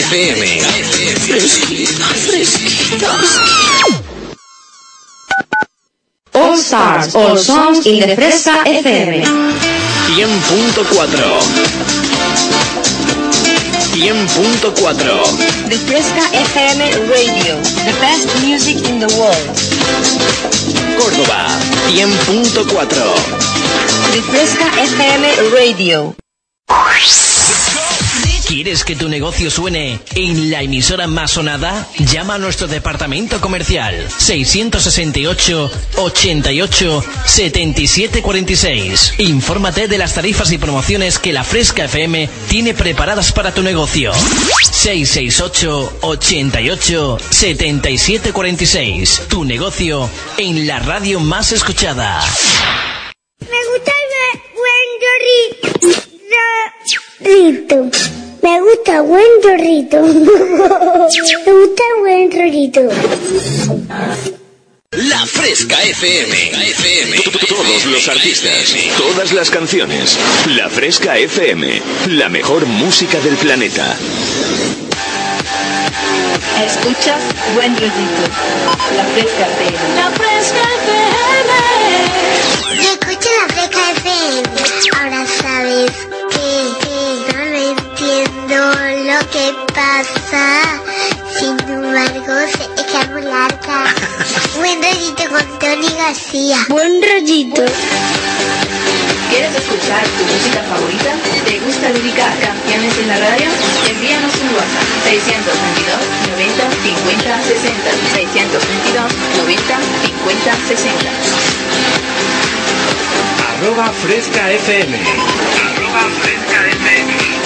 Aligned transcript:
FM. 0.00 0.40
Fresquita, 1.28 2.08
fresquita. 2.24 3.12
All 6.34 6.56
Stars, 6.56 7.14
All 7.14 7.36
Songs 7.36 7.84
in 7.86 8.00
the 8.08 8.14
Fresca 8.16 8.64
FM. 8.64 9.20
100.4. 10.16 12.00
100.4. 14.00 15.68
The 15.68 15.76
Fresca 15.84 16.24
FM 16.32 16.80
Radio, 17.12 17.60
the 17.84 17.92
best 18.00 18.28
music 18.40 18.88
in 18.88 19.00
the 19.00 19.10
world. 19.20 19.48
Córdoba. 20.96 21.44
100.4. 21.92 22.88
The 24.16 24.22
Fresca 24.32 24.64
FM 24.80 25.52
Radio. 25.52 26.14
¿Quieres 28.50 28.82
que 28.82 28.96
tu 28.96 29.08
negocio 29.08 29.48
suene 29.48 30.00
en 30.16 30.50
la 30.50 30.60
emisora 30.60 31.06
más 31.06 31.30
sonada? 31.30 31.86
Llama 31.98 32.34
a 32.34 32.38
nuestro 32.38 32.66
departamento 32.66 33.40
comercial 33.40 33.94
668 34.18 35.70
88 35.98 37.04
77 37.26 38.22
46. 38.22 39.14
Infórmate 39.18 39.86
de 39.86 39.98
las 39.98 40.14
tarifas 40.14 40.50
y 40.50 40.58
promociones 40.58 41.20
que 41.20 41.32
la 41.32 41.44
Fresca 41.44 41.84
FM 41.84 42.28
tiene 42.48 42.74
preparadas 42.74 43.30
para 43.30 43.54
tu 43.54 43.62
negocio. 43.62 44.12
668 44.72 45.98
88 46.00 47.18
77 47.30 48.32
46. 48.32 49.22
Tu 49.28 49.44
negocio 49.44 50.10
en 50.38 50.66
la 50.66 50.80
radio 50.80 51.20
más 51.20 51.52
escuchada. 51.52 52.20
Me 53.42 53.46
gusta 53.46 53.92
el 53.92 54.40
buen. 58.00 58.19
Me 58.42 58.60
gusta 58.60 59.00
buen 59.02 59.24
rollito. 59.42 60.02
Me 60.02 61.52
gusta 61.52 61.82
buen 62.00 62.30
rollito. 62.30 62.80
La 64.92 65.26
Fresca 65.26 65.82
FM. 65.82 66.50
FM. 66.70 67.22
Todos 67.48 67.86
los 67.86 68.08
artistas, 68.08 68.74
todas 68.96 69.32
las 69.32 69.50
canciones. 69.50 70.18
La 70.56 70.68
Fresca 70.68 71.16
FM, 71.18 71.82
la 72.08 72.28
mejor 72.28 72.66
música 72.66 73.20
del 73.20 73.36
planeta. 73.36 73.96
Escuchas 76.64 77.22
Buen 77.54 77.74
Rollito. 77.74 78.22
La 78.96 79.04
Fresca 79.04 79.46
FM. 79.48 79.78
La 79.96 80.10
Fresca 80.10 80.62
FM. 80.82 81.50
Escucha 82.80 83.30
la 83.38 83.54
Fresca 83.54 83.90
FM. 83.92 84.42
Ahora 84.98 85.26
sabes 85.26 85.99
lo 88.60 89.20
que 89.30 89.54
pasa. 89.72 90.44
Sin 91.38 91.56
embargo, 91.60 92.34
que 92.76 92.98
es 93.00 93.10
muy 93.10 93.22
larga. 93.22 93.94
Buen 94.58 94.82
rollito 94.82 95.24
con 95.30 95.58
Tony 95.58 95.88
García. 95.96 96.58
Buen 96.68 97.00
rollito. 97.00 97.64
¿Quieres 99.30 99.54
escuchar 99.56 100.04
tu 100.04 100.24
música 100.24 100.60
favorita? 100.68 101.16
¿Te 101.46 101.58
gusta 101.60 101.92
dedicar 101.92 102.32
canciones 102.40 102.98
en 102.98 103.08
la 103.08 103.16
radio? 103.16 103.48
Envíanos 103.88 104.34
un 104.42 104.48
WhatsApp 104.54 104.88
622 105.04 105.96
90 106.36 106.70
50 106.84 107.42
60 107.42 107.90
622 108.12 109.12
90 109.38 109.80
50 110.04 110.56
60 110.68 111.10
Arroba 113.56 113.92
Fresca 114.04 114.50
FM. 114.52 114.98
Arroba 114.98 116.02
Fresca 116.20 116.66
FM. 116.66 117.39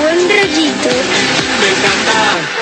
Buen 0.00 0.18
rollito. 0.18 0.88
Me 1.60 1.68
encanta. 1.68 2.60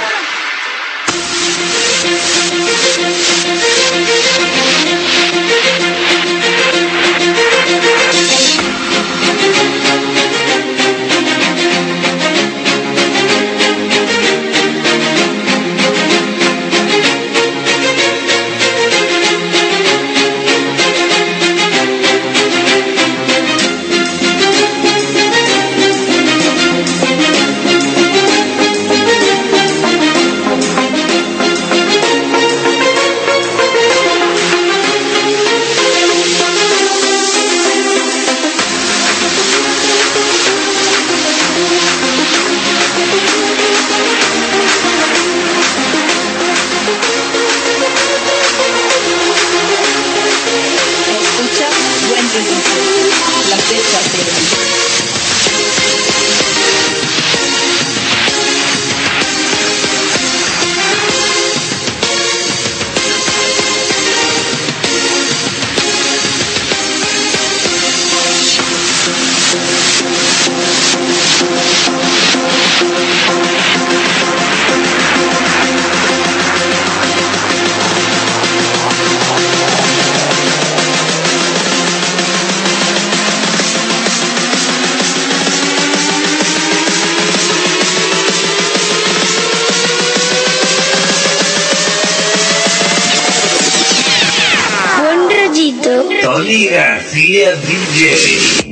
DJ. 97.56 98.68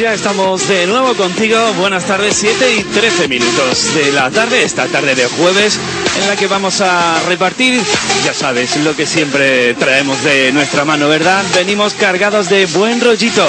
Ya 0.00 0.14
estamos 0.14 0.66
de 0.68 0.86
nuevo 0.86 1.14
contigo. 1.14 1.72
Buenas 1.74 2.04
tardes, 2.04 2.36
7 2.38 2.76
y 2.76 2.82
13 2.82 3.28
minutos 3.28 3.94
de 3.94 4.12
la 4.12 4.30
tarde, 4.30 4.62
esta 4.62 4.86
tarde 4.86 5.14
de 5.14 5.26
jueves, 5.26 5.78
en 6.20 6.28
la 6.28 6.36
que 6.36 6.46
vamos 6.46 6.80
a 6.80 7.20
repartir, 7.28 7.80
ya 8.24 8.32
sabes, 8.32 8.76
lo 8.78 8.94
que 8.94 9.06
siempre 9.06 9.74
traemos 9.74 10.22
de 10.22 10.52
nuestra 10.52 10.84
mano, 10.84 11.08
¿verdad? 11.08 11.44
Venimos 11.54 11.94
cargados 11.94 12.48
de 12.48 12.66
buen 12.66 13.00
rollito. 13.00 13.46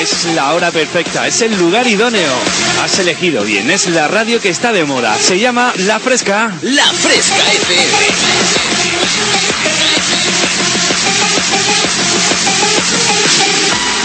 Es 0.00 0.24
la 0.34 0.54
hora 0.54 0.70
perfecta, 0.70 1.26
es 1.26 1.42
el 1.42 1.56
lugar 1.58 1.86
idóneo. 1.86 2.32
Has 2.82 2.98
elegido 2.98 3.44
bien, 3.44 3.70
es 3.70 3.86
la 3.88 4.08
radio 4.08 4.40
que 4.40 4.48
está 4.48 4.72
de 4.72 4.84
moda. 4.84 5.16
Se 5.18 5.38
llama 5.38 5.72
La 5.76 5.98
Fresca. 5.98 6.52
La 6.62 6.86
Fresca 6.86 7.52
FM. 7.52 9.49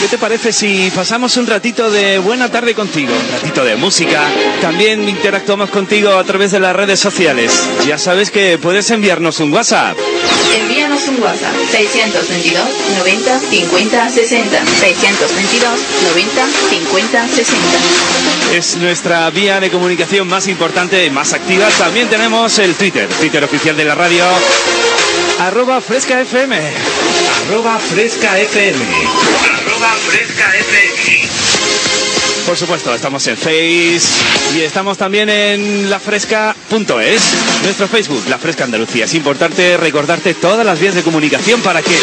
¿Qué 0.02 0.08
te 0.10 0.18
parece 0.18 0.52
si 0.54 0.92
pasamos 0.94 1.36
un 1.38 1.48
ratito 1.48 1.90
de 1.90 2.20
buena 2.20 2.50
tarde 2.52 2.76
contigo? 2.76 3.12
Un 3.14 3.32
ratito 3.32 3.64
de 3.64 3.76
música. 3.76 4.22
También 4.62 5.08
interactuamos 5.08 5.70
contigo 5.70 6.12
a 6.14 6.24
través 6.24 6.52
de 6.52 6.60
las 6.60 6.76
redes 6.76 7.00
sociales. 7.00 7.52
Ya 7.88 7.98
sabes 7.98 8.30
que 8.30 8.58
puedes 8.58 8.90
enviarnos 8.92 9.40
un 9.40 9.52
WhatsApp. 9.54 9.98
Envíanos 10.60 11.08
un 11.08 11.22
WhatsApp 11.22 11.56
622 11.72 12.64
90 13.00 13.40
50 13.40 14.10
60 14.10 14.66
622 14.80 15.80
90 16.12 16.48
50 16.70 17.28
60 17.28 17.58
Es 18.54 18.76
nuestra 18.78 19.30
vía 19.32 19.60
de 19.60 19.72
comunicación 19.72 20.28
más 20.28 20.48
importante 20.48 21.04
y 21.06 21.10
más 21.10 21.34
activa. 21.34 21.68
También 21.80 22.10
tenemos 22.10 22.60
el 22.60 22.76
Twitter, 22.76 23.08
Twitter 23.20 23.44
oficial 23.44 23.76
de 23.76 23.86
la 23.86 23.96
radio. 23.96 24.24
Arroba 25.40 25.82
Fresca 25.82 26.22
FM. 26.22 26.58
Arroba 27.48 27.80
Fresca 27.80 28.38
FM. 28.40 29.65
Arroba 29.76 29.94
Fresca 30.08 30.56
FM. 30.58 31.28
Por 32.46 32.56
supuesto, 32.56 32.94
estamos 32.96 33.28
en 33.28 33.36
Face 33.36 34.02
y 34.56 34.62
estamos 34.62 34.98
también 34.98 35.28
en 35.30 35.90
lafresca.es, 35.90 37.22
nuestro 37.64 37.88
Facebook, 37.90 38.24
La 38.30 38.38
Fresca 38.38 38.64
Andalucía. 38.64 39.04
Es 39.04 39.14
importante 39.16 39.76
recordarte 39.76 40.34
todas 40.34 40.66
las 40.66 40.80
vías 40.80 40.96
de 40.96 41.04
comunicación 41.04 41.60
para 41.62 41.82
que 41.82 41.98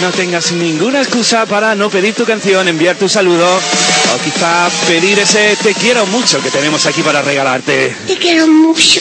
no 0.00 0.10
tengas 0.12 0.52
ninguna 0.52 1.00
excusa 1.00 1.46
para 1.46 1.74
no 1.74 1.90
pedir 1.90 2.14
tu 2.14 2.24
canción, 2.24 2.68
enviar 2.68 2.94
tu 2.96 3.08
saludo 3.08 3.48
o 3.56 4.24
quizá 4.24 4.68
pedir 4.86 5.18
ese 5.18 5.56
te 5.56 5.74
quiero 5.74 6.06
mucho 6.06 6.40
que 6.40 6.50
tenemos 6.50 6.86
aquí 6.86 7.02
para 7.02 7.22
regalarte. 7.22 7.96
Te 8.06 8.16
quiero 8.18 8.46
mucho. 8.46 9.00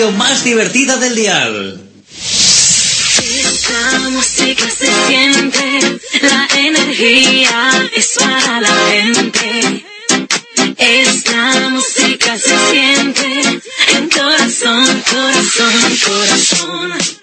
Radio 0.00 0.12
más 0.12 0.44
divertida 0.44 0.96
del 0.96 1.14
dial. 1.14 1.80
Esta 3.22 3.98
música 4.10 4.64
se 4.70 4.90
siente, 5.06 6.00
la 6.22 6.48
energía 6.56 7.90
es 7.94 8.12
para 8.18 8.60
la 8.62 8.74
gente. 8.90 9.84
Esta 10.78 11.68
música 11.68 12.38
se 12.38 12.56
siente 12.70 13.60
en 13.94 14.08
corazón, 14.08 15.02
corazón, 15.10 15.98
corazón. 16.06 17.19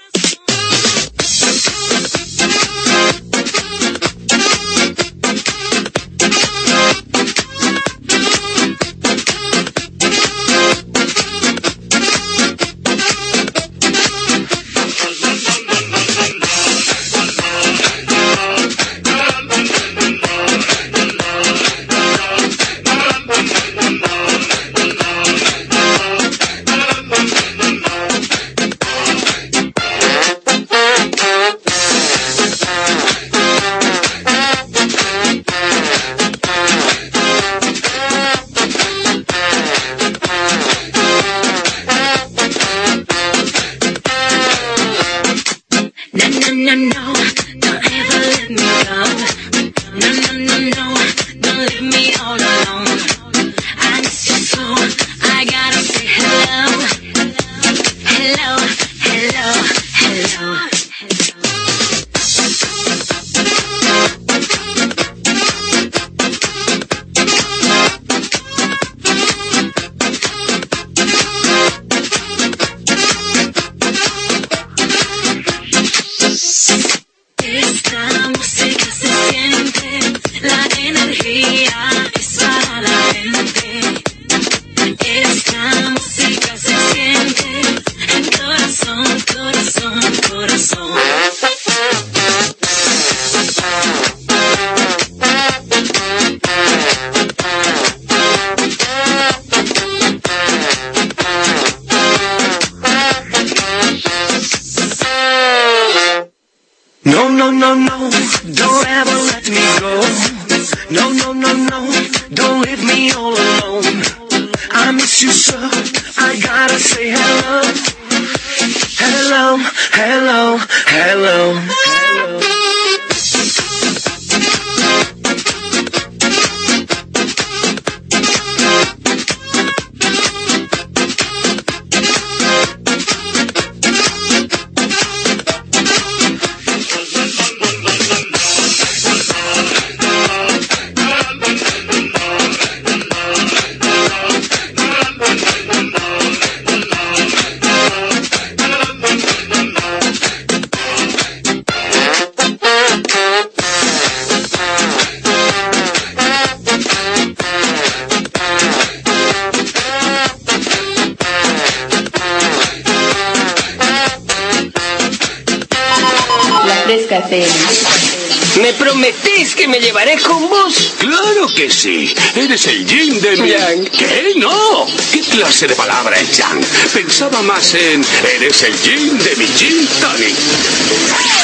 Pensaba 177.19 177.41
más 177.41 177.73
en... 177.73 178.05
Eres 178.35 178.61
el 178.61 178.75
Jin 178.75 179.17
de 179.17 179.35
mi 179.37 179.47
Gin 179.47 179.87
Tonic. 179.99 180.35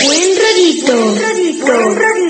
Buen 0.04 0.30
rodito. 0.38 0.94
El 1.36 2.23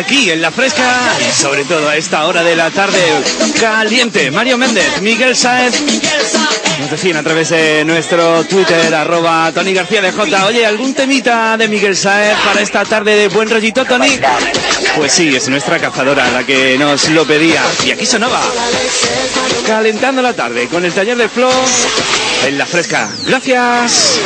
aquí 0.00 0.30
en 0.30 0.40
la 0.40 0.50
fresca 0.50 0.82
y 1.20 1.40
sobre 1.40 1.64
todo 1.64 1.88
a 1.88 1.96
esta 1.96 2.26
hora 2.26 2.42
de 2.42 2.56
la 2.56 2.70
tarde 2.70 3.00
caliente. 3.60 4.30
Mario 4.30 4.56
Méndez, 4.56 5.00
Miguel 5.02 5.36
Saez, 5.36 5.74
nos 6.80 6.90
decían 6.90 7.18
a 7.18 7.22
través 7.22 7.50
de 7.50 7.84
nuestro 7.84 8.42
Twitter, 8.44 8.94
arroba 8.94 9.52
Tony 9.52 9.74
García 9.74 10.00
de 10.00 10.12
J. 10.12 10.46
Oye, 10.46 10.64
¿algún 10.64 10.94
temita 10.94 11.56
de 11.58 11.68
Miguel 11.68 11.94
Saez 11.94 12.36
para 12.44 12.62
esta 12.62 12.84
tarde 12.84 13.14
de 13.14 13.28
buen 13.28 13.50
rollito, 13.50 13.84
Tony? 13.84 14.18
Pues 14.96 15.12
sí, 15.12 15.34
es 15.36 15.48
nuestra 15.50 15.78
cazadora 15.78 16.30
la 16.30 16.44
que 16.44 16.78
nos 16.78 17.08
lo 17.10 17.26
pedía. 17.26 17.62
Y 17.84 17.90
aquí 17.90 18.06
sonaba. 18.06 18.40
Calentando 19.66 20.22
la 20.22 20.32
tarde 20.32 20.66
con 20.68 20.84
el 20.84 20.92
taller 20.92 21.18
de 21.18 21.28
Flo 21.28 21.50
en 22.46 22.56
la 22.56 22.64
fresca. 22.64 23.10
Gracias. 23.26 24.18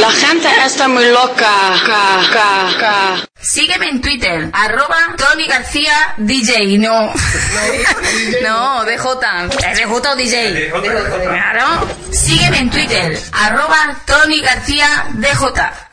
La 0.00 0.10
gente 0.12 0.48
está 0.64 0.86
muy 0.86 1.06
loca. 1.06 1.82
Ca, 1.84 2.30
ca, 2.32 2.78
ca. 2.78 3.27
Sígueme 3.50 3.88
en 3.88 4.02
Twitter, 4.02 4.50
arroba 4.52 5.16
Tony 5.16 5.46
García 5.46 6.14
DJ, 6.18 6.76
no. 6.80 7.10
no, 8.42 8.84
DJ. 8.84 9.48
¿Es 9.72 9.78
DJ 9.88 10.12
o 10.12 10.16
DJ? 10.16 10.70
Claro. 10.70 11.88
Sígueme 12.12 12.58
en 12.58 12.68
Twitter, 12.70 13.18
arroba 13.32 13.96
Tony 14.04 14.42
García 14.42 15.06
DJ. 15.14 15.87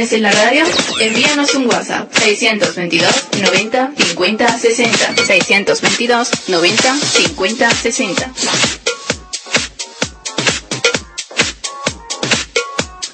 En 0.00 0.22
la 0.22 0.32
radio? 0.32 0.64
Envíanos 0.98 1.54
un 1.54 1.66
WhatsApp 1.66 2.10
622 2.14 3.06
90 3.42 3.92
50 3.96 4.58
60 4.58 5.14
622 5.26 6.30
90 6.48 6.94
50 6.96 7.70
60 7.70 8.32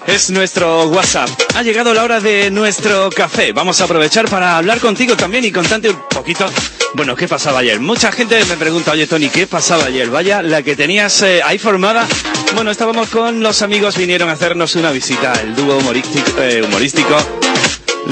es 0.07 0.31
nuestro 0.31 0.85
WhatsApp. 0.87 1.29
Ha 1.57 1.63
llegado 1.63 1.93
la 1.93 2.05
hora 2.05 2.21
de 2.21 2.51
nuestro 2.53 3.11
café. 3.11 3.53
Vamos 3.53 3.81
a 3.81 3.85
aprovechar 3.85 4.29
para 4.31 4.57
hablar 4.57 4.79
contigo 4.79 5.17
también 5.17 5.45
y 5.45 5.51
contarte 5.51 5.91
un 5.91 5.99
poquito, 6.09 6.47
bueno, 6.95 7.17
qué 7.17 7.27
pasaba 7.27 7.59
ayer. 7.59 7.81
Mucha 7.81 8.13
gente 8.13 8.43
me 8.45 8.57
pregunta, 8.57 8.93
oye 8.93 9.09
Tony, 9.09 9.29
¿qué 9.29 9.49
pasaba 9.49 9.87
ayer? 9.87 10.09
Vaya, 10.09 10.41
la 10.43 10.63
que 10.63 10.77
tenías 10.77 11.21
eh, 11.23 11.43
ahí 11.45 11.59
formada. 11.59 12.07
Bueno, 12.55 12.71
estábamos 12.71 13.09
con 13.11 13.43
los 13.43 13.63
amigos, 13.63 13.97
vinieron 13.97 14.29
a 14.29 14.33
hacernos 14.33 14.75
una 14.77 14.91
visita, 14.91 15.33
el 15.43 15.55
dúo 15.55 15.77
humorístico. 15.79 16.41
eh, 16.41 16.63
humorístico. 16.63 17.17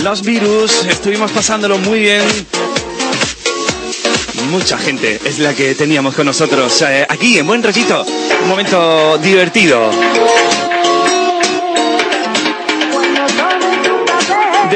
Los 0.02 0.22
virus, 0.22 0.84
estuvimos 0.86 1.30
pasándolo 1.30 1.78
muy 1.78 2.00
bien. 2.00 2.22
Mucha 4.50 4.76
gente 4.76 5.18
es 5.24 5.38
la 5.38 5.54
que 5.54 5.74
teníamos 5.74 6.14
con 6.14 6.26
nosotros 6.26 6.82
eh, 6.82 7.06
aquí 7.08 7.38
en 7.38 7.46
Buen 7.46 7.62
Rollito. 7.62 8.04
Un 8.42 8.48
momento 8.48 9.18
divertido. 9.18 9.90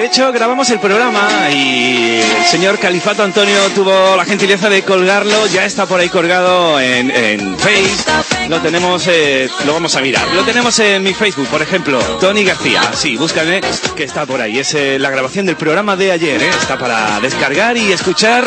Hecho, 0.08 0.32
grabamos 0.32 0.70
el 0.70 0.78
programa 0.80 1.50
y 1.52 2.20
el 2.20 2.44
señor 2.46 2.78
Califato 2.78 3.22
Antonio 3.22 3.56
tuvo 3.74 4.16
la 4.16 4.24
gentileza 4.24 4.68
de 4.70 4.82
colgarlo. 4.82 5.46
Ya 5.48 5.64
está 5.66 5.84
por 5.86 6.00
ahí 6.00 6.08
colgado 6.08 6.80
en, 6.80 7.10
en 7.10 7.58
Face. 7.58 8.48
Lo 8.48 8.60
tenemos, 8.60 9.04
eh, 9.06 9.48
lo 9.66 9.74
vamos 9.74 9.94
a 9.96 10.00
mirar. 10.00 10.26
Lo 10.34 10.44
tenemos 10.44 10.78
en 10.78 11.02
mi 11.02 11.12
Facebook, 11.12 11.46
por 11.48 11.60
ejemplo, 11.60 11.98
Tony 12.20 12.44
García. 12.44 12.80
Sí, 12.94 13.16
búscame 13.16 13.60
que 13.96 14.04
está 14.04 14.24
por 14.24 14.40
ahí. 14.40 14.58
Es 14.58 14.72
eh, 14.74 14.98
la 14.98 15.10
grabación 15.10 15.44
del 15.44 15.56
programa 15.56 15.94
de 15.96 16.10
ayer. 16.12 16.42
eh. 16.42 16.48
Está 16.48 16.78
para 16.78 17.20
descargar 17.20 17.76
y 17.76 17.92
escuchar. 17.92 18.44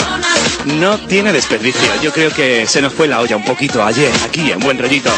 No 0.65 0.97
tiene 0.99 1.31
desperdicio. 1.31 1.81
Yo 2.01 2.11
creo 2.11 2.31
que 2.31 2.65
se 2.65 2.81
nos 2.81 2.91
fue 2.93 3.07
la 3.07 3.19
olla 3.19 3.35
un 3.35 3.45
poquito 3.45 3.83
ayer, 3.83 4.11
aquí 4.25 4.51
en 4.51 4.59
Buen 4.59 4.79
Rollito. 4.79 5.11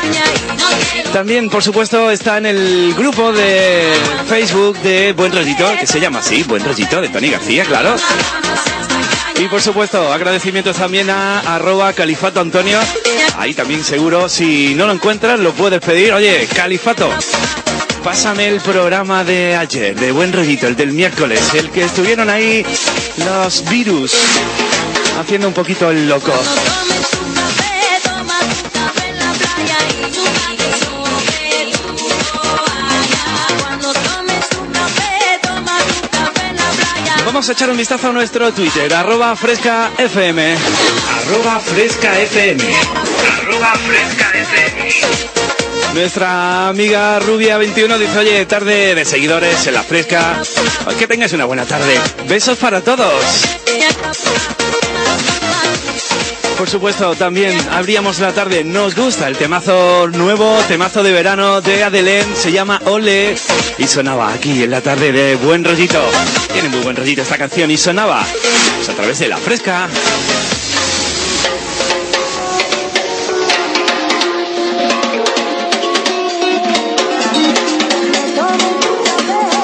También, 1.13 1.49
por 1.49 1.63
supuesto, 1.63 2.09
está 2.11 2.37
en 2.37 2.47
el 2.47 2.93
grupo 2.97 3.31
de 3.31 3.93
Facebook 4.27 4.77
de 4.79 5.13
Buen 5.13 5.31
Rollito, 5.31 5.65
que 5.79 5.85
se 5.87 5.99
llama 5.99 6.19
así, 6.19 6.32
Buen 6.41 6.65
Rollito, 6.65 6.99
de 6.99 7.09
Tony 7.09 7.29
García, 7.29 7.63
claro. 7.63 7.95
Y 9.39 9.47
por 9.47 9.61
supuesto, 9.61 10.11
agradecimientos 10.11 10.77
también 10.77 11.09
a 11.11 11.39
arroba 11.55 11.93
califato 11.93 12.39
Antonio. 12.39 12.79
Ahí 13.37 13.53
también 13.53 13.83
seguro, 13.83 14.27
si 14.27 14.73
no 14.73 14.87
lo 14.87 14.93
encuentras, 14.93 15.39
lo 15.39 15.53
puedes 15.53 15.79
pedir. 15.81 16.13
Oye, 16.13 16.47
califato, 16.55 17.09
pásame 18.03 18.47
el 18.47 18.59
programa 18.61 19.23
de 19.23 19.55
ayer, 19.55 19.95
de 19.95 20.11
Buen 20.11 20.33
Rollito, 20.33 20.67
el 20.67 20.75
del 20.75 20.91
miércoles, 20.91 21.53
el 21.53 21.69
que 21.69 21.83
estuvieron 21.83 22.29
ahí 22.29 22.65
los 23.17 23.69
virus, 23.69 24.13
haciendo 25.19 25.47
un 25.47 25.53
poquito 25.53 25.91
el 25.91 26.07
loco. 26.07 26.33
Vamos 37.43 37.49
a 37.49 37.59
echar 37.59 37.69
un 37.71 37.75
vistazo 37.75 38.07
a 38.07 38.13
nuestro 38.13 38.53
Twitter, 38.53 38.93
arroba 38.93 39.35
fresca 39.35 39.91
FM. 39.97 40.55
Arroba 40.55 41.59
fresca 41.59 42.17
FM. 42.17 42.63
Arroba 43.41 43.73
fresca 43.85 44.31
FM. 44.33 44.91
Nuestra 45.93 46.69
amiga 46.69 47.19
Rubia21 47.19 47.97
dice, 47.97 48.17
oye, 48.17 48.45
tarde 48.45 48.95
de 48.95 49.03
seguidores 49.03 49.67
en 49.67 49.73
la 49.73 49.83
fresca. 49.83 50.41
Que 50.97 51.05
tengáis 51.05 51.33
una 51.33 51.43
buena 51.43 51.65
tarde. 51.65 51.99
Besos 52.29 52.57
para 52.59 52.79
todos. 52.79 53.21
Por 56.63 56.69
supuesto, 56.69 57.13
también 57.15 57.59
abríamos 57.71 58.19
la 58.19 58.31
tarde. 58.31 58.63
Nos 58.63 58.95
gusta 58.95 59.27
el 59.27 59.35
temazo 59.35 60.07
nuevo, 60.07 60.57
temazo 60.69 61.03
de 61.03 61.11
verano 61.11 61.59
de 61.59 61.83
Adelén. 61.83 62.25
Se 62.37 62.53
llama 62.53 62.81
Ole. 62.85 63.35
Y 63.77 63.85
sonaba 63.85 64.31
aquí 64.31 64.63
en 64.63 64.71
la 64.71 64.79
tarde 64.79 65.11
de 65.11 65.35
Buen 65.35 65.65
Rollito. 65.65 66.01
Tiene 66.53 66.69
muy 66.69 66.79
buen 66.79 66.95
rollito 66.95 67.21
esta 67.21 67.37
canción 67.37 67.69
y 67.69 67.75
sonaba 67.75 68.25
pues, 68.77 68.87
a 68.87 68.93
través 68.93 69.19
de 69.19 69.27
la 69.27 69.35
fresca. 69.35 69.89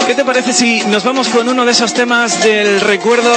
¿Qué 0.06 0.16
te 0.16 0.26
parece 0.26 0.52
si 0.52 0.82
nos 0.82 1.06
vamos 1.06 1.30
con 1.30 1.48
uno 1.48 1.64
de 1.64 1.72
esos 1.72 1.94
temas 1.94 2.44
del 2.44 2.82
recuerdo? 2.82 3.32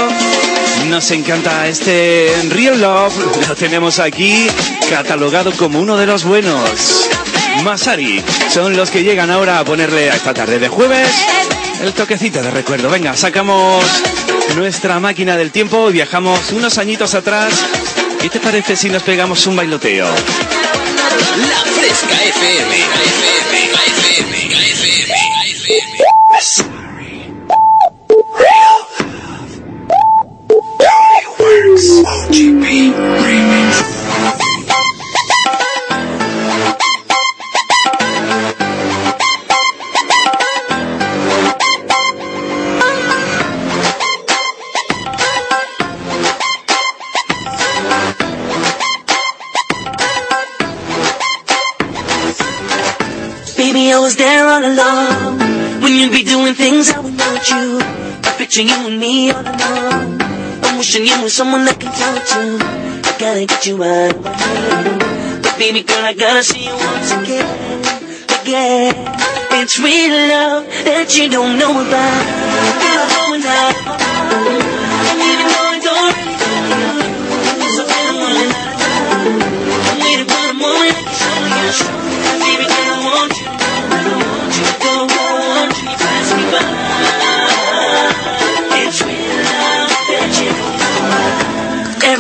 Nos 0.89 1.11
encanta 1.11 1.67
este 1.69 2.33
Real 2.51 2.81
Love, 2.81 3.15
lo 3.49 3.55
tenemos 3.55 3.99
aquí 3.99 4.47
catalogado 4.91 5.53
como 5.53 5.81
uno 5.81 5.97
de 5.97 6.07
los 6.07 6.25
buenos. 6.25 7.09
Masari 7.63 8.23
son 8.51 8.77
los 8.77 8.91
que 8.91 9.03
llegan 9.03 9.31
ahora 9.31 9.59
a 9.59 9.65
ponerle 9.65 10.11
a 10.11 10.17
esta 10.17 10.35
tarde 10.35 10.59
de 10.59 10.69
jueves 10.69 11.09
el 11.83 11.93
toquecito 11.93 12.43
de 12.43 12.51
recuerdo. 12.51 12.91
Venga, 12.91 13.17
sacamos 13.17 13.85
nuestra 14.57 15.01
máquina 15.01 15.37
del 15.37 15.51
tiempo 15.51 15.89
viajamos 15.89 16.53
unos 16.53 16.79
añitos 16.79 17.15
atrás. 17.15 17.55
¿Qué 18.21 18.29
te 18.29 18.41
parece 18.41 18.77
si 18.77 18.89
nos 18.89 19.03
pegamos 19.03 19.47
un 19.47 19.57
bailoteo? 19.57 20.07
La 20.07 21.73
Fresca 21.73 22.15
FM. 22.25 22.77
FM, 22.77 23.67
FM, 23.87 24.45
FM, 24.47 25.23
FM. 25.53 26.02
OGP 31.83 32.95
Remix. 33.25 33.73
Baby, 53.57 53.91
I 53.91 53.99
was 53.99 54.15
there 54.17 54.47
all 54.47 54.65
along. 54.65 55.39
When 55.83 55.93
you'd 55.95 56.13
be 56.13 56.23
doing 56.23 56.55
things 56.55 56.93
I 56.93 57.01
would 57.01 57.19
want 57.19 57.51
you. 57.51 57.81
Picture 58.39 58.63
you 58.63 58.87
and 58.87 59.01
me 59.01 59.33
all 59.33 59.41
alone. 59.41 60.22
Wishing 60.83 61.07
you 61.07 61.23
were 61.23 61.29
someone 61.29 61.61
I 61.61 61.75
can 61.75 61.93
talk 61.93 62.27
to. 62.27 62.59
I 63.09 63.17
gotta 63.17 63.47
get 63.47 63.67
you 63.67 63.85
out 63.85 64.17
of 64.17 64.25
my 64.25 64.33
head. 64.33 65.41
But 65.41 65.57
baby 65.57 65.85
girl, 65.85 66.05
I 66.05 66.13
gotta 66.13 66.43
see 66.43 66.65
you 66.65 66.75
once 66.75 67.13
again. 67.13 67.85
Again. 68.43 68.95
It's 69.63 69.79
real 69.79 70.11
love 70.11 70.67
that 70.67 71.17
you 71.17 71.31
don't 71.31 71.57
know 71.57 71.71
about. 71.71 72.27
Going 73.15 73.45
out. 73.47 74.72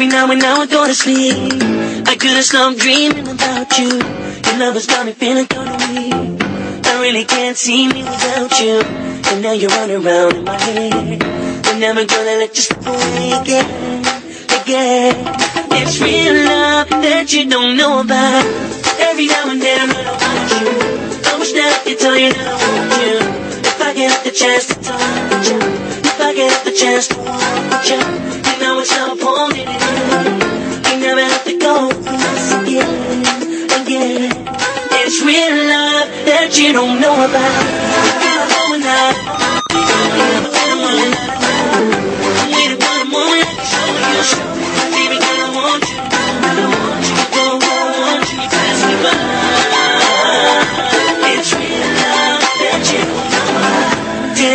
Every 0.02 0.14
now 0.16 0.32
and 0.32 0.40
now 0.40 0.60
I 0.62 0.66
go 0.66 0.84
to 0.84 0.94
sleep. 0.94 1.62
I 2.08 2.16
couldn't 2.18 2.42
stop 2.42 2.76
dreaming 2.76 3.28
about 3.28 3.78
you. 3.78 3.86
Your 3.86 4.58
love 4.58 4.74
has 4.74 4.84
got 4.84 5.06
me 5.06 5.12
feeling 5.12 5.46
kinda 5.46 5.78
weak. 5.94 6.42
I 6.90 6.98
really 7.00 7.24
can't 7.24 7.56
see 7.56 7.86
me 7.86 8.02
without 8.02 8.50
you. 8.58 8.80
And 9.30 9.42
now 9.42 9.52
you're 9.52 9.70
running 9.70 10.04
around 10.04 10.34
in 10.34 10.42
my 10.42 10.58
head. 10.58 11.22
I'm 11.66 11.78
never 11.78 12.04
gonna 12.04 12.34
let 12.42 12.50
you 12.56 12.62
slip 12.62 12.84
away 12.84 13.30
again, 13.42 14.02
again. 14.60 15.14
It's 15.70 16.00
real 16.00 16.34
love 16.50 16.88
that 16.90 17.32
you 17.32 17.48
don't 17.48 17.76
know 17.76 18.00
about. 18.00 18.44
Every 18.98 19.28
now 19.28 19.50
and 19.50 19.62
then 19.62 19.78
I 19.78 19.86
run 19.86 20.06
about 20.16 20.50
you. 20.58 20.66
I 21.30 21.38
wish 21.38 21.52
that 21.52 21.78
I 21.78 21.80
could 21.84 22.00
tell 22.00 22.18
you 22.18 22.32
that 22.32 22.48
I 22.48 22.58
want 22.58 22.92
you. 23.02 23.14
If 23.70 23.80
I 23.80 23.94
get 23.94 24.24
the 24.24 24.32
chance 24.32 24.66
to 24.66 24.74
talk 24.82 25.30
with 25.30 25.46
you, 25.48 25.60
if 26.10 26.20
I 26.20 26.34
get 26.34 26.64
the 26.64 26.72
chance 26.72 27.06
to 27.06 27.18
with 27.22 27.90
you, 27.90 28.02
you 28.50 28.58
know 28.58 28.80
it's 28.80 28.90
not 28.90 29.20
holding 29.20 29.68
it 29.68 29.81
love 35.40 36.08
that 36.26 36.58
you 36.58 36.72
don't 36.72 37.00
know 37.00 37.24
about. 37.24 37.82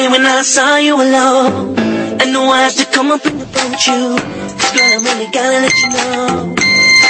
When 0.10 0.26
I 0.26 0.42
saw 0.42 0.78
you 0.78 0.96
alone, 0.96 1.78
I 2.20 2.26
knew 2.26 2.42
I 2.42 2.62
had 2.64 2.72
to 2.78 2.86
come 2.86 3.12
up 3.12 3.24
and 3.26 3.40
approach 3.40 3.88
you. 3.88 4.18
'Cause 4.18 4.72
girl, 4.72 4.84
I 4.84 4.96
really 4.96 5.28
gotta 5.32 5.60
let 5.60 5.78
you 5.78 5.90
know 5.90 6.67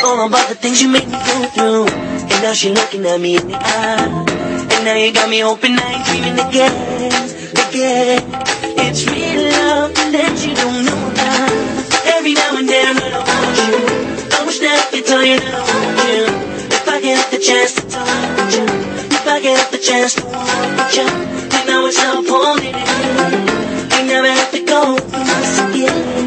all 0.08 0.26
about 0.26 0.48
the 0.48 0.56
things 0.56 0.82
you 0.82 0.88
made 0.88 1.06
me 1.06 1.20
go 1.28 1.38
through. 1.52 1.86
And 2.32 2.40
now 2.42 2.54
she 2.54 2.72
looking 2.72 3.06
at 3.06 3.20
me 3.20 3.36
in 3.36 3.48
the 3.48 3.60
eye. 3.60 4.08
And 4.72 4.82
now 4.88 4.96
you 4.96 5.12
got 5.12 5.30
me 5.30 5.40
hoping 5.40 5.76
I 5.76 5.84
ain't 5.84 6.06
dreaming 6.08 6.40
again, 6.40 6.72
again. 7.68 8.24
It's 8.88 9.04
real 9.04 9.44
love 9.52 9.92
that 10.16 10.34
you 10.48 10.56
don't 10.56 10.86
know 10.88 11.02
about. 11.12 11.52
Every 12.16 12.34
now 12.40 12.56
and 12.56 12.70
then 12.70 12.96
I 12.96 13.20
want 13.20 13.58
you. 13.60 13.76
I 14.32 14.40
wish 14.48 14.60
that 14.64 14.80
I 14.80 14.86
could 14.96 15.06
tell 15.06 15.26
you 15.28 15.40
that 15.44 15.54
I 15.60 15.76
want 15.76 16.00
you. 16.16 16.24
If 16.72 16.88
I 16.88 17.02
get 17.02 17.20
the 17.32 17.40
chance 17.40 17.76
to 17.76 17.84
touch 17.84 18.56
you, 18.56 18.66
if 19.12 19.28
I 19.28 19.42
get 19.42 19.72
the 19.72 19.78
chance 19.78 20.16
to 20.16 20.24
want 20.24 20.96
you, 20.96 21.08
then 21.52 21.68
I 21.68 21.84
would 21.84 21.94
stop 21.94 22.24
holding 22.26 22.72
it. 22.72 22.88
I 23.92 24.08
never 24.08 24.32
have 24.32 24.52
to 24.56 24.62
go 24.64 24.96
once 24.96 25.60
again, 25.68 26.00
again. 26.16 26.27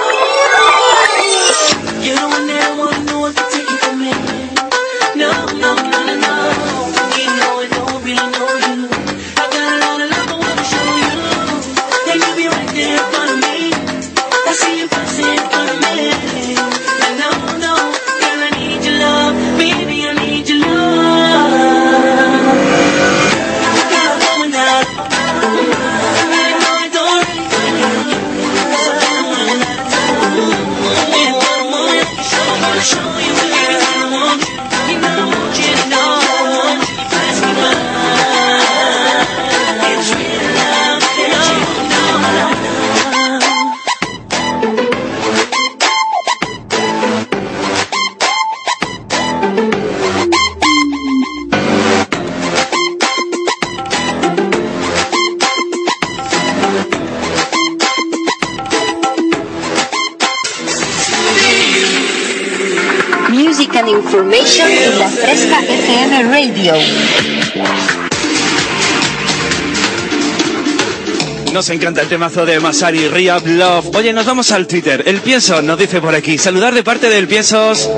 Radio. 66.23 66.73
Nos 71.53 71.69
encanta 71.69 72.01
el 72.01 72.07
temazo 72.07 72.45
de 72.45 72.59
Masari 72.59 73.07
Rehab 73.07 73.45
Love. 73.45 73.95
Oye, 73.95 74.13
nos 74.13 74.25
vamos 74.25 74.51
al 74.51 74.67
Twitter. 74.67 75.03
El 75.05 75.19
Pienso 75.19 75.61
nos 75.61 75.77
dice 75.77 75.99
por 75.99 76.15
aquí. 76.15 76.37
Saludar 76.37 76.73
de 76.73 76.83
parte 76.83 77.09
del 77.09 77.27
Piensos 77.27 77.89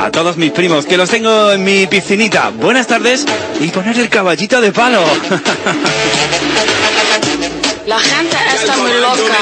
a 0.00 0.10
todos 0.10 0.36
mis 0.36 0.50
primos, 0.52 0.84
que 0.86 0.96
los 0.96 1.08
tengo 1.08 1.52
en 1.52 1.64
mi 1.64 1.86
piscinita. 1.86 2.50
Buenas 2.50 2.86
tardes 2.86 3.24
y 3.60 3.68
poner 3.68 3.98
el 3.98 4.08
caballito 4.08 4.60
de 4.60 4.72
palo. 4.72 5.02
La 7.86 7.98
gente 7.98 8.36
está 8.54 8.76
muy 8.76 8.92
loca. 9.00 9.38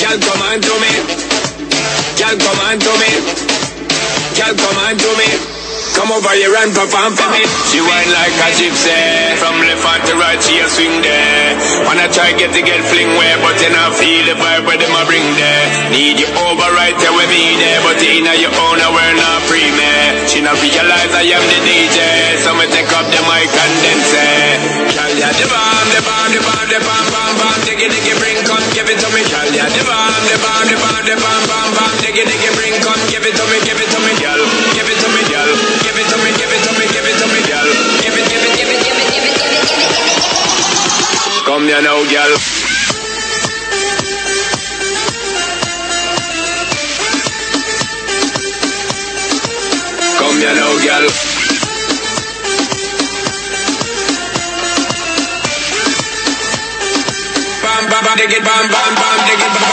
Girl, 0.00 0.18
come 0.18 0.42
on 0.42 0.60
to 0.60 0.74
me. 0.82 0.90
You. 0.90 1.04
Girl, 2.18 2.36
come 2.38 2.60
on 2.66 2.78
to 2.78 2.92
me. 2.98 3.10
Girl, 4.34 4.54
come 4.54 4.78
on 4.82 4.96
to 4.98 5.10
me. 5.18 5.54
Come 5.94 6.10
over 6.10 6.34
here 6.34 6.50
and 6.50 6.74
perform 6.74 7.14
for 7.14 7.30
me. 7.30 7.46
She 7.70 7.78
whine 7.78 8.10
like 8.10 8.34
a 8.34 8.50
gypsy. 8.58 8.90
From 9.38 9.54
left 9.62 9.78
hand 9.86 10.02
to 10.10 10.14
right, 10.18 10.42
she 10.42 10.58
a 10.58 10.66
swing 10.66 10.90
there. 11.06 11.54
Wanna 11.86 12.10
try 12.10 12.34
get 12.34 12.50
to 12.50 12.62
get 12.66 12.82
fling 12.90 13.14
where, 13.14 13.38
but 13.38 13.54
you 13.62 13.70
not 13.70 13.94
feel 13.94 14.26
the 14.26 14.34
vibe 14.34 14.66
where 14.66 14.74
them 14.74 14.90
a 14.90 15.06
bring 15.06 15.22
there. 15.38 15.64
Need 15.94 16.18
you 16.18 16.26
over 16.50 16.66
right 16.74 16.98
there 16.98 17.14
with 17.14 17.30
me 17.30 17.54
there, 17.62 17.78
but 17.86 18.02
in 18.02 18.26
your 18.26 18.50
own, 18.50 18.82
I 18.82 18.90
we're 18.90 19.14
not 19.14 19.38
free, 19.46 19.70
man. 19.70 20.26
She 20.26 20.42
not 20.42 20.58
realize 20.58 21.14
I 21.14 21.30
am 21.30 21.44
the 21.46 21.60
DJ, 21.62 21.98
so 22.42 22.58
me 22.58 22.66
take 22.74 22.90
up 22.90 23.06
the 23.14 23.22
mic 23.30 23.46
and 23.46 23.74
then 23.86 23.98
say, 24.10 24.34
Girl, 24.98 25.14
yeah, 25.14 25.30
the 25.30 25.46
bomb, 25.46 25.86
the 25.94 26.02
bomb, 26.02 26.30
the 26.34 26.40
bomb, 26.42 26.66
the 26.74 26.78
bomb, 26.82 27.06
bomb, 27.14 27.34
bomb, 27.38 27.60
diggy, 27.70 27.86
diggy, 27.86 28.18
bring, 28.18 28.42
come, 28.42 28.66
give 28.74 28.90
it 28.90 28.98
to 28.98 29.08
me, 29.14 29.22
girl, 29.30 29.43
yeah, 29.64 29.72
the 29.72 29.80
bomb, 29.88 30.12
the 30.28 30.36
bomb, 30.44 30.68
the 30.68 30.76
bomb, 30.76 31.04
the 31.08 31.16
bomb, 31.16 31.44
bomb, 31.48 31.72
bomb. 31.72 31.96
Diggy, 32.04 32.20
diggy, 32.28 32.52
bring, 32.52 32.76
come, 32.84 33.00
give 33.08 33.24
it 33.24 33.32
to 33.32 33.44
me, 33.48 33.56
give 33.64 33.80
it 33.80 33.88
to 33.88 33.98
me, 34.04 34.12
girl. 34.20 34.36
Give 34.76 34.84
it 34.84 34.98
to 35.00 35.08
me, 35.08 35.24
girl. 35.24 35.48
Give 35.80 35.96
it 35.96 36.04
to 36.04 36.16
me, 36.20 36.28
give 36.36 36.52
it 36.52 36.60
to 36.68 36.72
me, 36.76 36.84
give 36.92 37.06
it 37.08 37.16
to 37.16 37.26
me, 37.32 37.40
girl. 37.48 37.64
Give 38.04 38.12
it, 38.12 38.28
give 38.28 38.44
it, 38.44 38.52
give 38.60 38.68
it, 38.68 38.84
give 38.84 38.92
it, 38.92 39.08
give 39.08 39.24
it, 39.24 39.40
give 39.40 39.40
it, 39.40 39.40
give 39.40 39.48
it, 39.48 39.64
give 39.64 39.80
it. 39.88 41.48
Come 41.48 41.64
here 41.64 41.80
now, 41.80 41.96
girl. 42.04 42.36
Come 50.20 50.36
here 50.44 50.52
now, 50.60 50.76
girl. 50.84 51.33
diggy 58.16 58.38
bam 58.46 58.64
bam 58.70 58.94
bam 58.94 59.18
diggy 59.26 59.48
bam. 59.54 59.63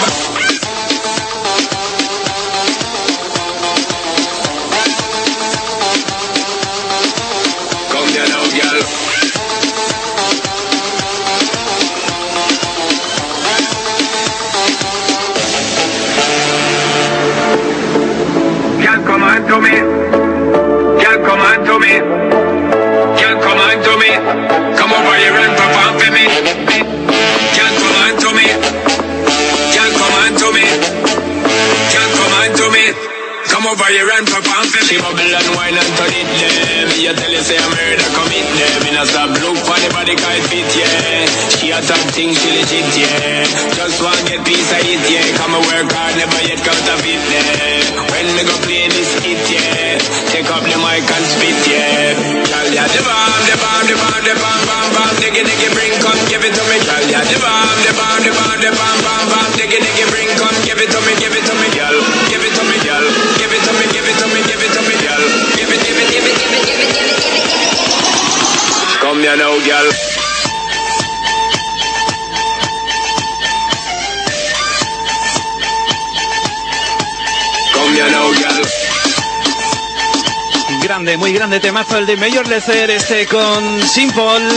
Over 33.71 33.87
here 33.87 34.11
and 34.11 34.27
for 34.27 34.43
me. 34.43 34.79
She 34.83 34.99
bubble 34.99 35.23
and 35.23 35.49
wine 35.55 35.79
and 35.79 35.91
turn 35.95 36.11
it, 36.11 36.27
yeah. 36.43 36.91
Me 36.91 37.07
a 37.07 37.13
tell 37.15 37.31
you 37.31 37.39
say 37.39 37.55
I'm 37.55 37.71
murder 37.71 38.09
commit, 38.11 38.47
yeah. 38.59 38.83
Me 38.83 38.91
not 38.91 39.07
stop 39.07 39.31
look 39.39 39.55
for 39.63 39.79
the 39.79 39.87
body 39.95 40.15
kite 40.19 40.43
fit, 40.51 40.67
yeah. 40.75 41.23
She 41.55 41.71
a 41.71 41.79
top 41.79 42.03
thing, 42.11 42.35
she 42.35 42.51
legit, 42.51 42.91
yeah. 42.99 43.47
Just 43.79 44.03
want 44.03 44.19
get 44.27 44.43
piece 44.43 44.71
of 44.75 44.83
it, 44.83 44.99
yeah. 45.07 45.23
Come 45.39 45.55
and 45.55 45.63
work 45.63 45.87
hard, 45.87 46.13
never 46.19 46.41
yet 46.43 46.59
counterfeit, 46.59 47.23
yeah. 47.31 48.11
When 48.11 48.27
me 48.35 48.43
go 48.43 48.55
play 48.67 48.91
this 48.91 49.15
hit, 49.23 49.39
yeah. 49.47 50.03
Take 50.35 50.51
up 50.51 50.67
the 50.67 50.75
mic 50.83 51.07
and 51.07 51.25
spit, 51.31 51.59
yeah. 51.71 52.11
Girl, 52.51 52.67
yeah, 52.75 52.87
the 52.91 53.01
bomb, 53.07 53.41
the 53.47 53.55
bomb, 53.55 53.83
the 53.87 53.95
bomb, 53.95 54.21
the 54.27 54.33
bomb, 54.35 54.63
bomb, 54.67 54.89
bomb. 54.99 55.15
Diggy, 55.23 55.47
diggy, 55.47 55.69
bring, 55.71 55.95
come, 56.03 56.19
give 56.27 56.43
it 56.43 56.51
to 56.51 56.63
me. 56.67 56.75
Girl, 56.83 57.05
yeah, 57.07 57.23
the 57.23 57.37
bomb, 57.39 57.77
the 57.87 57.91
bomb, 57.95 58.19
the 58.19 58.31
bomb, 58.35 58.57
the 58.59 58.71
bomb, 58.75 58.99
bomb, 58.99 59.25
bomb. 59.31 59.51
Diggy, 59.55 59.79
diggy, 59.79 60.05
bring, 60.11 60.29
come, 60.35 60.57
give 60.67 60.79
it 60.83 60.91
to 60.91 60.99
me, 61.07 61.13
give 61.23 61.31
it 61.31 61.45
to 61.47 61.55
me, 61.55 61.67
girl. 61.71 62.20
It. 69.39 69.95
Come 77.73 77.93
here 77.93 78.09
now, 78.11 78.31
girl. 78.33 78.61
Grande, 80.83 81.17
muy 81.17 81.31
grande 81.33 81.59
temazo 81.59 81.97
el 81.97 82.05
de 82.05 82.17
Mayor 82.17 82.47
Lecer, 82.47 82.89
este 82.89 83.25
con 83.27 83.81
Simple. 83.87 84.49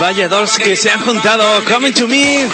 Vaya 0.00 0.28
dos 0.28 0.58
que 0.58 0.76
se 0.76 0.90
han 0.90 1.00
juntado. 1.00 1.64
Coming 1.64 1.92
to 1.92 2.08
me. 2.08 2.48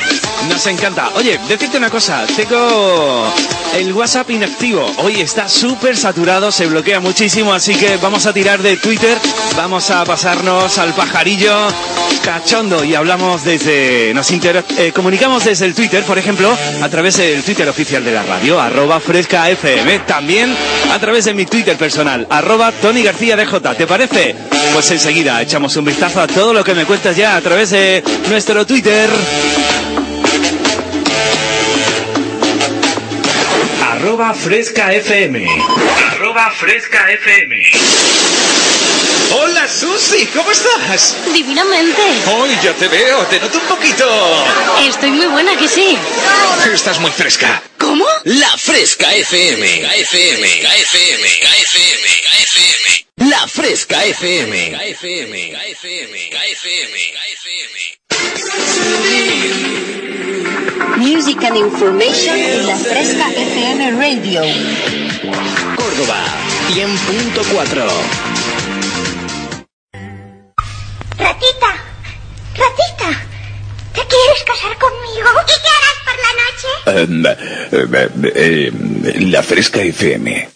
Nos 0.49 0.67
encanta. 0.67 1.11
Oye, 1.15 1.39
decirte 1.49 1.79
una 1.79 1.91
cosa. 1.91 2.27
Tengo 2.37 3.33
El 3.75 3.93
WhatsApp 3.93 4.31
inactivo 4.31 4.87
hoy 4.99 5.21
está 5.21 5.49
súper 5.49 5.97
saturado, 5.97 6.53
se 6.53 6.67
bloquea 6.67 7.01
muchísimo, 7.01 7.53
así 7.53 7.75
que 7.75 7.97
vamos 7.97 8.25
a 8.27 8.33
tirar 8.33 8.63
de 8.63 8.77
Twitter, 8.77 9.19
vamos 9.57 9.91
a 9.91 10.05
pasarnos 10.05 10.79
al 10.79 10.95
pajarillo 10.95 11.53
cachondo 12.25 12.85
y 12.85 12.95
hablamos 12.95 13.45
desde, 13.45 14.13
nos 14.15 14.31
intera- 14.31 14.65
eh, 14.79 14.93
comunicamos 14.95 15.45
desde 15.45 15.67
el 15.67 15.75
Twitter, 15.75 16.05
por 16.05 16.19
ejemplo, 16.19 16.57
a 16.83 16.89
través 16.89 17.17
del 17.17 17.43
Twitter 17.43 17.69
oficial 17.69 18.05
de 18.05 18.13
la 18.13 18.23
radio, 18.23 18.61
arroba 18.61 19.01
fresca 19.01 19.51
FM, 19.51 19.99
también 20.01 20.55
a 20.93 20.99
través 21.01 21.25
de 21.25 21.35
mi 21.35 21.45
Twitter 21.45 21.77
personal, 21.77 22.27
arroba 22.31 22.71
Tony 22.71 23.03
García 23.03 23.37
DJ, 23.37 23.75
¿te 23.77 23.87
parece? 23.89 24.37
Pues 24.73 24.89
enseguida 24.93 25.43
echamos 25.43 25.77
un 25.77 25.85
vistazo 25.85 26.21
a 26.21 26.27
todo 26.29 26.53
lo 26.53 26.63
que 26.63 26.75
me 26.75 26.85
cuentas 26.87 27.17
ya 27.17 27.37
a 27.37 27.41
través 27.41 27.71
de 27.71 28.03
nuestro 28.31 28.65
Twitter. 28.65 29.11
Arroba 34.05 34.35
Fresca 34.35 34.93
FM. 34.93 35.47
Arroba 36.13 36.51
Fresca 36.51 37.11
FM. 37.11 37.57
Hola 39.33 39.67
Susi, 39.67 40.27
¿cómo 40.27 40.51
estás? 40.51 41.17
Divinamente. 41.33 42.03
Hoy 42.37 42.51
ya 42.63 42.75
te 42.75 42.87
veo, 42.89 43.21
te 43.29 43.41
noto 43.41 43.57
un 43.57 43.65
poquito. 43.65 44.07
Estoy 44.87 45.11
muy 45.11 45.25
buena, 45.29 45.57
que 45.57 45.69
sí. 45.69 45.97
Estás 46.71 47.01
muy 47.01 47.11
fresca. 47.13 47.63
¿Cómo? 47.79 48.05
La 48.25 48.51
Fresca 48.59 49.11
FM. 49.11 49.65
FM. 50.01 50.49
FM. 50.49 51.29
FM. 51.63 52.09
FM. 52.43 53.31
La 53.31 53.49
Fresca 53.49 54.05
FM. 54.05 54.91
FM. 54.91 55.57
FM. 55.71 56.35
Music 60.99 61.43
and 61.45 61.57
Information 61.57 62.37
en 62.37 62.67
la 62.67 62.77
Fresca 62.77 63.31
FM 63.31 63.91
Radio. 63.93 64.43
Córdoba, 65.77 66.25
100.4. 66.73 67.89
Ratita, 71.19 71.71
ratita, 72.57 73.09
¿te 73.93 74.01
quieres 74.01 74.43
casar 74.47 74.79
conmigo? 74.79 75.29
¿Y 75.43 75.57
qué 75.63 75.71
harás 75.77 75.99
por 76.05 76.17
la 76.25 76.33
noche? 76.43 76.69
Eh, 76.93 78.29
eh, 78.35 78.71
eh, 79.05 79.21
la 79.31 79.43
Fresca 79.43 79.81
FM. 79.83 80.49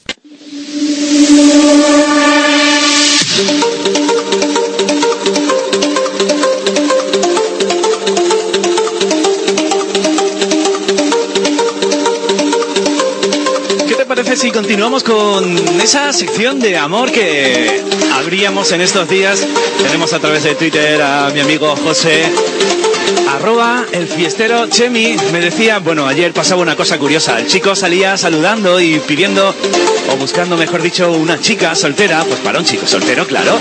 ¿Qué 14.38 14.42
te 14.42 14.50
parece 14.50 14.56
si 14.56 14.68
continuamos 14.68 15.02
con 15.02 15.58
esa 15.82 16.12
sección 16.12 16.60
de 16.60 16.76
amor 16.76 17.10
que 17.10 17.82
abríamos 18.12 18.70
en 18.70 18.80
estos 18.82 19.08
días? 19.08 19.44
Tenemos 19.82 20.12
a 20.12 20.20
través 20.20 20.44
de 20.44 20.54
Twitter 20.54 21.02
a 21.02 21.30
mi 21.30 21.40
amigo 21.40 21.74
José. 21.74 22.22
Arroba 23.34 23.84
el 23.90 24.06
fiestero 24.06 24.68
Chemi 24.68 25.16
me 25.32 25.40
decía, 25.40 25.80
bueno, 25.80 26.06
ayer 26.06 26.32
pasaba 26.32 26.62
una 26.62 26.76
cosa 26.76 26.98
curiosa. 26.98 27.40
El 27.40 27.48
chico 27.48 27.74
salía 27.74 28.16
saludando 28.16 28.80
y 28.80 29.00
pidiendo, 29.00 29.52
o 30.10 30.16
buscando, 30.16 30.56
mejor 30.56 30.82
dicho, 30.82 31.12
una 31.12 31.40
chica 31.40 31.74
soltera, 31.74 32.24
pues 32.24 32.40
para 32.40 32.58
un 32.58 32.64
chico 32.64 32.86
soltero, 32.86 33.26
claro. 33.26 33.58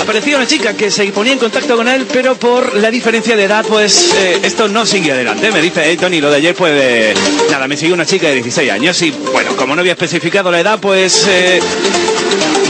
Aparecía 0.00 0.36
una 0.36 0.46
chica 0.46 0.74
que 0.74 0.90
se 0.90 1.04
ponía 1.12 1.32
en 1.32 1.38
contacto 1.38 1.76
con 1.76 1.88
él, 1.88 2.06
pero 2.12 2.36
por 2.36 2.74
la 2.76 2.90
diferencia 2.90 3.36
de 3.36 3.44
edad, 3.44 3.64
pues 3.66 4.14
eh, 4.14 4.40
esto 4.42 4.68
no 4.68 4.86
sigue 4.86 5.12
adelante. 5.12 5.50
Me 5.50 5.60
dice, 5.60 5.82
hey 5.84 5.96
Tony, 5.96 6.20
lo 6.20 6.30
de 6.30 6.36
ayer, 6.36 6.54
pues 6.54 6.72
eh, 6.76 7.14
nada, 7.50 7.66
me 7.68 7.76
siguió 7.76 7.94
una 7.94 8.06
chica 8.06 8.28
de 8.28 8.34
16 8.34 8.70
años 8.70 9.00
y 9.02 9.10
bueno, 9.10 9.56
como 9.56 9.74
no 9.74 9.80
había 9.80 9.92
especificado 9.92 10.50
la 10.50 10.60
edad, 10.60 10.78
pues 10.80 11.26
eh, 11.28 11.60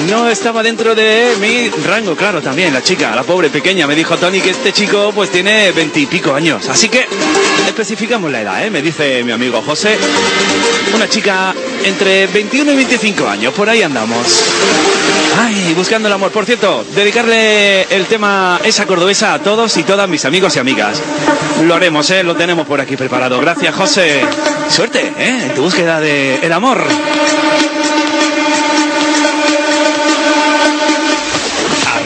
no 0.08 0.28
estaba 0.28 0.62
dentro 0.62 0.94
de 0.94 1.34
mi 1.40 1.68
rango, 1.86 2.16
claro, 2.16 2.40
también 2.40 2.72
la 2.72 2.82
chica, 2.82 3.14
la 3.14 3.22
pobre 3.22 3.50
pequeña, 3.50 3.86
me 3.86 3.94
dijo 3.94 4.16
Tony 4.16 4.40
que 4.40 4.50
este 4.50 4.72
chico 4.72 5.12
pues 5.14 5.30
tiene 5.30 5.72
veintipico 5.72 6.34
años, 6.34 6.68
así 6.68 6.88
que 6.88 7.06
especificamos 7.66 8.30
la 8.30 8.40
edad, 8.40 8.64
¿eh? 8.64 8.70
me 8.70 8.82
dice 8.82 9.22
mi 9.24 9.32
amigo 9.32 9.62
José, 9.62 9.96
una 10.94 11.08
chica 11.08 11.54
entre 11.84 12.26
21 12.26 12.72
y 12.72 12.76
25 12.76 13.28
años, 13.28 13.52
por 13.54 13.68
ahí 13.68 13.82
andamos. 13.82 14.44
Ay, 15.40 15.72
buscando 15.76 16.08
el 16.08 16.14
amor. 16.14 16.32
Por 16.32 16.44
cierto, 16.46 16.84
dedicarle 16.96 17.82
el 17.94 18.06
tema 18.06 18.60
esa 18.64 18.86
cordobesa 18.86 19.34
a 19.34 19.38
todos 19.38 19.76
y 19.76 19.84
todas 19.84 20.08
mis 20.08 20.24
amigos 20.24 20.56
y 20.56 20.58
amigas. 20.58 21.00
Lo 21.64 21.74
haremos, 21.76 22.10
¿eh? 22.10 22.24
Lo 22.24 22.34
tenemos 22.34 22.66
por 22.66 22.80
aquí 22.80 22.96
preparado. 22.96 23.40
Gracias, 23.40 23.72
José. 23.74 24.22
Suerte, 24.68 25.12
¿eh? 25.16 25.42
En 25.44 25.54
tu 25.54 25.62
búsqueda 25.62 26.00
de 26.00 26.36
el 26.42 26.52
amor. 26.52 26.82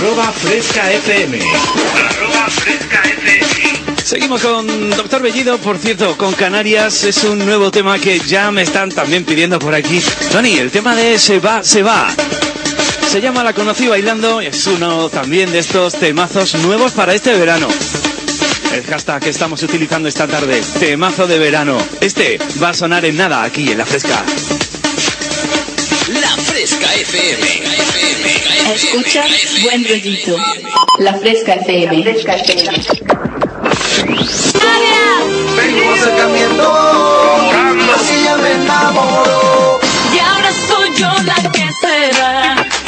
Arroba 0.02 0.32
Fresca 0.32 0.90
FM. 0.90 1.38
Arroba 1.38 2.50
Fresca 2.50 3.02
FM. 3.04 4.02
Seguimos 4.02 4.42
con 4.42 4.90
Doctor 4.90 5.22
Bellido, 5.22 5.58
por 5.58 5.78
cierto, 5.78 6.18
con 6.18 6.32
Canarias 6.32 7.04
es 7.04 7.22
un 7.22 7.38
nuevo 7.38 7.70
tema 7.70 7.96
que 8.00 8.18
ya 8.18 8.50
me 8.50 8.62
están 8.62 8.90
también 8.90 9.24
pidiendo 9.24 9.60
por 9.60 9.76
aquí. 9.76 10.02
Tony, 10.32 10.54
el 10.56 10.72
tema 10.72 10.96
de 10.96 11.20
Se 11.20 11.38
va, 11.38 11.62
se 11.62 11.84
va. 11.84 12.08
Se 13.08 13.20
llama 13.20 13.44
La 13.44 13.52
Conocí 13.52 13.86
Bailando, 13.86 14.40
es 14.40 14.66
uno 14.66 15.08
también 15.08 15.52
de 15.52 15.60
estos 15.60 15.94
temazos 15.94 16.56
nuevos 16.56 16.90
para 16.90 17.14
este 17.14 17.34
verano. 17.34 17.68
El 18.74 18.82
hashtag 18.82 19.22
que 19.22 19.30
estamos 19.30 19.62
utilizando 19.62 20.08
esta 20.08 20.26
tarde, 20.26 20.60
temazo 20.80 21.28
de 21.28 21.38
verano. 21.38 21.78
Este 22.00 22.40
va 22.60 22.70
a 22.70 22.74
sonar 22.74 23.04
en 23.04 23.18
nada 23.18 23.44
aquí 23.44 23.70
en 23.70 23.78
La 23.78 23.86
Fresca. 23.86 24.24
La 26.20 26.36
Fresca 26.36 26.94
FM. 26.94 27.42
FM. 27.42 28.74
Escucha 28.74 29.24
buen 29.62 29.82
rollito. 29.88 30.36
La 30.98 31.14
Fresca 31.14 31.54
FM. 31.54 32.02
Fresca 32.02 32.36
FM. 32.36 32.84
Vengo 35.56 35.92
acercamiento, 35.94 36.72
así 37.94 38.24
ya 38.24 38.36
me 38.36 38.52
enamoro. 38.52 39.80
Y 40.14 40.18
ahora 40.18 40.50
soy 40.68 40.92
yo 40.96 41.08
la 41.24 41.50
que 41.50 41.68
se 41.80 42.81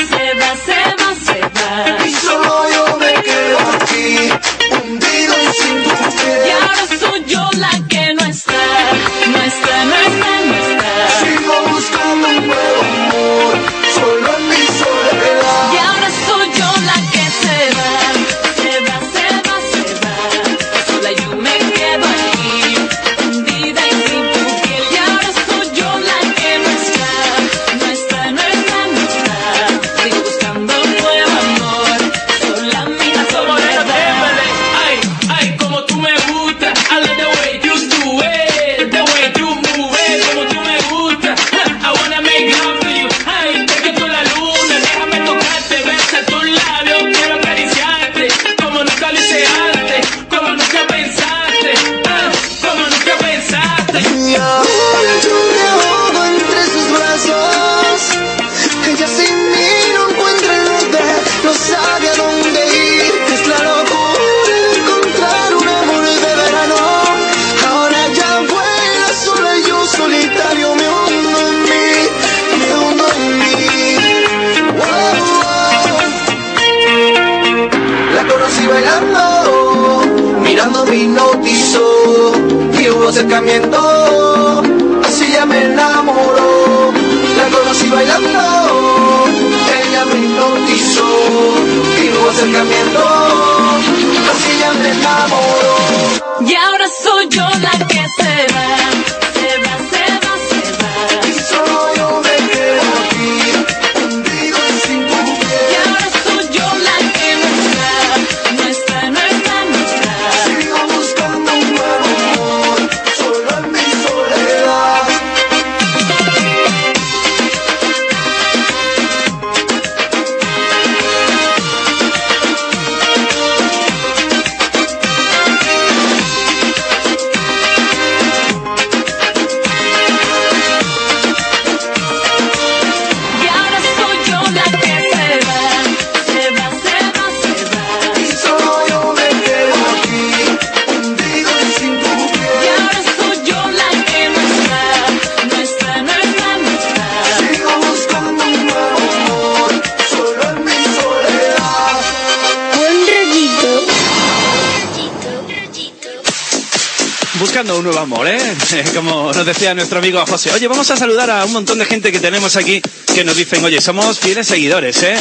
Decía 159.65 159.75
nuestro 159.77 159.99
amigo 159.99 160.23
José. 160.27 160.51
Oye, 160.53 160.69
vamos 160.69 160.91
a 160.91 160.97
saludar 160.99 161.31
a 161.31 161.43
un 161.43 161.55
montón 161.55 161.79
de 161.79 161.87
gente 161.87 162.13
que 162.13 162.21
tenemos 162.21 162.55
aquí 162.57 162.83
que 163.15 163.25
nos 163.25 163.35
dicen, 163.35 163.65
oye, 163.65 163.81
somos 163.81 164.19
fieles 164.19 164.47
seguidores, 164.47 165.03
¿eh? 165.03 165.17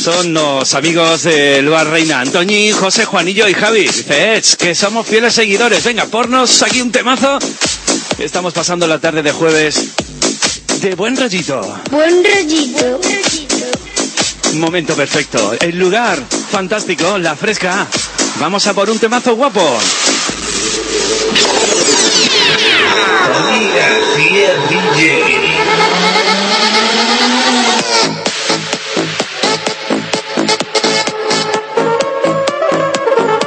Son 0.00 0.32
los 0.32 0.72
amigos 0.74 1.24
de 1.24 1.62
Luar 1.62 1.88
Reina, 1.88 2.20
Antoñi, 2.20 2.70
José, 2.70 3.04
Juanillo 3.06 3.48
y 3.48 3.54
Javi. 3.54 3.80
Dice, 3.88 4.36
"Ech, 4.36 4.54
que 4.54 4.72
somos 4.76 5.04
fieles 5.04 5.34
seguidores. 5.34 5.82
Venga, 5.82 6.04
pornos 6.06 6.62
aquí 6.62 6.80
un 6.80 6.92
temazo. 6.92 7.40
Estamos 8.20 8.54
pasando 8.54 8.86
la 8.86 9.00
tarde 9.00 9.24
de 9.24 9.32
jueves 9.32 9.88
de 10.80 10.94
buen 10.94 11.16
rollito. 11.16 11.60
Buen 11.90 12.22
rollito. 12.22 13.00
Momento 14.54 14.94
perfecto. 14.94 15.54
El 15.58 15.76
lugar 15.76 16.22
fantástico, 16.52 17.18
la 17.18 17.34
fresca. 17.34 17.84
Vamos 18.38 18.64
a 18.68 18.74
por 18.74 18.88
un 18.88 19.00
temazo 19.00 19.34
guapo. 19.34 19.76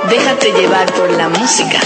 Déjate 0.10 0.52
llevar 0.54 0.92
por 0.94 1.12
la 1.12 1.30
música. 1.30 1.80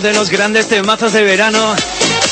De 0.00 0.12
los 0.12 0.30
grandes 0.30 0.66
temazos 0.66 1.12
de 1.12 1.22
verano 1.22 1.74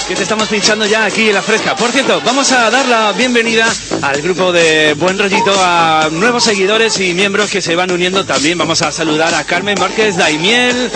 que 0.08 0.16
te 0.16 0.22
estamos 0.22 0.48
pinchando 0.48 0.84
ya 0.84 1.04
aquí 1.04 1.28
en 1.28 1.34
la 1.34 1.42
fresca. 1.42 1.76
Por 1.76 1.90
cierto, 1.90 2.20
vamos 2.24 2.50
a 2.50 2.70
dar 2.70 2.86
la 2.86 3.12
bienvenida 3.12 3.66
al 4.00 4.20
grupo 4.20 4.50
de 4.52 4.94
Buen 4.94 5.18
Rollito, 5.18 5.54
a 5.58 6.08
nuevos 6.10 6.44
seguidores 6.44 6.98
y 6.98 7.14
miembros 7.14 7.50
que 7.50 7.62
se 7.62 7.76
van 7.76 7.90
uniendo 7.92 8.24
también. 8.24 8.58
Vamos 8.58 8.82
a 8.82 8.90
saludar 8.90 9.34
a 9.34 9.44
Carmen 9.44 9.78
Márquez 9.78 10.16
Daimiel. 10.16 10.90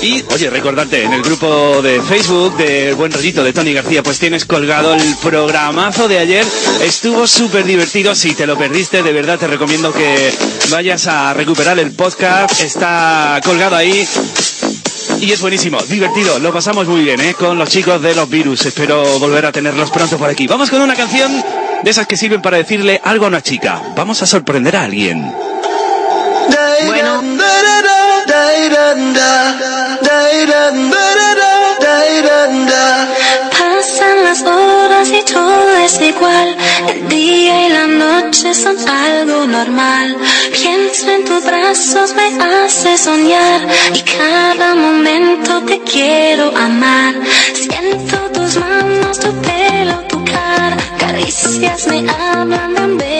Y, 0.00 0.22
oye, 0.32 0.50
recordarte, 0.50 1.02
en 1.02 1.12
el 1.12 1.22
grupo 1.22 1.80
de 1.82 2.00
Facebook 2.02 2.56
de 2.56 2.92
Buen 2.94 3.12
Rollito 3.12 3.42
de 3.44 3.52
Tony 3.52 3.72
García, 3.72 4.02
pues 4.02 4.18
tienes 4.18 4.44
colgado 4.44 4.94
el 4.94 5.16
programazo 5.22 6.08
de 6.08 6.18
ayer. 6.18 6.46
Estuvo 6.82 7.26
súper 7.26 7.64
divertido. 7.64 8.14
Si 8.14 8.34
te 8.34 8.46
lo 8.46 8.56
perdiste, 8.56 9.02
de 9.02 9.12
verdad 9.12 9.38
te 9.38 9.46
recomiendo 9.46 9.92
que 9.92 10.32
vayas 10.70 11.06
a 11.06 11.32
recuperar 11.34 11.78
el 11.78 11.92
podcast. 11.92 12.60
Está 12.60 13.40
colgado 13.44 13.76
ahí. 13.76 14.06
Y 15.24 15.32
es 15.32 15.40
buenísimo, 15.40 15.80
divertido, 15.80 16.38
lo 16.38 16.52
pasamos 16.52 16.86
muy 16.86 17.02
bien, 17.02 17.18
¿eh? 17.18 17.32
Con 17.32 17.56
los 17.56 17.70
chicos 17.70 18.02
de 18.02 18.14
los 18.14 18.28
virus. 18.28 18.66
Espero 18.66 19.18
volver 19.18 19.46
a 19.46 19.52
tenerlos 19.52 19.90
pronto 19.90 20.18
por 20.18 20.28
aquí. 20.28 20.46
Vamos 20.46 20.68
con 20.68 20.82
una 20.82 20.94
canción 20.94 21.32
de 21.82 21.90
esas 21.90 22.06
que 22.06 22.18
sirven 22.18 22.42
para 22.42 22.58
decirle 22.58 23.00
algo 23.02 23.24
a 23.24 23.28
una 23.28 23.40
chica. 23.40 23.80
Vamos 23.96 24.20
a 24.22 24.26
sorprender 24.26 24.76
a 24.76 24.82
alguien. 24.82 25.32
Bueno. 26.84 27.22
Pasan 33.50 34.24
las 34.24 34.42
horas 34.42 34.63
y 35.02 35.22
todo 35.24 35.76
es 35.78 36.00
igual. 36.00 36.56
El 36.88 37.08
día 37.08 37.66
y 37.66 37.70
la 37.70 37.86
noche 37.86 38.54
son 38.54 38.76
algo 38.88 39.46
normal. 39.46 40.16
Pienso 40.52 41.10
en 41.10 41.24
tus 41.24 41.44
brazos, 41.44 42.14
me 42.14 42.28
hace 42.42 42.96
soñar. 42.96 43.60
Y 43.92 44.00
cada 44.02 44.74
momento 44.74 45.62
te 45.62 45.80
quiero 45.80 46.56
amar. 46.56 47.14
Siento 47.54 48.16
tus 48.32 48.56
manos, 48.56 49.18
tu 49.18 49.32
pelo, 49.42 49.96
tu 50.08 50.24
cara. 50.24 50.76
Caricias 50.98 51.86
me 51.88 52.08
hablan 52.08 52.96
de 52.96 53.13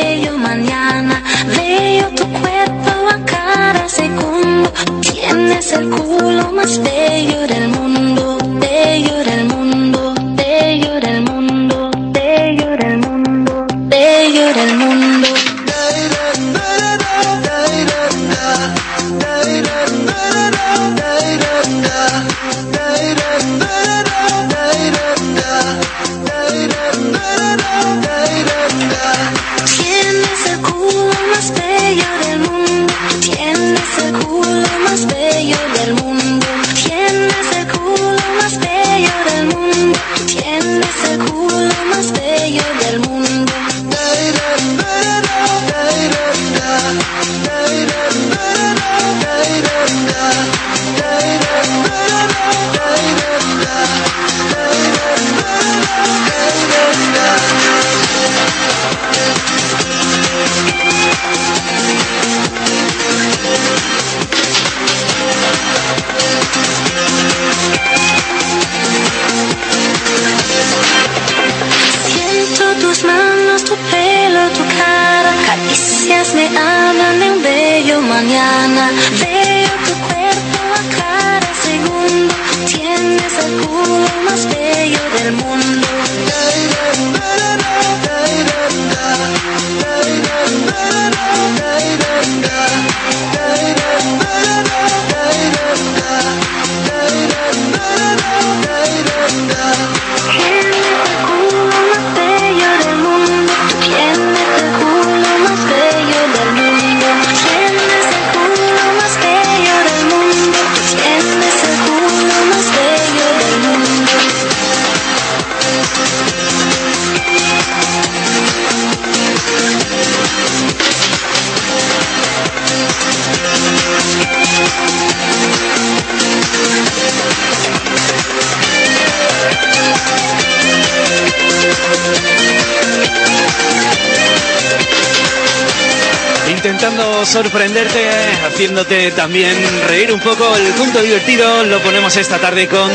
también 139.16 139.56
reír 139.94 140.12
un 140.12 140.18
poco. 140.18 140.56
El 140.56 140.72
punto 140.72 141.00
divertido 141.00 141.62
lo 141.64 141.78
ponemos 141.78 142.16
esta 142.16 142.38
tarde 142.38 142.66
con 142.66 142.90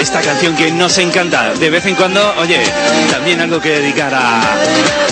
esta 0.00 0.22
canción 0.22 0.56
que 0.56 0.70
nos 0.70 0.96
encanta. 0.96 1.52
De 1.52 1.68
vez 1.68 1.84
en 1.84 1.94
cuando, 1.94 2.34
oye, 2.38 2.58
también 3.10 3.38
algo 3.42 3.60
que 3.60 3.68
dedicar 3.68 4.14
a 4.14 4.40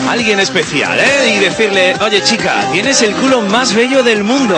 alguien 0.08 0.40
especial, 0.40 0.98
¿eh? 0.98 1.34
Y 1.36 1.38
decirle, 1.40 1.94
oye 2.00 2.22
chica, 2.22 2.66
tienes 2.72 3.02
el 3.02 3.14
culo 3.14 3.42
más 3.42 3.74
bello 3.74 4.02
del 4.02 4.24
mundo. 4.24 4.56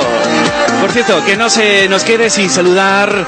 Por 0.80 0.92
cierto, 0.92 1.24
que 1.24 1.36
no 1.36 1.50
se 1.50 1.88
nos 1.88 2.04
quede 2.04 2.30
sin 2.30 2.48
saludar 2.48 3.26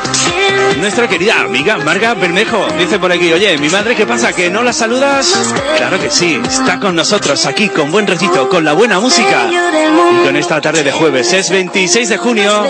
nuestra 0.79 1.09
querida 1.09 1.41
amiga 1.41 1.77
Marga 1.79 2.15
Bermejo. 2.15 2.69
Dice 2.79 3.01
por 3.01 3.11
aquí, 3.11 3.33
oye, 3.33 3.59
mi 3.59 3.69
madre, 3.69 3.97
¿qué 3.97 4.07
pasa? 4.07 4.33
¿Que 4.33 4.49
no 4.49 4.63
la 4.63 4.73
saludas? 4.73 5.53
Claro 5.77 5.99
que 5.99 6.11
sí, 6.11 6.41
está 6.47 6.79
con 6.79 6.95
nosotros 6.95 7.47
aquí 7.47 7.69
con 7.69 7.91
buen 7.91 8.07
recito, 8.07 8.49
con 8.49 8.65
la 8.65 8.75
buena 8.75 9.01
música. 9.01 9.49
Y 9.51 10.25
con 10.25 10.37
esta 10.37 10.61
tarde 10.61 10.85
de 10.85 10.93
jueves, 10.93 11.33
es 11.33 11.51
26 11.51 12.09
de 12.09 12.17
junio. 12.17 12.65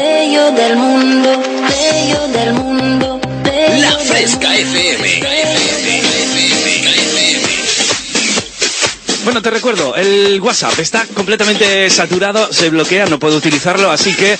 Bello 0.54 0.68
del 0.68 0.76
mundo, 0.76 1.42
bello 1.68 2.28
del 2.28 2.52
mundo. 2.52 3.20
La 3.80 3.98
Fresca 3.98 4.54
FM. 4.54 5.22
Bueno, 9.24 9.42
te 9.42 9.50
recuerdo, 9.50 9.96
el 9.96 10.40
WhatsApp 10.40 10.78
está 10.78 11.06
completamente 11.06 11.90
saturado, 11.90 12.52
se 12.52 12.70
bloquea, 12.70 13.06
no 13.06 13.18
puedo 13.18 13.36
utilizarlo, 13.36 13.90
así 13.90 14.14
que 14.14 14.36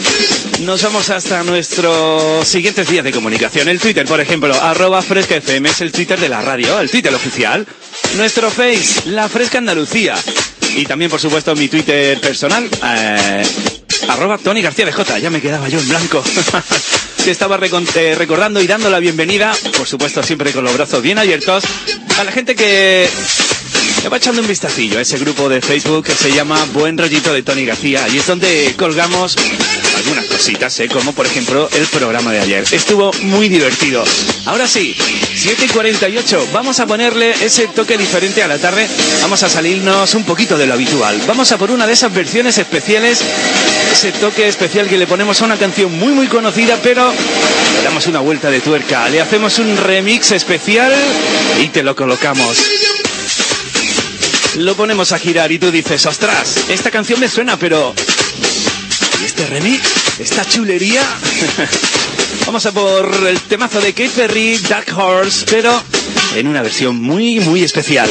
nos 0.61 0.83
vamos 0.83 1.11
hasta 1.11 1.43
nuestros 1.43 2.47
siguientes 2.47 2.89
días 2.89 3.03
de 3.03 3.11
comunicación. 3.11 3.69
El 3.69 3.81
Twitter, 3.81 4.07
por 4.07 4.21
ejemplo, 4.21 4.55
arroba 4.55 5.03
Fresca 5.03 5.37
FM 5.37 5.69
es 5.69 5.81
el 5.81 5.91
Twitter 5.91 6.21
de 6.21 6.29
la 6.29 6.43
radio, 6.43 6.79
el 6.79 6.91
Twitter 6.91 7.13
oficial. 7.15 7.67
Nuestro 8.17 8.51
Face, 8.51 9.09
La 9.11 9.29
Fresca 9.29 9.59
Andalucía. 9.59 10.15
Y 10.77 10.87
también, 10.87 11.11
por 11.11 11.21
supuesto, 11.21 11.55
mi 11.55 11.69
Twitter 11.69 12.21
personal, 12.21 12.69
eh, 12.85 13.43
arroba 14.09 14.39
Tony 14.39 14.63
García 14.63 14.87
de 14.87 14.93
J. 14.93 15.19
Ya 15.19 15.31
me 15.31 15.41
quedaba 15.41 15.69
yo 15.69 15.79
en 15.79 15.89
blanco. 15.89 16.23
Te 17.25 17.31
estaba 17.31 17.59
eh, 17.59 18.15
recordando 18.17 18.61
y 18.61 18.67
dando 18.67 18.91
la 18.91 18.99
bienvenida, 18.99 19.55
por 19.77 19.87
supuesto, 19.87 20.23
siempre 20.23 20.53
con 20.53 20.65
los 20.65 20.75
brazos 20.75 21.03
bien 21.03 21.19
abiertos, 21.19 21.65
a 22.19 22.25
la 22.25 22.33
gente 22.33 22.55
que 22.55 23.09
le 24.03 24.09
va 24.09 24.19
echando 24.19 24.43
un 24.43 24.49
vistacillo 24.49 24.99
a 24.99 25.01
ese 25.01 25.19
grupo 25.19 25.49
de 25.49 25.63
Facebook 25.63 26.05
que 26.05 26.15
se 26.15 26.33
llama 26.33 26.63
Buen 26.75 26.99
Rollito 26.99 27.33
de 27.33 27.43
Tony 27.43 27.65
García. 27.65 28.07
Y 28.09 28.19
es 28.19 28.27
donde 28.27 28.75
colgamos 28.77 29.37
algunas 30.05 30.27
cositas, 30.27 30.79
¿eh? 30.81 30.89
como 30.89 31.13
por 31.13 31.25
ejemplo 31.27 31.69
el 31.73 31.87
programa 31.87 32.31
de 32.31 32.41
ayer. 32.41 32.65
Estuvo 32.73 33.11
muy 33.23 33.49
divertido. 33.49 34.05
Ahora 34.45 34.69
sí, 34.69 34.95
7 35.35 35.65
y 35.65 35.69
48, 35.69 36.49
vamos 36.53 36.79
a 36.81 36.87
ponerle 36.87 37.33
ese 37.43 37.69
toque 37.69 37.97
diferente 37.97 38.43
a 38.43 38.49
la 38.49 38.59
tarde. 38.59 38.87
Vamos 39.23 39.43
a 39.43 39.49
salirnos 39.49 40.15
un 40.15 40.25
poquito 40.25 40.59
de 40.59 40.67
lo 40.67 40.75
habitual. 40.75 41.21
Vamos 41.27 41.51
a 41.53 41.59
por 41.59 41.71
una 41.71 41.87
de 41.87 41.95
esas 41.95 42.13
versiones 42.13 42.59
especiales, 42.59 43.21
ese 43.93 44.13
toque 44.13 44.47
especial 44.47 44.89
que 44.89 44.99
le 44.99 45.07
ponemos 45.07 45.41
a 45.41 45.47
una 45.47 45.57
canción 45.57 45.91
muy 45.99 46.13
muy 46.13 46.27
conocida, 46.27 46.79
pero 46.83 47.11
le 47.11 47.83
damos 47.83 48.07
una 48.07 48.21
vuelta 48.21 48.51
de 48.51 48.61
tuerca. 48.61 49.09
Le 49.09 49.23
hacemos 49.23 49.59
un 49.59 49.75
remix 49.77 50.33
especial 50.33 50.93
y 51.63 51.69
te 51.69 51.83
lo 51.83 51.97
colocamos. 51.97 52.59
Lo 54.57 54.77
ponemos 54.77 55.13
a 55.13 55.19
girar 55.19 55.51
y 55.51 55.59
tú 55.59 55.71
dices, 55.73 56.05
ostras, 56.07 56.69
esta 56.69 56.91
canción 56.91 57.19
me 57.21 57.29
suena, 57.29 57.59
pero... 57.59 57.95
¿Y 59.25 59.27
este 59.27 59.47
remix? 59.47 59.81
¿Esta 60.19 60.45
chulería? 60.45 61.01
Vamos 62.47 62.67
a 62.67 62.73
por 62.73 63.27
el 63.27 63.41
temazo 63.41 63.81
de 63.81 63.95
Kate 63.95 64.11
Perry, 64.15 64.59
Dark 64.59 64.87
Horse, 64.95 65.47
pero 65.49 65.83
en 66.37 66.47
una 66.47 66.61
versión 66.61 67.01
muy, 67.01 67.41
muy 67.41 67.63
especial. 67.63 68.11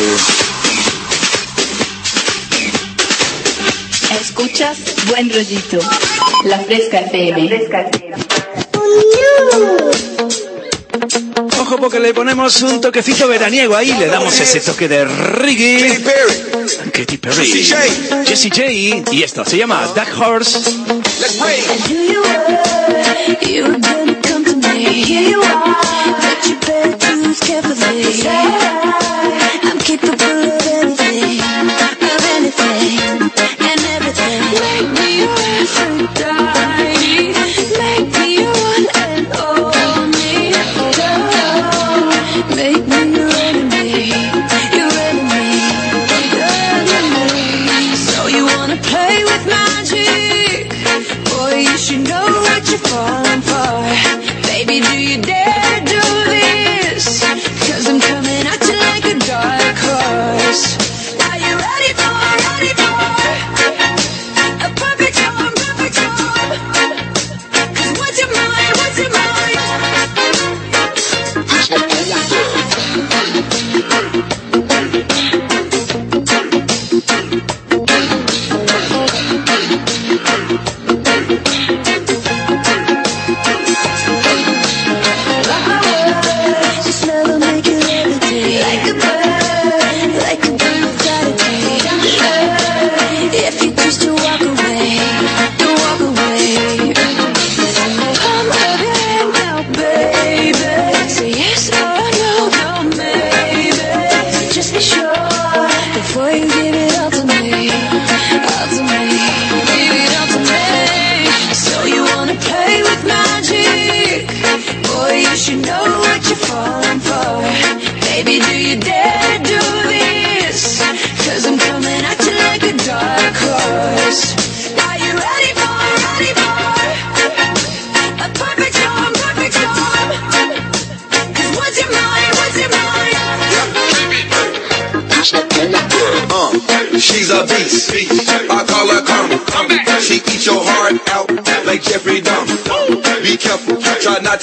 Escuchas 4.19 4.79
Buen 5.05 5.31
Rollito. 5.31 5.79
La 6.45 6.57
Fresca 6.61 7.01
FM. 7.01 7.47
Ojo 11.63 11.77
porque 11.77 11.97
le 11.97 12.13
ponemos 12.13 12.61
un 12.61 12.81
toquecito 12.81 13.25
veraniego 13.25 13.77
ahí, 13.77 13.93
le 13.97 14.07
damos 14.07 14.37
ese 14.37 14.59
toque 14.59 14.89
de 14.89 15.05
reggae. 15.05 16.03
Katy 16.91 17.17
Perry. 17.17 17.63
Jessie 18.25 18.49
J. 18.49 19.13
Y 19.13 19.23
esto 19.23 19.45
se 19.45 19.55
llama 19.55 19.89
Dark 19.95 20.11
Horse. 20.19 20.59
You 23.47 23.73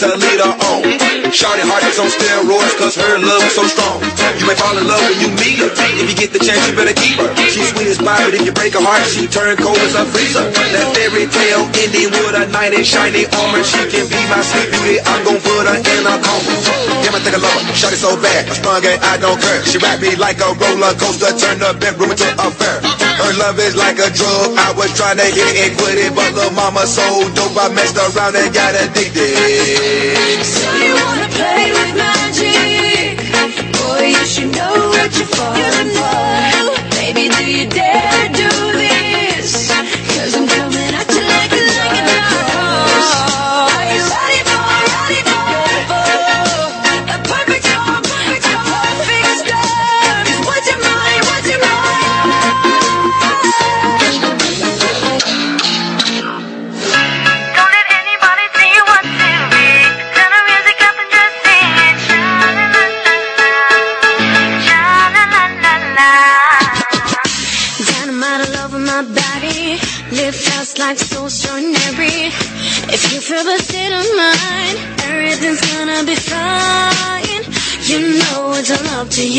The 0.01 0.17
leader 0.17 0.60
on. 2.01 2.09
Steroids 2.09 2.75
cause 2.81 2.97
her 2.97 3.21
love 3.21 3.45
is 3.45 3.53
so 3.53 3.65
strong. 3.69 4.01
You 4.41 4.49
may 4.49 4.57
fall 4.57 4.73
in 4.77 4.89
love 4.89 5.05
when 5.05 5.21
you 5.21 5.29
meet 5.37 5.61
her. 5.61 5.69
If 6.01 6.09
you 6.09 6.17
get 6.17 6.33
the 6.33 6.41
chance, 6.41 6.65
you 6.65 6.73
better 6.73 6.97
keep 6.97 7.21
her. 7.21 7.29
She's 7.53 7.69
sweet 7.77 7.93
as 7.93 8.01
pie, 8.01 8.25
but 8.25 8.33
if 8.33 8.43
you 8.49 8.53
break 8.57 8.73
her 8.73 8.81
heart, 8.81 9.05
she 9.05 9.29
turn 9.29 9.61
cold 9.61 9.77
as 9.85 9.93
a 9.93 10.09
freezer. 10.09 10.49
That 10.49 10.97
fairy 10.97 11.29
tale 11.29 11.69
ending 11.77 12.09
with 12.09 12.41
a 12.41 12.49
knight 12.49 12.73
in 12.73 12.85
shiny 12.85 13.29
armor. 13.37 13.61
She 13.61 13.85
can 13.93 14.09
be 14.09 14.21
my 14.33 14.41
beauty. 14.73 14.97
I'm 15.05 15.21
gon' 15.29 15.41
put 15.45 15.69
her 15.69 15.77
in 15.77 16.03
a 16.09 16.15
coma. 16.25 16.55
Damn, 17.05 17.15
I 17.15 17.21
think 17.21 17.37
I 17.37 17.41
love 17.45 17.53
her. 17.53 17.75
Shot 17.77 17.93
it 17.93 18.01
so 18.01 18.17
bad, 18.17 18.49
I'm 18.49 18.57
strong 18.57 18.81
and 18.81 18.97
I 19.05 19.21
don't 19.21 19.37
care. 19.37 19.61
She 19.69 19.77
wrapped 19.77 20.01
me 20.01 20.17
like 20.17 20.41
a 20.41 20.57
roller 20.57 20.97
coaster, 20.97 21.37
turned 21.37 21.61
the 21.61 21.77
bedroom 21.77 22.17
into 22.17 22.25
a 22.25 22.49
fair. 22.49 22.81
Her 23.21 23.33
love 23.37 23.61
is 23.61 23.77
like 23.77 24.01
a 24.01 24.09
drug. 24.09 24.57
I 24.57 24.73
was 24.73 24.89
trying 24.97 25.21
to 25.21 25.29
hit 25.29 25.53
it, 25.53 25.77
quit 25.77 26.01
it, 26.01 26.17
but 26.17 26.33
little 26.33 26.55
mama 26.57 26.87
so 26.89 27.05
dope. 27.37 27.57
I 27.61 27.69
messed 27.77 28.01
around 28.01 28.37
and 28.37 28.49
got 28.55 28.73
addicted. 28.73 29.37
So 30.41 30.65
you 30.81 30.97
wanna 30.97 31.29
play 31.29 31.69
with 31.77 31.90
magic? 31.95 33.19
Boy, 33.73 34.07
you 34.09 34.27
should 34.27 34.53
know 34.55 34.89
what 34.91 35.17
you're 35.17 35.27
falling 35.27 35.91
for. 35.97 36.30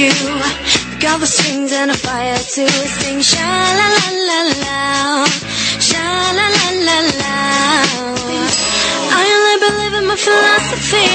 You. 0.02 0.14
Got 1.00 1.20
the 1.20 1.28
strings 1.28 1.72
and 1.74 1.92
a 1.92 1.94
fire 1.94 2.36
to 2.36 2.66
sing. 2.98 3.22
Sha 3.22 3.50
la 3.80 3.88
la 3.98 4.08
la 4.30 4.40
la. 4.64 4.80
Sha 5.88 6.06
la 6.38 6.46
la 6.58 6.68
la 6.88 6.98
la. 7.22 7.36
I 9.22 9.24
only 9.38 9.58
believe 9.66 9.94
in 10.02 10.06
my 10.12 10.18
philosophy. 10.28 11.10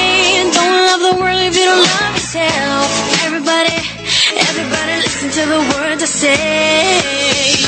Don't 0.55 0.79
love 0.89 1.03
the 1.09 1.15
world 1.21 1.43
if 1.49 1.55
you 1.59 1.67
don't 1.71 1.85
love 1.95 2.15
yourself. 2.15 2.89
Everybody, 3.27 3.77
everybody 4.49 4.95
listen 5.05 5.29
to 5.39 5.43
the 5.55 5.61
words 5.75 6.03
I 6.03 6.11
say. 6.23 7.66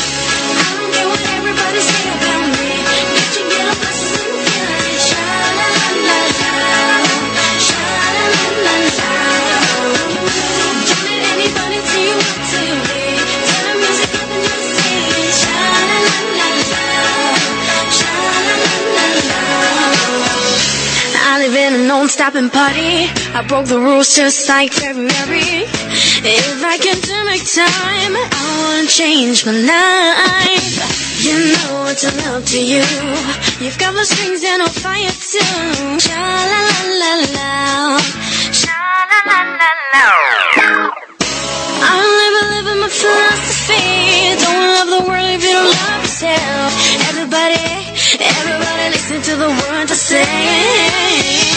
In 22.21 22.25
a 22.25 22.41
non-stopping 22.43 22.51
party. 22.51 23.07
I 23.35 23.45
broke 23.47 23.67
the 23.67 23.79
rules 23.79 24.15
just 24.15 24.49
like 24.49 24.73
February. 24.73 25.67
If 26.25 26.65
I 26.65 26.79
can 26.79 26.99
turn 27.01 27.29
time, 27.47 28.15
I 28.17 28.47
wanna 28.61 28.89
change 28.89 29.47
my 29.47 29.53
life. 29.53 30.79
You 31.23 31.35
know 31.53 31.87
it's 31.89 32.05
up 32.05 32.45
to 32.45 32.59
you. 32.59 32.85
You've 33.61 33.79
got 33.79 33.95
the 33.95 34.05
strings 34.05 34.43
and 34.45 34.63
I'll 34.63 34.69
fire 34.69 35.11
too. 35.11 35.99
Sha 35.99 36.19
la 36.51 36.61
la 36.71 36.83
la 37.03 37.13
la. 37.37 37.99
Sha 38.53 38.79
la 39.11 39.19
la 39.31 39.41
la 39.61 39.71
la. 39.93 40.05
I 41.81 41.91
only 42.03 42.29
believe 42.37 42.69
in 42.73 42.79
my 42.81 42.89
philosophy. 42.89 43.85
Don't 44.43 44.67
love 44.77 44.91
the 44.97 45.03
world 45.09 45.31
if 45.37 45.43
you 45.43 45.55
don't 45.55 45.71
love 45.71 46.03
yourself. 46.03 46.71
Everybody, 47.11 47.67
everybody 48.19 48.85
listen 48.95 49.23
to 49.23 49.35
the 49.37 49.49
words 49.49 49.93
I 49.93 49.99
say. 50.11 51.48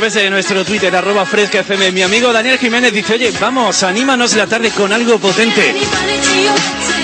Través 0.00 0.14
de 0.14 0.30
nuestro 0.30 0.64
Twitter, 0.64 0.96
arroba 0.96 1.26
Fresca 1.26 1.60
FM, 1.60 1.92
mi 1.92 2.00
amigo 2.00 2.32
Daniel 2.32 2.58
Jiménez 2.58 2.90
dice, 2.90 3.16
oye, 3.16 3.30
vamos, 3.38 3.82
anímanos 3.82 4.34
la 4.34 4.46
tarde 4.46 4.70
con 4.70 4.90
algo 4.94 5.18
potente. 5.18 5.74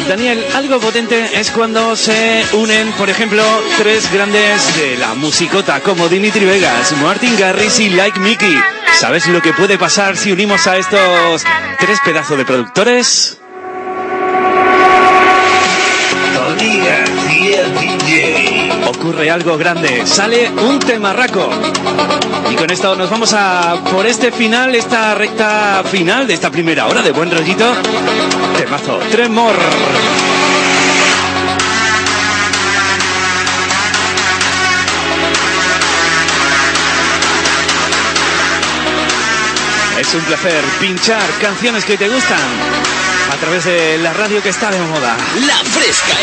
Daniel, 0.08 0.42
algo 0.54 0.80
potente 0.80 1.38
es 1.38 1.50
cuando 1.50 1.94
se 1.94 2.46
unen, 2.54 2.90
por 2.92 3.10
ejemplo, 3.10 3.42
tres 3.76 4.10
grandes 4.10 4.74
de 4.78 4.96
la 4.96 5.12
musicota, 5.12 5.80
como 5.80 6.08
Dimitri 6.08 6.46
Vegas, 6.46 6.92
Martin 7.02 7.38
Garrix 7.38 7.80
y 7.80 7.90
Like 7.90 8.18
Mickey. 8.18 8.58
¿Sabes 8.98 9.26
lo 9.26 9.42
que 9.42 9.52
puede 9.52 9.76
pasar 9.76 10.16
si 10.16 10.32
unimos 10.32 10.66
a 10.66 10.78
estos 10.78 11.44
tres 11.78 11.98
pedazos 12.02 12.38
de 12.38 12.46
productores? 12.46 13.38
Ocurre 19.06 19.30
algo 19.30 19.56
grande, 19.56 20.04
sale 20.04 20.50
un 20.50 20.80
temarraco. 20.80 21.48
Y 22.50 22.56
con 22.56 22.68
esto 22.68 22.96
nos 22.96 23.08
vamos 23.08 23.32
a 23.34 23.76
por 23.92 24.04
este 24.04 24.32
final, 24.32 24.74
esta 24.74 25.14
recta 25.14 25.84
final 25.88 26.26
de 26.26 26.34
esta 26.34 26.50
primera 26.50 26.88
hora 26.88 27.02
de 27.02 27.12
buen 27.12 27.30
rollito. 27.30 27.72
Temazo, 28.58 28.98
Tremor. 29.12 29.54
Es 40.00 40.14
un 40.14 40.22
placer 40.22 40.64
pinchar 40.80 41.30
canciones 41.40 41.84
que 41.84 41.96
te 41.96 42.08
gustan 42.08 43.06
a 43.32 43.36
través 43.36 43.64
de 43.64 43.98
la 43.98 44.12
radio 44.12 44.42
que 44.42 44.48
está 44.48 44.70
de 44.70 44.80
moda. 44.80 45.16
La 45.46 45.56
Fresca 45.64 46.14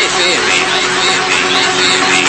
Buen 2.08 2.23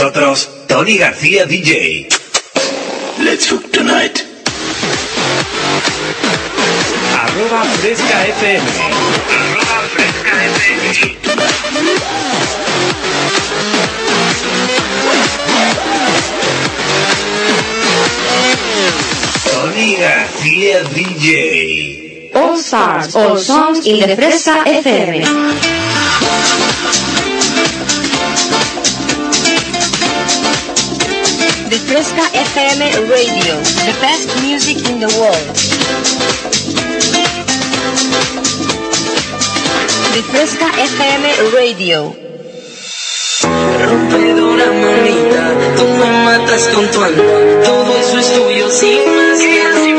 Con 0.00 0.08
vosotros, 0.08 0.48
Tony 0.66 0.96
García 0.96 1.44
DJ. 1.44 2.08
Let's 3.18 3.50
hook 3.50 3.70
tonight. 3.70 4.18
Arroba 7.20 7.64
Fresca 7.64 8.26
FM. 8.28 8.64
Arroba 8.80 9.82
Fresca 9.92 10.44
FM. 10.46 10.94
Tony 19.44 19.96
García 19.96 20.82
DJ. 20.94 22.30
All 22.34 22.56
Stars, 22.56 23.14
All 23.14 23.36
Songs 23.36 23.86
in 23.86 24.00
the 24.00 24.16
Fresca 24.16 24.64
FM. 24.64 25.79
Fresca 31.90 32.22
FM 32.22 33.10
Radio, 33.10 33.58
the 33.82 33.98
best 34.00 34.30
music 34.46 34.78
in 34.88 35.00
the 35.00 35.10
world. 35.18 35.46
The 40.14 40.22
Fresca 40.30 40.70
FM 40.70 41.52
Radio. 41.52 42.14
Rompedora 43.42 44.66
mamita, 44.70 45.42
tú 45.76 45.84
me 45.98 46.10
matas 46.26 46.68
con 46.68 46.88
tu 46.92 47.02
alma. 47.02 47.24
Todo 47.64 47.96
eso 47.98 48.18
es 48.20 48.32
tuyo 48.34 48.70
sin 48.70 49.00
más 49.16 49.38
que 49.40 49.89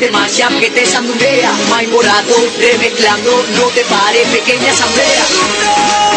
este 0.00 0.12
mashup 0.12 0.60
que 0.60 0.70
te 0.70 0.86
sandunguea. 0.86 1.50
May 1.70 1.88
morado, 1.88 2.34
remezclando, 2.56 3.32
no 3.56 3.64
te 3.74 3.84
pares, 3.84 4.28
pequeña 4.28 4.70
asamblea. 4.70 6.07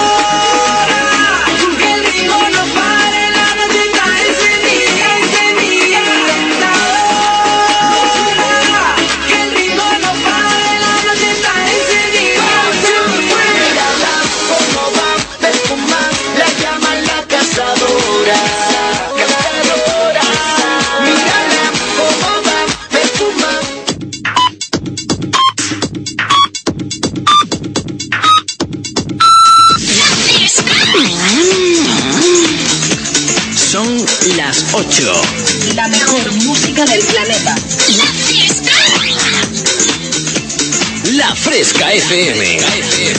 FM. 42.02 42.60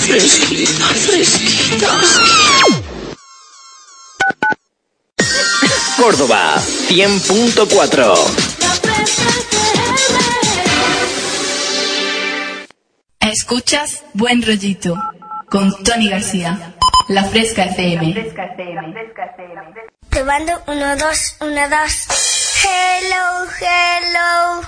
Fresquita, 0.07 0.87
fresquita. 1.07 2.01
Córdoba 5.97 6.61
100.4. 6.89 8.15
Escuchas 13.21 14.03
Buen 14.15 14.43
Rollito 14.43 14.97
con 15.49 15.73
Tony 15.85 16.09
García. 16.11 16.75
La 17.09 17.25
Fresca 17.25 17.65
FM. 17.67 18.33
Probando, 20.11 20.63
uno, 20.67 20.97
dos, 20.97 21.37
uno, 21.41 21.69
dos. 21.69 22.07
Hello, 22.65 23.47
hello, 23.61 24.63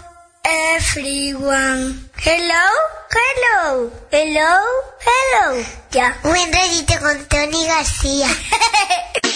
everyone. 0.45 2.14
Hello, 2.25 2.65
hello, 3.13 3.93
hello, 4.11 4.53
hello. 5.05 5.63
Ya, 5.93 6.17
buen 6.23 6.51
rollito 6.51 6.95
con 7.01 7.23
Tony 7.29 7.67
García. 7.67 8.29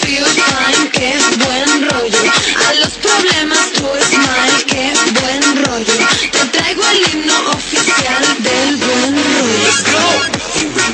Feel 0.01 0.24
fine, 0.24 0.91
que 0.91 1.18
buen 1.36 1.91
rollo. 1.91 2.18
A 2.66 2.72
los 2.80 2.95
problemas 3.05 3.72
tu 3.76 3.84
smile, 4.09 4.64
que 4.64 4.95
buen 5.20 5.64
rollo. 5.66 5.93
Te 6.32 6.47
traigo 6.47 6.82
el 6.89 7.12
himno 7.12 7.51
oficial 7.51 8.24
del 8.41 8.76
buen 8.78 9.22
rollo. 9.22 9.64
Let's 9.64 9.84
go. 9.84 10.39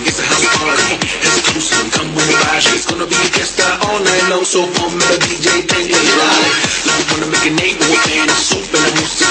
It's 0.05 0.19
a 0.19 0.25
house 0.27 0.51
party. 0.59 0.99
Exclusive, 1.23 1.93
come 1.93 2.13
with 2.17 2.27
the 2.27 2.35
bash. 2.43 2.75
It's 2.75 2.87
gonna 2.87 3.07
be 3.07 3.15
a 3.15 3.31
fiesta 3.31 3.79
all 3.87 4.01
night 4.01 4.31
long. 4.31 4.45
So 4.45 4.67
come 4.67 4.99
the 4.99 5.15
DJ, 5.23 5.63
bang 5.71 5.87
it. 5.87 5.95
Like 6.91 7.07
wanna 7.13 7.31
make 7.31 7.47
a 7.47 7.55
name 7.55 7.79
with 7.79 7.95
man. 8.11 8.29
Soup 8.35 8.67
and 8.75 8.83
la 8.83 8.91
música, 8.99 9.24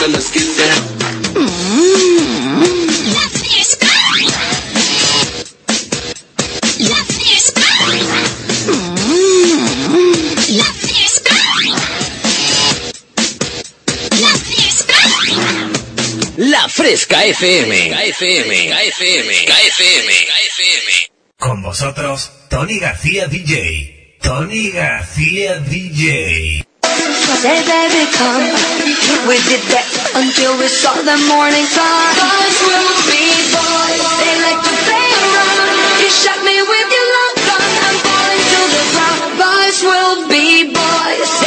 Fresca 17.24 17.48
FM. 17.48 17.72
FM. 18.10 18.52
FM. 18.52 19.32
FM. 19.32 20.90
Con 21.40 21.62
vosotros, 21.62 22.32
Tony 22.50 22.80
García 22.80 23.28
DJ. 23.28 24.18
Tony 24.22 24.72
García 24.72 25.60
DJ. 25.60 26.66
Say 26.84 27.64
baby 27.64 28.12
come 28.12 28.52
We 29.28 29.40
did 29.48 29.64
that 29.72 29.88
until 30.16 30.58
we 30.60 30.68
saw 30.68 30.94
the 30.94 31.18
morning 31.32 31.66
sun 31.66 32.16
Boys 32.20 32.60
will 32.68 32.92
be 33.08 33.24
boys 33.56 34.04
They 34.20 34.36
like 34.44 34.62
to 34.64 34.74
play 34.84 35.10
around 35.24 36.04
You 36.04 36.10
shot 36.12 36.40
me 36.44 36.56
with 36.60 36.88
your 36.92 37.08
long 37.16 37.36
gun 37.48 37.72
I'm 37.84 37.98
falling 38.04 38.44
to 38.52 38.62
the 38.76 38.84
ground 38.92 39.32
Boys 39.40 39.80
will 39.84 40.28
be 40.28 40.72
boys 40.76 41.43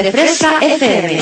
The 0.00 0.10
Fresca 0.12 0.46
FM. 0.62 1.20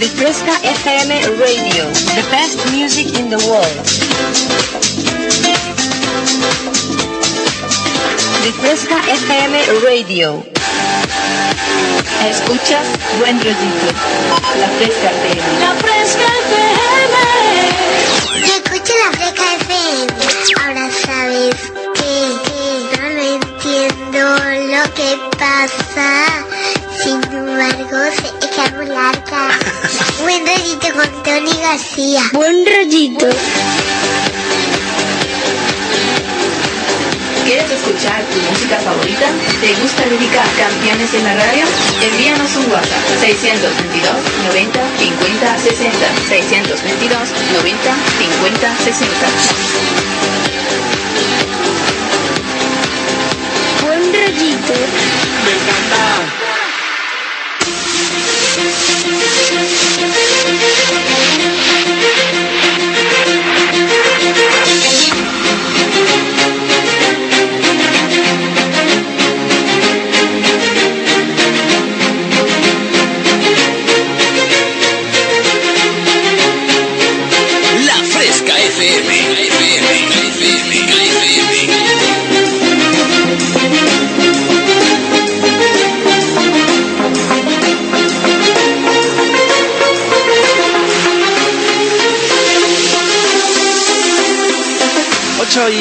The 0.00 0.08
Fresca 0.18 0.50
FM 0.66 1.38
Radio, 1.38 1.84
the 2.18 2.26
best 2.34 2.58
music 2.72 3.14
in 3.18 3.30
the 3.30 3.38
world. 3.46 3.78
The 8.42 8.52
Fresca 8.58 8.98
FM 9.14 9.84
Radio. 9.86 10.42
Escuchas 12.26 12.86
Buen 13.20 13.38
Rollito. 13.38 13.90
La 14.58 14.68
Fresca 14.74 15.10
FM. 15.22 15.60
La 15.60 15.74
Fresca 15.76 16.26
FM. 16.50 16.63
Buen 32.32 32.64
rollito. 32.64 33.26
¿Quieres 37.44 37.68
escuchar 37.68 38.22
tu 38.26 38.38
música 38.48 38.78
favorita? 38.78 39.26
¿Te 39.60 39.74
gusta 39.82 40.06
dedicar 40.06 40.46
canciones 40.56 41.12
en 41.14 41.24
la 41.24 41.34
radio? 41.34 41.66
Envíanos 42.00 42.54
un 42.58 42.70
WhatsApp 42.70 43.02
622 43.18 44.06
90 44.54 44.80
50 44.98 45.58
60 45.58 45.98
622 46.28 47.32
90 47.58 47.94
50 48.18 48.76
60 48.84 49.26
Buen 53.82 54.12
rollito. 54.14 54.74
Me 55.44 55.50
encanta. 55.58 56.44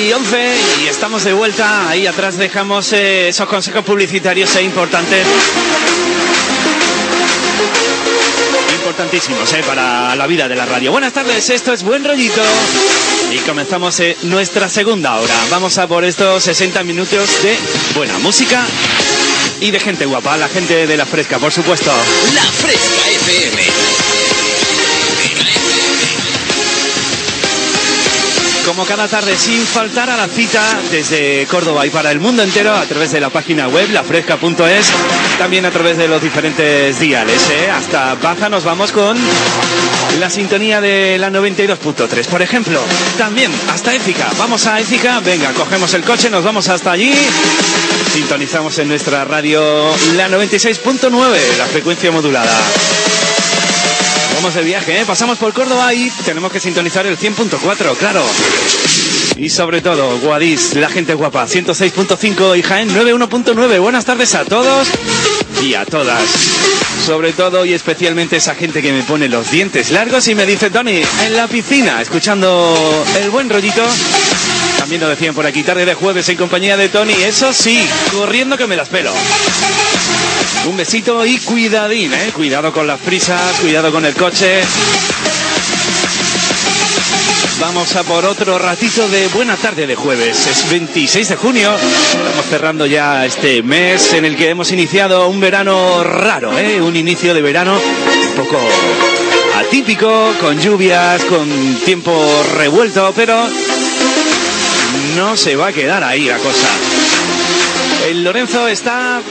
Y 0.04 0.12
11 0.12 0.56
y 0.84 0.88
estamos 0.88 1.24
de 1.24 1.34
vuelta. 1.34 1.88
Ahí 1.90 2.08
atrás 2.08 2.38
dejamos 2.38 2.92
eh, 2.94 3.30
esos 3.30 3.48
consejos 3.48 3.86
publicitarios 3.86 4.54
e 4.56 4.64
importantes. 4.64 5.26
Importantísimos 8.76 9.54
eh, 9.54 9.64
para 9.66 10.16
la 10.16 10.28
vida 10.28 10.48
de 10.50 10.56
la 10.56 10.66
radio. 10.66 10.92
Buenas 10.92 11.14
tardes, 11.14 11.50
esto 11.50 11.72
es 11.72 11.84
Buen 11.84 12.04
Rollito. 12.04 12.42
Y 13.32 13.38
comenzamos 13.40 14.00
eh, 14.02 14.18
nuestra 14.24 14.68
segunda 14.68 15.16
hora. 15.16 15.36
Vamos 15.50 15.78
a 15.78 15.88
por 15.88 16.04
estos 16.04 16.44
60 16.44 16.84
minutos 16.84 17.42
de 17.42 17.58
buena 17.96 18.18
música 18.20 18.66
y 19.62 19.72
de 19.72 19.80
gente 19.80 20.06
guapa, 20.06 20.36
la 20.38 20.50
gente 20.50 20.86
de 20.86 20.98
la 20.98 21.06
fresca, 21.06 21.40
por 21.40 21.52
supuesto. 21.54 21.92
La 22.34 22.44
Fresca 22.44 23.10
FM. 23.10 24.03
Como 28.66 28.86
cada 28.86 29.08
tarde, 29.08 29.36
sin 29.38 29.62
faltar 29.66 30.10
a 30.10 30.16
la 30.16 30.28
cita 30.28 30.62
desde 30.90 31.46
Córdoba 31.48 31.86
y 31.86 31.90
para 31.90 32.12
el 32.12 32.20
mundo 32.20 32.44
entero 32.44 32.74
a 32.74 32.86
través 32.86 33.12
de 33.12 33.20
la 33.20 33.30
página 33.30 33.68
web 33.68 33.90
lafresca.es, 33.92 34.88
también 35.38 35.66
a 35.66 35.72
través 35.72 35.98
de 35.98 36.08
los 36.08 36.22
diferentes 36.22 37.00
diales. 37.00 37.42
¿eh? 37.52 37.70
Hasta 37.70 38.16
Baja 38.16 38.50
nos 38.50 38.64
vamos 38.64 38.92
con 38.92 39.18
la 40.20 40.30
sintonía 40.30 40.80
de 40.80 41.18
la 41.18 41.30
92.3, 41.30 42.26
por 42.28 42.42
ejemplo. 42.42 42.80
También 43.18 43.52
hasta 43.70 43.94
Écija. 43.94 44.30
Vamos 44.38 44.66
a 44.66 44.80
Écija, 44.80 45.20
venga, 45.20 45.52
cogemos 45.54 45.94
el 45.94 46.04
coche, 46.04 46.30
nos 46.30 46.44
vamos 46.44 46.70
hasta 46.70 46.92
allí. 46.92 47.14
Sintonizamos 48.14 48.78
en 48.80 48.88
nuestra 48.88 49.26
radio 49.26 49.62
la 50.16 50.30
96.9, 50.30 51.58
la 51.58 51.66
frecuencia 51.66 52.12
modulada. 52.12 52.58
Vamos 54.44 54.56
de 54.56 54.64
viaje, 54.64 55.00
¿eh? 55.00 55.06
pasamos 55.06 55.38
por 55.38 55.54
Córdoba 55.54 55.94
y 55.94 56.12
tenemos 56.26 56.52
que 56.52 56.60
sintonizar 56.60 57.06
el 57.06 57.18
100.4, 57.18 57.96
claro. 57.96 58.22
Y 59.38 59.50
sobre 59.50 59.80
todo, 59.80 60.20
Guadix, 60.20 60.76
la 60.76 60.90
gente 60.90 61.14
guapa, 61.14 61.48
106.5 61.48 62.60
y 62.60 62.62
Jaén 62.62 62.90
91.9. 62.90 63.80
Buenas 63.80 64.04
tardes 64.04 64.36
a 64.36 64.44
todos 64.44 64.90
y 65.62 65.76
a 65.76 65.86
todas. 65.86 66.24
Sobre 67.06 67.32
todo 67.32 67.64
y 67.64 67.72
especialmente 67.72 68.36
esa 68.36 68.54
gente 68.54 68.82
que 68.82 68.92
me 68.92 69.04
pone 69.04 69.30
los 69.30 69.50
dientes 69.50 69.92
largos 69.92 70.28
y 70.28 70.36
me 70.36 70.46
dice, 70.46 70.70
Tony, 70.70 71.02
en 71.26 71.38
la 71.38 71.48
piscina, 71.48 72.02
escuchando 72.02 72.76
el 73.24 73.30
buen 73.30 73.50
rollito. 73.50 73.88
También 74.84 75.00
lo 75.00 75.08
decían 75.08 75.34
por 75.34 75.46
aquí, 75.46 75.64
tarde 75.64 75.86
de 75.86 75.94
jueves 75.94 76.28
en 76.28 76.36
compañía 76.36 76.76
de 76.76 76.90
Tony. 76.90 77.14
Eso 77.14 77.54
sí, 77.54 77.88
corriendo 78.12 78.58
que 78.58 78.68
me 78.68 78.76
las 78.76 78.90
pelo. 78.90 79.14
Un 80.66 80.76
besito 80.76 81.26
y 81.26 81.38
cuidadín, 81.38 82.12
¿eh? 82.12 82.32
Cuidado 82.36 82.74
con 82.74 82.86
las 82.86 83.00
prisas, 83.00 83.62
cuidado 83.62 83.94
con 83.94 84.04
el 84.04 84.14
coche. 84.14 84.62
Vamos 87.62 87.96
a 87.96 88.04
por 88.04 88.26
otro 88.26 88.60
ratito 88.60 89.08
de 89.08 89.30
buena 89.30 89.56
tarde 89.56 89.88
de 89.88 89.96
jueves. 89.96 90.48
Es 90.48 90.70
26 90.70 91.30
de 91.30 91.36
junio. 91.38 91.74
Estamos 91.78 92.46
cerrando 92.50 92.86
ya 92.86 93.26
este 93.26 93.64
mes 93.64 94.12
en 94.12 94.26
el 94.26 94.36
que 94.36 94.50
hemos 94.50 94.70
iniciado 94.74 95.30
un 95.30 95.40
verano 95.40 96.04
raro, 96.04 96.60
¿eh? 96.60 96.82
Un 96.82 96.98
inicio 96.98 97.34
de 97.34 97.42
verano 97.42 97.80
un 97.80 98.36
poco 98.36 98.60
atípico, 99.56 100.34
con 100.42 100.60
lluvias, 100.60 101.24
con 101.24 101.48
tiempo 101.86 102.22
revuelto, 102.58 103.14
pero 103.16 103.48
no 105.16 105.38
se 105.38 105.56
va 105.56 105.68
a 105.68 105.74
quedar 105.74 106.04
ahí 106.04 106.26
la 106.26 106.38
cosa. 106.38 106.68
El 108.08 108.24
Lorenzo 108.24 108.68
está 108.68 109.22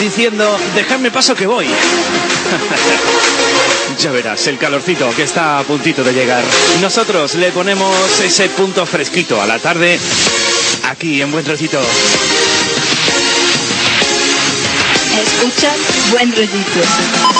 diciendo, 0.00 0.56
dejadme 0.74 1.10
paso 1.10 1.34
que 1.34 1.46
voy. 1.46 1.66
ya 4.00 4.10
verás, 4.10 4.46
el 4.46 4.58
calorcito 4.58 5.10
que 5.14 5.22
está 5.22 5.58
a 5.58 5.62
puntito 5.62 6.02
de 6.04 6.12
llegar. 6.12 6.44
Nosotros 6.80 7.34
le 7.34 7.50
ponemos 7.52 7.94
ese 8.20 8.48
punto 8.50 8.84
fresquito 8.86 9.40
a 9.40 9.46
la 9.46 9.58
tarde 9.58 9.98
aquí 10.90 11.22
en 11.22 11.32
Buen 11.32 11.44
Trocito. 11.44 11.80
Escuchas 15.22 15.76
Buen 16.10 16.30
Rollito. 16.34 16.80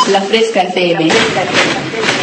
La 0.09 0.21
Fresca 0.23 0.63
FM. 0.63 1.07
I 1.09 2.14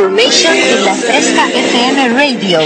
Information 0.00 0.56
in 0.56 0.84
La 0.86 0.94
Fresca 0.94 1.44
FM 1.52 2.14
Radio. 2.14 2.58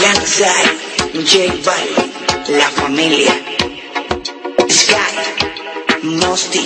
Langside, 0.00 0.70
J 1.28 1.52
Balvin, 1.62 2.10
La 2.56 2.70
Familia, 2.70 3.34
Sky, 4.70 5.12
Mosty. 6.04 6.64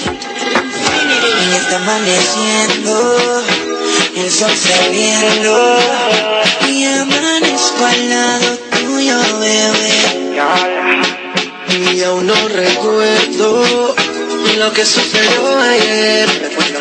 Y 1.42 1.54
está 1.56 1.76
amaneciendo, 1.78 3.42
el 4.18 4.30
sol 4.30 4.52
saliendo 4.54 5.78
y 6.68 6.84
amanezco 6.84 7.84
al 7.84 8.08
lado 8.08 8.58
tuyo, 8.70 9.18
bebé. 9.40 10.81
Y 11.74 12.02
aún 12.02 12.26
no 12.26 12.48
recuerdo 12.48 13.94
lo 14.58 14.72
que 14.74 14.84
sucedió 14.84 15.58
ayer. 15.58 16.28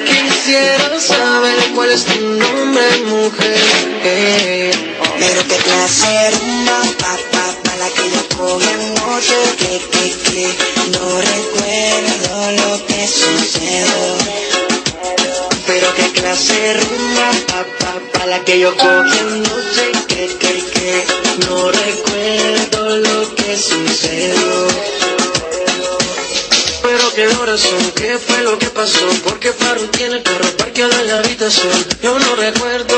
Quisiera 0.06 1.00
saber 1.00 1.58
cuál 1.74 1.92
es 1.92 2.04
tu 2.04 2.20
nombre, 2.20 2.84
mujer. 3.06 4.72
Pero 5.18 5.48
qué 5.48 5.56
clase 5.64 6.32
rumba, 6.32 6.82
pa, 7.00 7.18
pa, 7.32 7.46
pa, 7.64 7.76
la 7.78 7.90
que 7.90 8.10
yo 8.12 8.38
cogí 8.38 8.68
anoche, 8.68 9.36
que, 9.60 9.80
que, 9.92 10.06
que, 10.24 10.48
no 10.92 11.22
recuerdo 11.22 12.52
lo 12.60 12.86
que 12.86 13.08
sucedió. 13.08 13.86
Pero 15.68 15.96
qué 15.96 16.12
clase 16.20 16.74
rumba, 16.74 17.32
pa, 17.48 17.66
pa, 17.80 17.94
pa, 18.12 18.26
la 18.26 18.44
que 18.44 18.60
yo 18.60 18.76
cogí 18.76 19.20
anoche, 19.20 19.92
que, 20.10 20.28
que, 20.38 20.64
que, 20.74 21.06
no 21.48 21.72
recuerdo 21.72 22.98
lo 22.98 23.36
que 23.36 23.58
sucedió. 23.58 24.51
Qué 27.96 28.18
fue 28.18 28.44
lo 28.44 28.58
que 28.58 28.68
pasó, 28.68 29.08
porque 29.24 29.52
Farru 29.52 29.88
tiene 29.88 30.18
el 30.18 30.24
carro 30.24 30.50
parqueado 30.58 30.92
en 31.00 31.08
la 31.08 31.20
habitación. 31.20 31.86
Yo 32.02 32.18
no 32.18 32.36
recuerdo, 32.36 32.96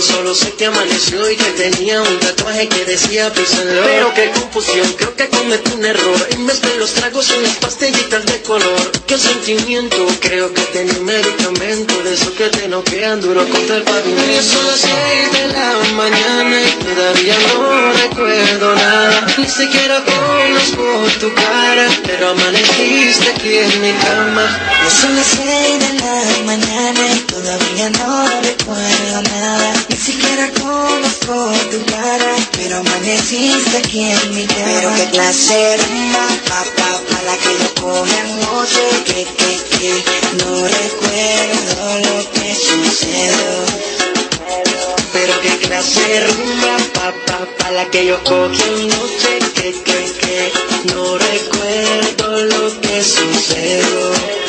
solo 0.00 0.34
sé 0.34 0.52
que 0.52 0.66
amaneció 0.66 1.30
y 1.30 1.36
que 1.36 1.50
tenía 1.52 2.00
un 2.02 2.18
tatuaje 2.18 2.68
que 2.68 2.84
decía 2.84 3.32
písalo. 3.32 3.82
Pero 3.84 4.14
qué 4.14 4.30
confusión, 4.30 4.92
creo 4.94 5.14
que 5.14 5.28
cometí 5.28 5.72
un 5.72 5.84
error. 5.84 6.28
En 6.30 6.46
vez 6.46 6.60
de 6.62 6.76
los 6.76 6.92
tragos 6.94 7.30
y 7.36 7.42
las 7.42 7.56
pastillitas 7.56 8.24
de 8.26 8.42
color, 8.42 8.92
qué 9.06 9.18
sentimiento, 9.18 10.06
creo 10.20 10.52
que 10.52 10.62
tenía 10.62 10.94
un 10.94 11.04
medicamento 11.04 12.02
de 12.02 12.14
esos 12.14 12.30
que 12.30 12.48
te 12.48 12.68
noquean 12.68 13.20
duro 13.20 13.46
contra 13.48 13.76
el 13.76 13.82
pavimento. 13.82 14.32
Y 14.32 14.42
son 14.42 14.66
las 14.66 14.80
seis 14.80 15.32
de 15.32 15.48
la 15.48 15.72
mañana 15.94 16.56
todavía 16.96 17.34
no 17.54 17.92
recuerdo 17.92 18.74
nada. 18.74 19.26
Ni 19.38 19.46
siquiera 19.46 20.02
conozco 20.04 20.84
tu 21.20 21.32
cara, 21.34 21.86
pero 22.04 22.30
amaneciste 22.30 23.30
aquí 23.30 23.58
en 23.58 23.80
mi 23.80 23.92
Ya 24.06 24.90
son 24.90 25.16
las 25.16 25.26
seis 25.26 25.80
de 25.80 25.92
la 25.98 26.42
mañana 26.44 27.00
y 27.12 27.18
todavía 27.22 27.90
no 27.90 28.26
recuerdo 28.40 29.22
nada. 29.22 29.72
Ni 29.88 29.96
siquiera 29.96 30.48
conozco 30.60 31.50
tu 31.72 31.84
cara, 31.86 32.36
pero 32.52 32.76
amaneciste 32.78 33.78
aquí 33.78 34.02
en 34.04 34.34
mi 34.34 34.46
cama. 34.46 34.62
Pero 34.64 34.94
qué 34.94 35.10
clase 35.10 35.76
rumba, 35.78 36.26
pa, 36.48 36.62
pa, 36.76 37.00
pa, 37.10 37.22
la 37.22 37.36
que 37.36 37.52
yo 37.58 37.74
cogí 37.82 38.14
anoche, 38.14 38.86
que, 39.06 39.24
que, 39.24 39.50
que, 39.76 40.04
no 40.38 40.68
recuerdo 40.68 41.98
lo 42.06 42.30
que 42.30 42.54
sucedió. 42.54 43.54
Pero 45.12 45.40
qué 45.40 45.66
clase 45.66 46.26
rumba, 46.28 46.76
pa, 46.94 47.12
pa, 47.58 47.70
la 47.72 47.84
que 47.90 48.06
yo 48.06 48.22
cogí 48.22 48.62
anoche, 48.62 49.45
que, 49.56 49.72
que, 49.72 50.00
que, 50.20 50.52
no 50.94 51.18
recuerdo 51.18 52.44
lo 52.44 52.80
que 52.80 53.02
sucedió. 53.02 54.45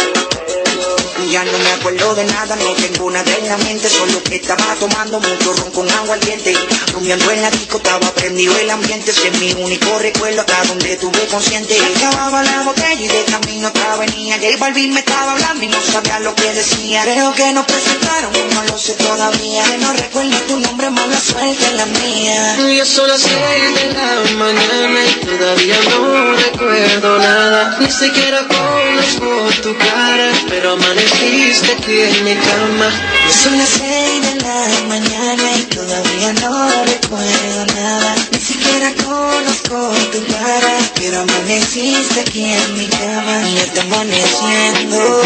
Ya 1.30 1.44
no 1.44 1.58
me 1.58 1.72
acuerdo 1.74 2.16
de 2.16 2.24
nada, 2.24 2.56
no 2.56 2.72
tengo 2.74 3.12
nada 3.12 3.30
en 3.36 3.50
la 3.50 3.58
mente, 3.58 3.90
solo 3.90 4.24
que 4.24 4.38
estaba 4.38 4.76
tomando 4.80 5.20
mucho 5.20 5.52
ron 5.54 5.72
con 5.72 5.92
agua 5.92 6.14
al 6.14 6.22
diente. 6.22 6.56
Rumiando 6.94 7.30
en 7.32 7.42
la 7.42 7.52
disco, 7.52 7.78
estaba 7.78 8.10
prendido 8.14 8.58
el 8.58 8.70
ambiente, 8.70 9.12
ese 9.12 9.28
es 9.28 9.40
mi 9.40 9.52
único 9.62 10.00
recuerdo 10.00 10.42
acá 10.42 10.64
donde 10.68 10.96
tuve 10.96 11.28
consciente. 11.28 11.78
Acababa 11.98 12.44
la 12.44 12.62
botella 12.64 13.02
y 13.02 13.08
de 13.10 13.26
camino 13.26 13.68
otra 13.68 13.98
venía. 13.98 14.38
J 14.38 14.56
Balvin 14.58 14.94
me 14.94 15.02
estaba 15.02 15.34
hablando 15.34 15.66
y 15.66 15.68
no 15.68 15.82
sabía 15.82 16.20
lo 16.22 16.34
que 16.34 16.54
decía. 16.54 17.04
Creo 17.04 17.34
que 17.34 17.52
nos 17.52 17.66
presentaron, 17.66 18.32
no 18.54 18.64
lo 18.64 18.78
sé 18.78 18.94
todavía. 18.94 19.64
Que 19.66 19.78
no 19.80 19.94
recuerdo 19.94 20.38
tu 20.48 20.60
nombre, 20.62 20.90
mala 20.90 21.20
suerte 21.20 21.74
la 21.74 21.86
mía. 21.88 22.58
Ya 22.74 22.86
son 22.86 23.10
las 23.10 23.24
de 23.24 23.94
la 23.94 24.38
mañana 24.38 25.00
y 25.06 25.26
todavía 25.26 25.76
no 25.90 26.36
recuerdo 26.36 27.20
nada. 27.20 27.78
Ni 27.82 27.92
siquiera 27.92 28.48
conozco 28.48 29.62
tu 29.62 29.78
cara, 29.78 30.32
pero 30.48 30.78
amaneciste 31.18 31.72
aquí 31.74 32.00
en 32.02 32.24
mi 32.24 32.36
cama. 32.36 32.90
Ya 33.28 33.34
son 33.34 33.58
las 33.58 33.70
seis 33.70 34.22
de 34.22 34.36
la 34.42 34.68
mañana 34.88 35.58
y 35.58 35.64
todavía 35.64 36.34
no 36.34 36.70
recuerdo 36.86 37.66
nada. 37.76 38.16
Ni 38.32 38.40
siquiera 38.40 38.94
conozco 39.04 39.92
tu 40.12 40.26
cara, 40.34 40.78
pero 40.96 41.22
amaneciste 41.22 42.22
aquí 42.22 42.46
en 42.46 42.78
mi 42.78 42.88
cama. 42.88 43.50
Y 43.50 43.58
está 43.58 43.82
amaneciendo, 43.82 45.24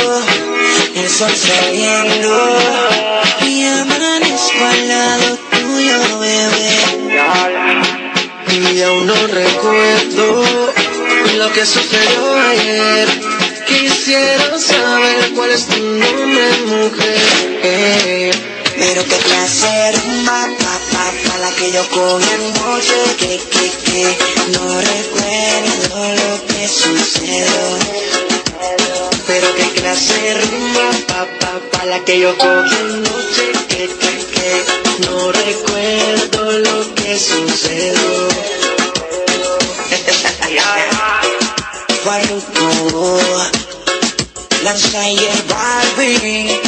el 0.96 1.10
sol 1.10 1.32
saliendo. 1.36 2.58
Y 3.46 3.66
amanezco 3.66 4.66
al 4.66 4.88
lado 4.88 5.40
tuyo, 5.52 6.20
bebé. 6.20 6.72
Y 8.74 8.82
aún 8.82 9.08
no 9.08 9.16
recuerdo 9.28 10.44
lo 11.38 11.52
que 11.52 11.66
sucedió 11.66 12.36
ayer. 12.50 13.31
Quisiera 13.82 14.60
saber 14.60 15.32
cuál 15.34 15.50
es 15.50 15.66
tu 15.66 15.80
nombre, 15.80 16.52
mujer. 16.68 18.32
Pero 18.78 19.04
qué 19.06 19.18
clase 19.26 19.92
rumba, 19.94 20.48
pa, 20.60 20.80
pa, 20.92 21.06
pa, 21.26 21.38
la 21.40 21.50
que 21.56 21.72
yo 21.72 21.84
cogí 21.90 22.30
anoche, 22.32 23.00
que, 23.18 23.40
que, 23.40 23.72
que, 23.84 24.18
no 24.52 24.82
recuerdo 24.82 26.14
lo 26.14 26.46
que 26.46 26.68
sucedió. 26.68 27.80
Pero 29.26 29.48
qué 29.56 29.82
clase 29.82 30.36
rumba, 30.42 30.88
pa, 31.08 31.26
pa, 31.40 31.60
pa, 31.72 31.86
la 31.86 32.00
que 32.06 32.20
yo 32.20 32.38
cogí 32.38 32.76
anoche, 32.76 33.52
que, 33.68 33.88
que, 33.88 34.14
que, 34.34 34.64
no 35.08 35.32
recuerdo 35.32 36.60
lo 36.60 36.94
que 36.94 37.18
sucedió. 37.18 38.30
Farruko, 42.04 43.20
lanza 44.64 45.10
y 45.10 45.18
el 45.18 45.42
Barbie, 45.44 46.60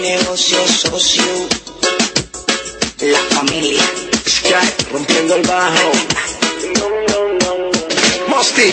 negocio 0.00 0.58
socio, 0.66 1.24
la 3.00 3.18
familia. 3.36 3.82
Sky 4.26 4.54
rompiendo 4.92 5.36
el 5.36 5.42
bajo. 5.42 5.92
Mosty. 8.28 8.72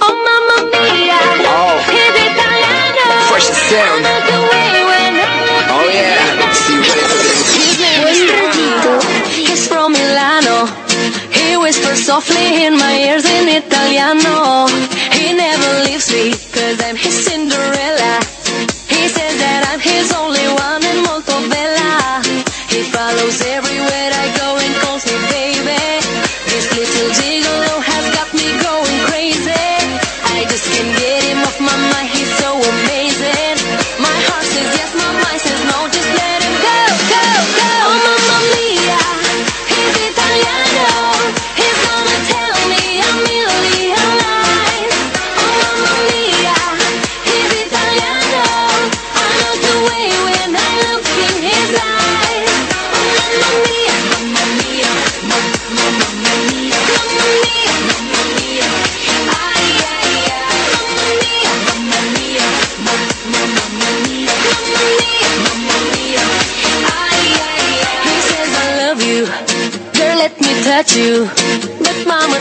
Oh 0.00 0.14
mamma 0.24 0.56
mia, 0.70 1.18
Oh. 1.48 1.80
es 1.90 2.22
italiano. 2.32 3.04
Fresh 3.30 3.50
sound. 3.68 4.17
Softly 12.08 12.64
in 12.64 12.74
my 12.74 12.94
ears 13.06 13.26
in 13.26 13.46
Italiano. 13.60 14.66
He 15.12 15.34
never 15.34 15.70
leaves 15.84 16.10
me, 16.10 16.30
cause 16.54 16.80
I'm 16.86 16.96
his 16.96 17.26
Cinderella. 17.26 17.97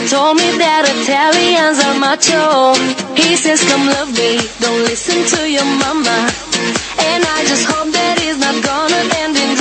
Told 0.10 0.38
me 0.38 0.48
that 0.58 0.88
Italians 0.88 1.84
are 1.84 1.98
macho. 2.00 2.72
He 3.20 3.36
says, 3.36 3.60
come 3.68 3.88
love 3.92 4.08
me, 4.16 4.40
don't 4.64 4.84
listen 4.88 5.20
to 5.36 5.50
your 5.52 5.68
mama. 5.84 6.32
And 7.12 7.22
I 7.28 7.44
just 7.44 7.68
hope 7.68 7.92
that 7.92 8.16
he's 8.20 8.40
not 8.40 8.56
gonna 8.64 9.04
end 9.20 9.36
in 9.36 9.57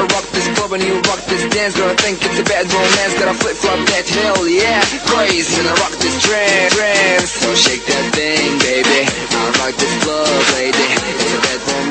I 0.00 0.02
I 0.02 0.06
rock 0.16 0.24
this 0.32 0.48
club 0.56 0.72
and 0.72 0.82
you 0.82 0.96
rock 1.12 1.20
this 1.28 1.44
dance, 1.52 1.76
girl, 1.76 1.90
I 1.90 1.94
think 2.00 2.24
it's 2.24 2.40
a 2.40 2.44
bad 2.44 2.64
romance. 2.72 3.12
Gotta 3.20 3.36
flip 3.36 3.56
flop 3.56 3.76
that 3.92 4.08
hill, 4.08 4.48
yeah, 4.48 4.80
crazy. 5.12 5.60
And 5.60 5.68
I 5.68 5.74
rock 5.76 5.92
this 6.00 6.16
trance, 6.24 6.72
trance. 6.74 7.28
So 7.28 7.52
shake 7.54 7.84
that 7.84 8.04
thing, 8.16 8.56
baby. 8.64 9.04
I 9.04 9.52
rock 9.60 9.76
this 9.76 9.92
club, 10.00 10.24
lady. 10.56 10.88
It's 11.04 11.36
a 11.36 11.40
bad 11.44 11.60
romance, 11.68 11.89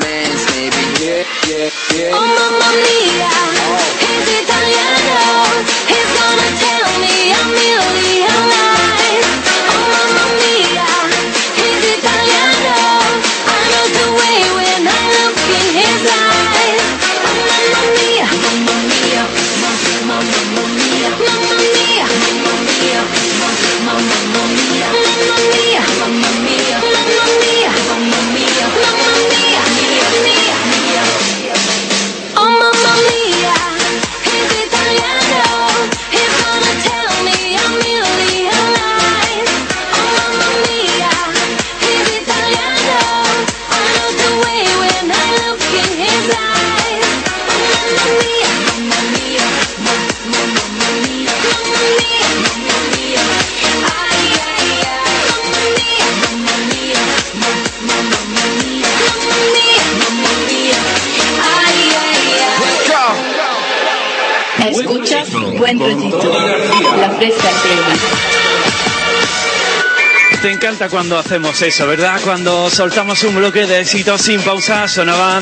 cuando 70.88 71.18
hacemos 71.18 71.60
eso, 71.60 71.86
¿verdad? 71.86 72.20
Cuando 72.24 72.70
soltamos 72.70 73.22
un 73.24 73.34
bloque 73.34 73.66
de 73.66 73.80
éxitos 73.80 74.22
sin 74.22 74.40
pausa, 74.40 74.88
sonaba 74.88 75.40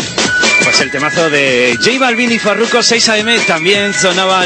pues 0.65 0.81
el 0.81 0.91
temazo 0.91 1.31
de 1.31 1.79
J 1.81 1.99
Balvin 2.01 2.33
y 2.33 2.39
Farruko 2.39 2.79
6am. 2.79 3.47
También 3.47 3.95
sonaba 3.95 4.45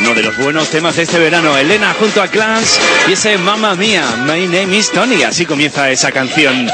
uno 0.00 0.14
de 0.14 0.22
los 0.22 0.36
buenos 0.38 0.70
temas 0.70 0.96
de 0.96 1.02
este 1.02 1.18
verano, 1.18 1.58
Elena 1.58 1.94
junto 1.98 2.22
a 2.22 2.28
Clans 2.28 2.78
y 3.08 3.12
ese 3.12 3.36
Mamma 3.36 3.74
Mía, 3.74 4.04
My 4.24 4.46
Name 4.46 4.78
is 4.78 4.90
Tony. 4.90 5.22
Así 5.24 5.44
comienza 5.44 5.90
esa 5.90 6.10
canción. 6.10 6.70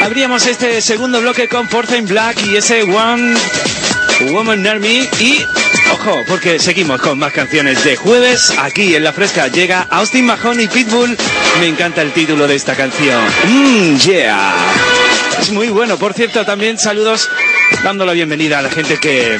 Abríamos 0.00 0.46
este 0.46 0.80
segundo 0.80 1.20
bloque 1.20 1.46
con 1.46 1.68
Forza 1.68 1.96
in 1.96 2.06
Black 2.06 2.44
y 2.46 2.56
ese 2.56 2.82
One 2.82 3.34
Woman 4.32 4.66
Army 4.66 5.08
y 5.20 5.44
porque 6.26 6.58
seguimos 6.58 7.00
con 7.00 7.18
más 7.18 7.32
canciones 7.32 7.84
de 7.84 7.96
jueves. 7.96 8.52
Aquí 8.58 8.94
en 8.94 9.04
La 9.04 9.12
Fresca 9.12 9.46
llega 9.48 9.86
Austin 9.90 10.26
Mahone 10.26 10.64
y 10.64 10.68
Pitbull. 10.68 11.16
Me 11.60 11.68
encanta 11.68 12.02
el 12.02 12.12
título 12.12 12.48
de 12.48 12.56
esta 12.56 12.74
canción. 12.74 13.22
Mmm, 13.44 13.96
yeah. 13.98 14.52
Es 15.40 15.50
muy 15.50 15.68
bueno. 15.68 15.96
Por 15.98 16.12
cierto, 16.12 16.44
también 16.44 16.78
saludos 16.78 17.28
dando 17.84 18.04
la 18.04 18.12
bienvenida 18.12 18.58
a 18.58 18.62
la 18.62 18.70
gente 18.70 18.98
que 18.98 19.38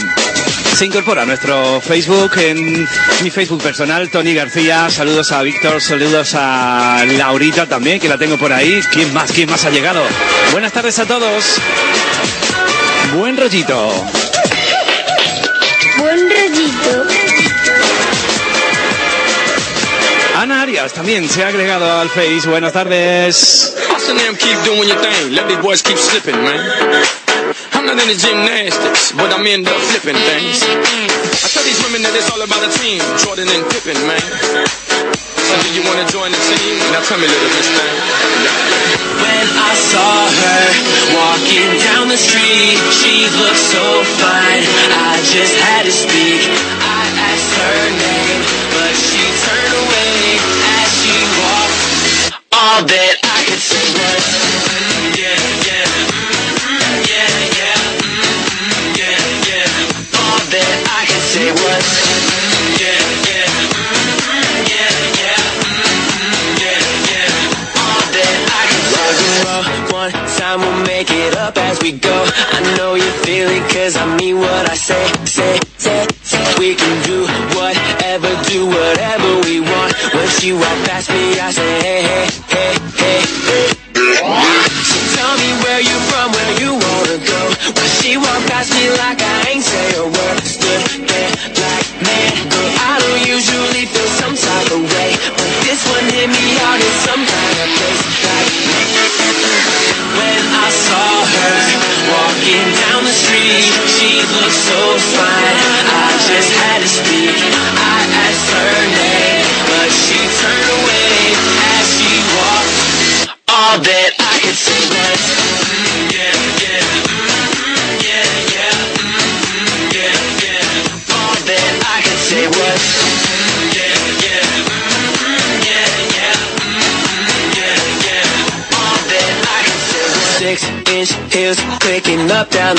se 0.77 0.87
incorpora 0.87 1.23
a 1.23 1.27
nuestro 1.27 1.81
Facebook, 1.81 2.33
en 2.39 2.87
mi 3.23 3.31
Facebook 3.31 3.63
personal, 3.63 4.09
Tony 4.11 4.35
García. 4.35 4.89
Saludos 4.89 5.33
a 5.33 5.43
Víctor, 5.43 5.81
saludos 5.81 6.35
a 6.35 7.05
Laurita 7.19 7.67
también, 7.67 7.99
que 7.99 8.09
la 8.09 8.19
tengo 8.19 8.39
por 8.39 8.53
ahí. 8.53 8.81
¿Quién 8.93 9.13
más? 9.13 9.33
¿Quién 9.33 9.51
más 9.51 9.65
ha 9.65 9.71
llegado? 9.71 10.03
Buenas 10.53 10.73
tardes 10.73 10.99
a 11.01 11.07
todos. 11.07 11.45
Buen 13.17 13.37
rollito. 13.37 14.07
Arias 20.83 20.95
también 20.95 21.29
se 21.29 21.45
ha 21.45 21.49
agregado 21.49 21.87
al 22.01 22.09
Face. 22.09 22.49
Buenas 22.49 22.73
tardes. 22.73 23.73
Austin 23.95 24.17
them 24.17 24.35
keep 24.35 24.59
doing 24.65 24.89
your 24.89 24.99
thing. 24.99 25.31
Let 25.31 25.47
these 25.47 25.63
boys 25.63 25.81
keep 25.81 25.97
slipping, 25.97 26.35
man. 26.43 26.59
I'm 27.75 27.87
not 27.87 28.03
into 28.03 28.19
gymnastics, 28.19 29.13
but 29.15 29.31
I'm 29.31 29.47
into 29.47 29.71
flipping 29.71 30.19
things. 30.19 30.59
I 30.59 31.47
tell 31.55 31.63
these 31.63 31.79
women 31.87 32.03
that 32.03 32.11
it's 32.19 32.27
all 32.35 32.43
about 32.43 32.67
a 32.67 32.71
team, 32.83 32.99
Jordan 33.23 33.47
and 33.47 33.63
Pippen, 33.71 33.95
man. 34.11 34.27
So 35.39 35.55
do 35.63 35.71
you 35.71 35.87
wanna 35.87 36.03
join 36.11 36.35
the 36.35 36.43
team? 36.51 36.75
Now 36.91 36.99
tell 37.07 37.19
me, 37.19 37.31
little 37.31 37.53
Miss 37.55 37.71
Thing. 37.71 37.95
When 39.23 39.47
I 39.55 39.73
saw 39.79 40.27
her 40.27 40.67
walking 41.15 41.79
down 41.79 42.11
the 42.11 42.19
street, 42.19 42.79
she 42.91 43.31
looked 43.39 43.63
so 43.71 44.03
fine. 44.19 44.67
I 44.91 45.15
just 45.31 45.55
had 45.63 45.87
to 45.87 45.95
speak. 45.95 46.43
I 46.83 47.07
asked 47.31 47.55
her 47.55 47.79
name, 48.03 48.22
All 52.73 52.81
that 52.89 53.17
I 53.23 53.45
could 53.45 53.61
say 53.61 53.85
was, 54.01 54.25
mm, 54.33 55.13
yeah, 55.21 55.37
yeah, 55.69 55.85
mm, 56.09 57.05
yeah, 57.05 57.29
yeah, 57.53 57.77
mm, 58.01 58.97
yeah. 58.97 60.17
All 60.17 60.41
that 60.41 60.73
I 60.89 61.05
say 61.21 61.53
was, 61.53 61.87
mm, 61.93 62.81
yeah, 62.81 62.97
yeah, 63.29 63.45
mm, 63.77 64.73
yeah, 64.73 64.89
yeah, 65.21 65.37
mm. 65.69 65.93
One 69.93 70.11
time 70.11 70.61
we'll 70.61 70.87
make 70.87 71.11
it 71.11 71.37
up 71.37 71.57
as 71.59 71.79
we 71.83 71.93
go. 71.93 72.25
I 72.57 72.75
know 72.77 72.95
you 72.95 73.11
feel 73.23 73.49
it 73.49 73.63
cause 73.71 73.97
I 73.97 74.07
mean 74.17 74.39
what 74.39 74.71
I 74.71 74.75
say, 74.75 75.05
say, 75.27 75.61
say, 75.77 76.07
say. 76.23 76.43
We 76.59 76.75
can 76.75 77.03
do 77.05 77.27
whatever, 77.55 78.29
do 78.51 78.67
whatever 78.67 79.41
we 79.47 79.61
want. 79.61 79.93
You 80.43 80.57
walk 80.57 80.79
past 80.91 81.02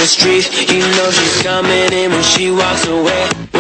the 0.04 0.10
street. 0.10 0.70
You 0.70 0.80
know 0.98 1.10
she's 1.12 1.42
coming 1.44 1.94
in 1.94 2.12
when 2.12 2.24
she 2.24 2.52
walks 2.52 2.86
away. 2.88 3.53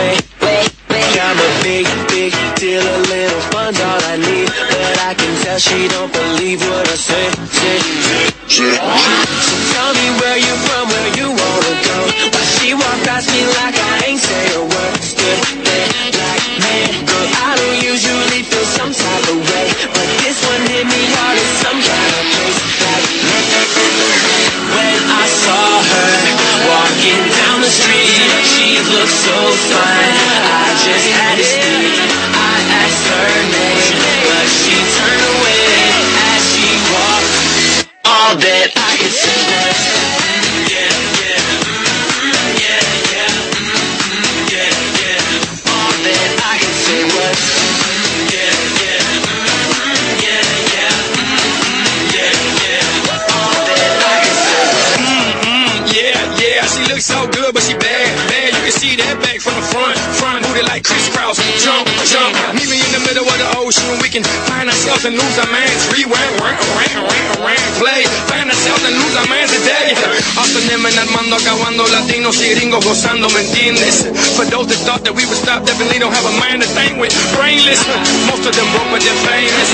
Latinos 72.33 72.41
y 72.41 72.55
gringos 72.55 72.85
gozando, 72.85 73.29
¿me 73.29 73.41
entiendes? 73.41 74.07
For 74.35 74.45
those 74.45 74.67
that 74.67 74.79
thought 74.85 75.03
that 75.03 75.13
we 75.13 75.25
would 75.25 75.37
stop, 75.37 75.65
definitely 75.65 75.99
don't 75.99 76.13
have 76.13 76.25
a 76.25 76.31
mind 76.39 76.61
to 76.61 76.67
think 76.69 76.97
with. 76.99 77.13
Brainless, 77.35 77.81
most 78.27 78.45
of 78.45 78.55
them 78.55 78.65
broke, 78.71 78.89
but 78.91 79.01
they're 79.01 79.21
famous. 79.27 79.69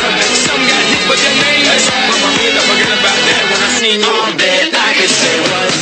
Some 0.46 0.62
got 0.68 0.84
hit, 0.92 1.04
but 1.08 1.18
they're 1.20 1.40
nameless. 1.40 1.86
But 1.88 2.20
my 2.20 2.32
head, 2.40 2.54
I 2.58 2.62
forget 2.68 2.92
about 3.00 3.20
that 3.28 3.44
when 3.52 3.60
I 3.64 3.70
seen 3.80 4.00
you. 4.00 4.08
All 4.08 4.32
that 4.34 4.59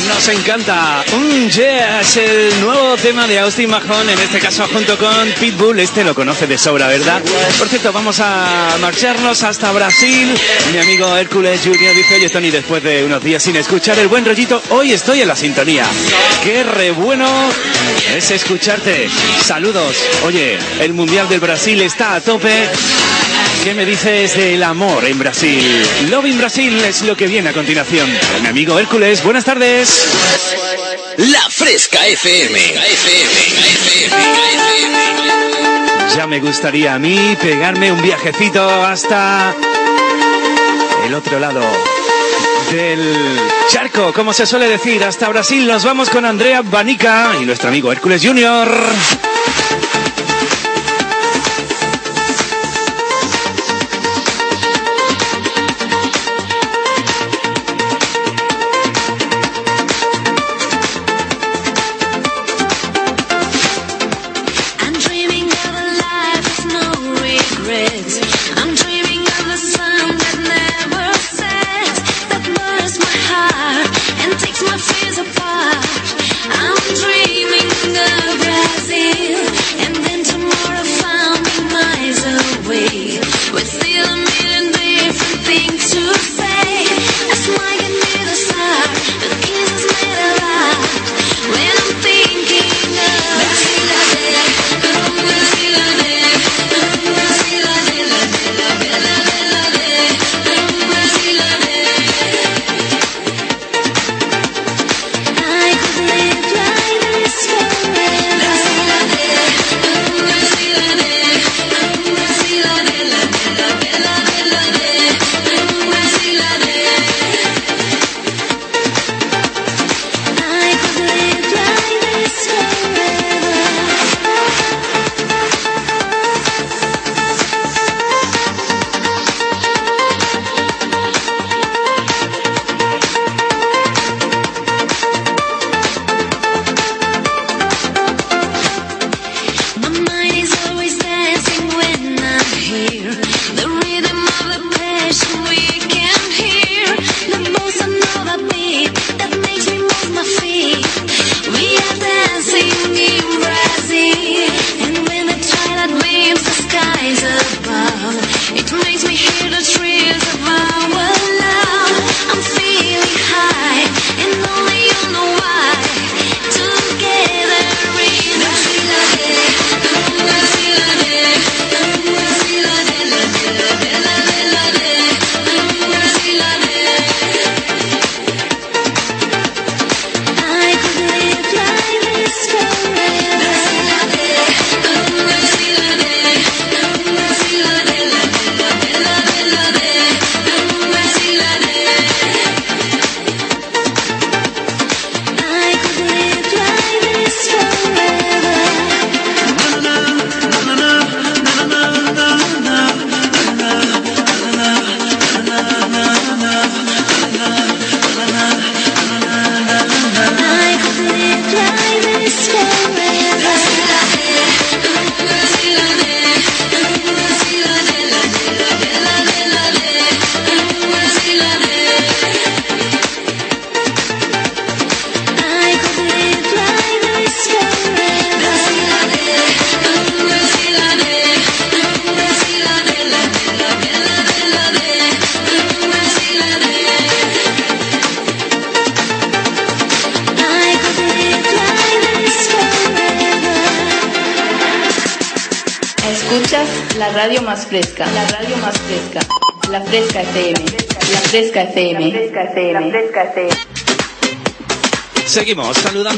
Nos 0.08 0.28
encanta. 0.28 1.04
Un 1.12 1.50
yeah 1.50 2.00
es 2.00 2.16
el 2.16 2.60
nuevo 2.60 2.96
tema 2.96 3.26
de 3.26 3.38
Austin 3.38 3.70
Mahon, 3.70 4.08
en 4.08 4.18
este 4.18 4.38
caso 4.38 4.66
junto 4.72 4.96
con 4.96 5.28
Pitbull. 5.38 5.78
Este 5.78 6.02
lo 6.02 6.14
conoce 6.14 6.46
de 6.46 6.56
sobra, 6.56 6.88
¿verdad? 6.88 7.22
Por 7.58 7.68
cierto, 7.68 7.92
vamos 7.92 8.18
a 8.20 8.76
marcharnos 8.80 9.42
hasta 9.42 9.70
Brasil. 9.72 10.34
Mi 10.72 10.78
amigo 10.78 11.16
Hércules 11.16 11.60
Junior 11.62 11.94
dice, 11.94 12.16
oye 12.16 12.28
Tony, 12.30 12.50
después 12.50 12.82
de 12.82 13.04
unos 13.04 13.22
días 13.22 13.42
sin 13.42 13.56
escuchar 13.56 13.98
el 13.98 14.08
buen 14.08 14.24
rollito, 14.24 14.62
hoy 14.70 14.92
estoy 14.92 15.20
en 15.20 15.28
la 15.28 15.36
sintonía. 15.36 15.84
Qué 16.42 16.64
re 16.64 16.90
bueno 16.90 17.28
es 18.16 18.30
escucharte. 18.30 19.08
Saludos. 19.44 19.96
Oye, 20.24 20.58
el 20.80 20.94
Mundial 20.94 21.28
del 21.28 21.40
Brasil 21.40 21.80
está 21.82 22.14
a 22.14 22.20
tope. 22.20 22.68
¿Qué 23.64 23.74
me 23.74 23.84
dices 23.84 24.36
del 24.36 24.62
amor 24.62 25.04
en 25.04 25.18
Brasil? 25.18 25.62
Love 26.10 26.26
in 26.26 26.38
Brasil 26.38 26.78
es 26.84 27.02
lo 27.02 27.16
que 27.16 27.26
viene 27.26 27.50
a 27.50 27.52
continuación. 27.52 28.08
Mi 28.42 28.48
amigo 28.48 28.78
Hércules, 28.78 29.22
buenas 29.22 29.44
tardes. 29.44 30.06
La 31.18 31.42
Fresca 31.50 32.06
FM. 32.06 32.58
Ya 36.16 36.26
me 36.26 36.40
gustaría 36.40 36.94
a 36.94 36.98
mí 36.98 37.36
pegarme 37.40 37.92
un 37.92 38.00
viajecito 38.00 38.68
hasta 38.84 39.54
el 41.06 41.14
otro 41.14 41.38
lado 41.38 41.60
del 42.70 43.16
charco, 43.68 44.12
como 44.12 44.32
se 44.32 44.46
suele 44.46 44.68
decir, 44.68 45.02
hasta 45.04 45.28
Brasil. 45.28 45.66
Nos 45.66 45.84
vamos 45.84 46.10
con 46.10 46.24
Andrea 46.24 46.62
Banica 46.62 47.32
y 47.40 47.44
nuestro 47.44 47.68
amigo 47.68 47.92
Hércules 47.92 48.24
Junior. 48.24 48.68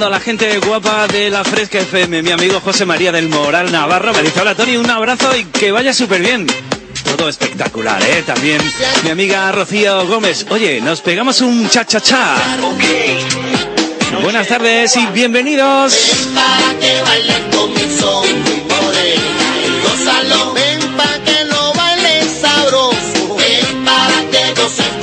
A 0.06 0.09
la 0.09 0.20
gente 0.20 0.59
guapa 0.60 1.06
de 1.09 1.28
la 1.28 1.44
Fresca 1.44 1.78
FM. 1.78 2.22
Mi 2.22 2.31
amigo 2.31 2.60
José 2.60 2.86
María 2.86 3.12
del 3.12 3.28
Moral 3.28 3.70
Navarro 3.70 4.14
me 4.14 4.22
dice, 4.22 4.40
hola 4.40 4.55
Tony, 4.55 4.77
un 4.77 4.89
abrazo 4.89 5.36
y 5.36 5.44
que 5.44 5.72
vaya 5.72 5.93
súper 5.93 6.22
bien. 6.22 6.47
Todo 7.05 7.28
espectacular, 7.28 8.02
¿eh? 8.02 8.22
También 8.24 8.62
mi 9.05 9.10
amiga 9.10 9.52
Rocío 9.52 10.06
Gómez. 10.06 10.47
Oye, 10.48 10.81
nos 10.81 11.02
pegamos 11.02 11.43
un 11.43 11.68
cha-cha-cha. 11.68 12.36
Buenas 14.22 14.48
tardes 14.48 14.97
y 14.97 15.05
bienvenidos. 15.06 15.94
Para 16.35 16.78
que 16.78 17.02
bailes 17.02 17.40
con 17.55 17.74
mi 17.74 17.98
son, 17.98 18.44
mi 18.44 18.51
y 18.52 19.82
gózalo. 19.82 20.55
Ven 20.55 20.81
pa' 20.97 21.18
que 21.24 21.44
lo 21.44 21.72
bailes 21.74 22.27
sabroso. 22.40 23.36
Ven 23.36 23.85
para 23.85 24.31
que 24.31 24.60
goces 24.60 24.99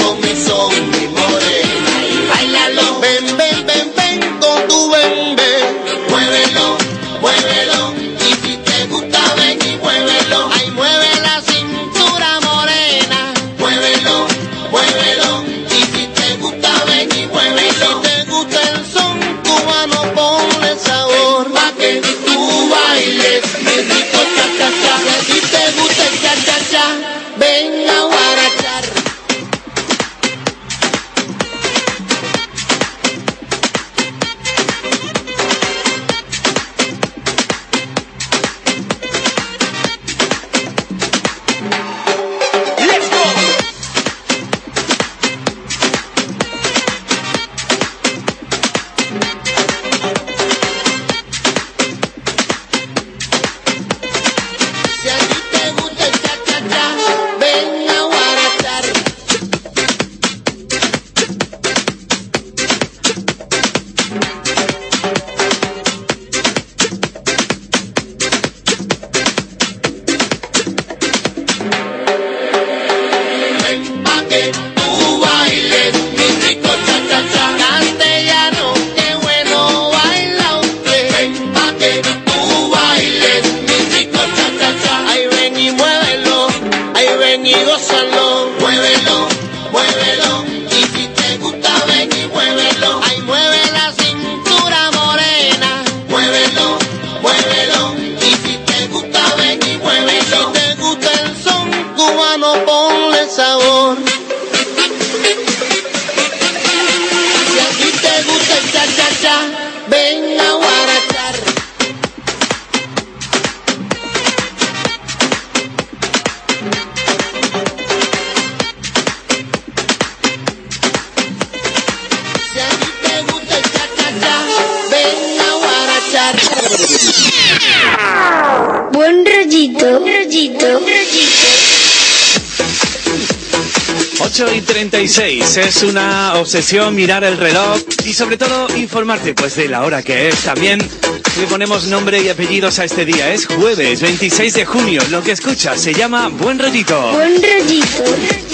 36. 135.57 135.67
Es 135.67 135.83
una 135.83 136.35
obsesión 136.35 136.95
mirar 136.95 137.23
el 137.23 137.35
reloj 137.35 137.79
y 138.05 138.13
sobre 138.13 138.37
todo 138.37 138.67
informarte 138.77 139.33
pues 139.33 139.55
de 139.55 139.67
la 139.67 139.83
hora 139.83 140.03
que 140.03 140.27
es. 140.27 140.35
También 140.43 140.79
le 140.79 141.47
ponemos 141.47 141.85
nombre 141.85 142.21
y 142.21 142.29
apellidos 142.29 142.77
a 142.77 142.85
este 142.85 143.05
día. 143.05 143.33
Es 143.33 143.47
jueves 143.47 144.01
26 144.01 144.53
de 144.53 144.65
junio. 144.65 145.01
Lo 145.09 145.23
que 145.23 145.31
escuchas 145.31 145.81
se 145.81 145.93
llama 145.95 146.29
Buen 146.29 146.59
Rollito. 146.59 147.11
Buen 147.11 147.41
rollito. 147.41 148.03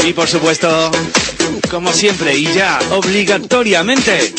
Y 0.06 0.14
por 0.14 0.30
supuesto, 0.30 0.92
como 1.70 1.92
siempre 1.92 2.38
y 2.38 2.46
ya 2.54 2.80
obligatoriamente, 2.92 4.34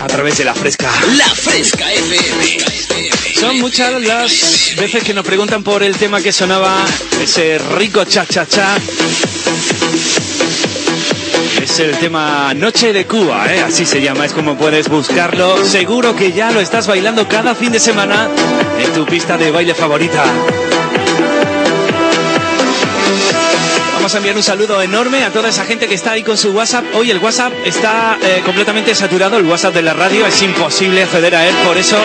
a 0.00 0.06
través 0.06 0.38
de 0.38 0.44
la 0.44 0.54
fresca. 0.54 0.88
La 1.16 1.28
Fresca 1.28 1.92
FM. 1.92 3.40
Son 3.40 3.58
muchas 3.58 4.00
las 4.02 4.76
veces 4.76 5.02
que 5.02 5.14
nos 5.14 5.24
preguntan 5.24 5.64
por 5.64 5.82
el 5.82 5.96
tema 5.96 6.22
que 6.22 6.30
sonaba, 6.32 6.84
ese 7.20 7.58
rico 7.58 8.04
cha-cha-cha. 8.04 8.78
Es 11.70 11.78
el 11.78 11.96
tema 11.98 12.52
Noche 12.52 12.92
de 12.92 13.06
Cuba, 13.06 13.46
¿eh? 13.46 13.60
así 13.60 13.86
se 13.86 14.00
llama, 14.00 14.24
es 14.24 14.32
como 14.32 14.56
puedes 14.56 14.88
buscarlo. 14.88 15.64
Seguro 15.64 16.16
que 16.16 16.32
ya 16.32 16.50
lo 16.50 16.58
estás 16.60 16.88
bailando 16.88 17.28
cada 17.28 17.54
fin 17.54 17.70
de 17.70 17.78
semana 17.78 18.28
en 18.76 18.92
tu 18.92 19.06
pista 19.06 19.38
de 19.38 19.52
baile 19.52 19.72
favorita. 19.72 20.24
Vamos 23.94 24.12
a 24.12 24.16
enviar 24.16 24.34
un 24.34 24.42
saludo 24.42 24.82
enorme 24.82 25.22
a 25.22 25.30
toda 25.30 25.50
esa 25.50 25.64
gente 25.64 25.86
que 25.86 25.94
está 25.94 26.10
ahí 26.10 26.24
con 26.24 26.36
su 26.36 26.50
WhatsApp. 26.50 26.86
Hoy 26.94 27.12
el 27.12 27.18
WhatsApp 27.18 27.52
está 27.64 28.18
eh, 28.20 28.42
completamente 28.44 28.92
saturado, 28.96 29.36
el 29.36 29.46
WhatsApp 29.46 29.74
de 29.74 29.82
la 29.82 29.94
radio, 29.94 30.26
es 30.26 30.42
imposible 30.42 31.04
acceder 31.04 31.36
a 31.36 31.46
él, 31.46 31.54
por 31.64 31.78
eso 31.78 31.98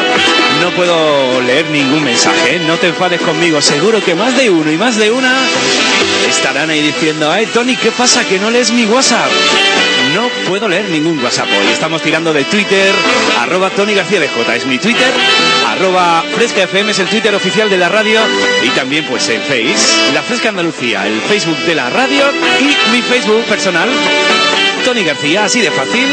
no 0.62 0.70
puedo 0.76 1.42
leer 1.42 1.72
ningún 1.72 2.04
mensaje. 2.04 2.58
¿eh? 2.58 2.62
No 2.68 2.76
te 2.76 2.90
enfades 2.90 3.20
conmigo, 3.22 3.60
seguro 3.62 4.00
que 4.04 4.14
más 4.14 4.38
de 4.38 4.52
uno 4.52 4.72
y 4.72 4.78
más 4.78 4.98
de 4.98 5.10
una 5.10 5.34
estarán 6.28 6.70
ahí 6.70 6.82
diciendo, 6.82 7.32
ay 7.32 7.46
Tony, 7.48 7.76
¿qué 7.76 7.92
pasa 7.92 8.28
que 8.28 8.40
no 8.40 8.50
lees 8.50 8.72
mi 8.72 8.86
WhatsApp? 8.86 9.30
No 10.14 10.30
puedo 10.48 10.68
leer 10.68 10.90
ningún 10.90 11.22
WhatsApp 11.24 11.48
hoy. 11.48 11.72
Estamos 11.72 12.02
tirando 12.02 12.32
de 12.34 12.44
Twitter, 12.46 12.94
arroba 13.40 13.70
Tony 13.72 13.94
García 13.94 14.20
de 14.20 14.28
J 14.28 14.56
es 14.56 14.66
mi 14.66 14.78
Twitter, 14.78 15.12
arroba 15.68 16.24
Fresca 16.36 16.64
FM 16.64 16.92
es 16.92 17.00
el 17.00 17.08
Twitter 17.08 17.34
oficial 17.34 17.70
de 17.70 17.78
la 17.78 17.90
radio 17.90 18.20
y 18.64 18.70
también 18.70 19.06
pues 19.06 19.28
en 19.30 19.42
Face, 19.42 20.14
La 20.14 20.22
Fresca 20.22 20.50
Andalucía, 20.50 21.08
el 21.08 21.20
Facebook 21.22 21.58
de 21.66 21.76
la 21.76 21.90
radio 21.90 22.24
y 22.60 22.92
mi 22.92 23.02
Facebook 23.02 23.44
personal, 23.46 23.90
Tony 24.84 25.04
García, 25.04 25.46
así 25.46 25.62
de 25.62 25.72
fácil. 25.72 26.08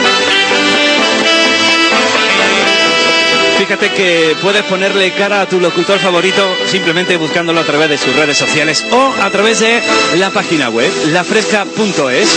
Fíjate 3.73 3.97
que 3.97 4.37
puedes 4.43 4.63
ponerle 4.65 5.13
cara 5.13 5.41
a 5.41 5.49
tu 5.49 5.59
locutor 5.59 5.99
favorito 5.99 6.47
simplemente 6.67 7.17
buscándolo 7.17 7.59
a 7.59 7.65
través 7.65 7.89
de 7.89 7.97
sus 7.97 8.15
redes 8.15 8.37
sociales 8.37 8.85
o 8.91 9.15
a 9.23 9.31
través 9.31 9.61
de 9.61 9.81
la 10.19 10.29
página 10.29 10.69
web 10.69 10.93
lafresca.es. 11.07 12.29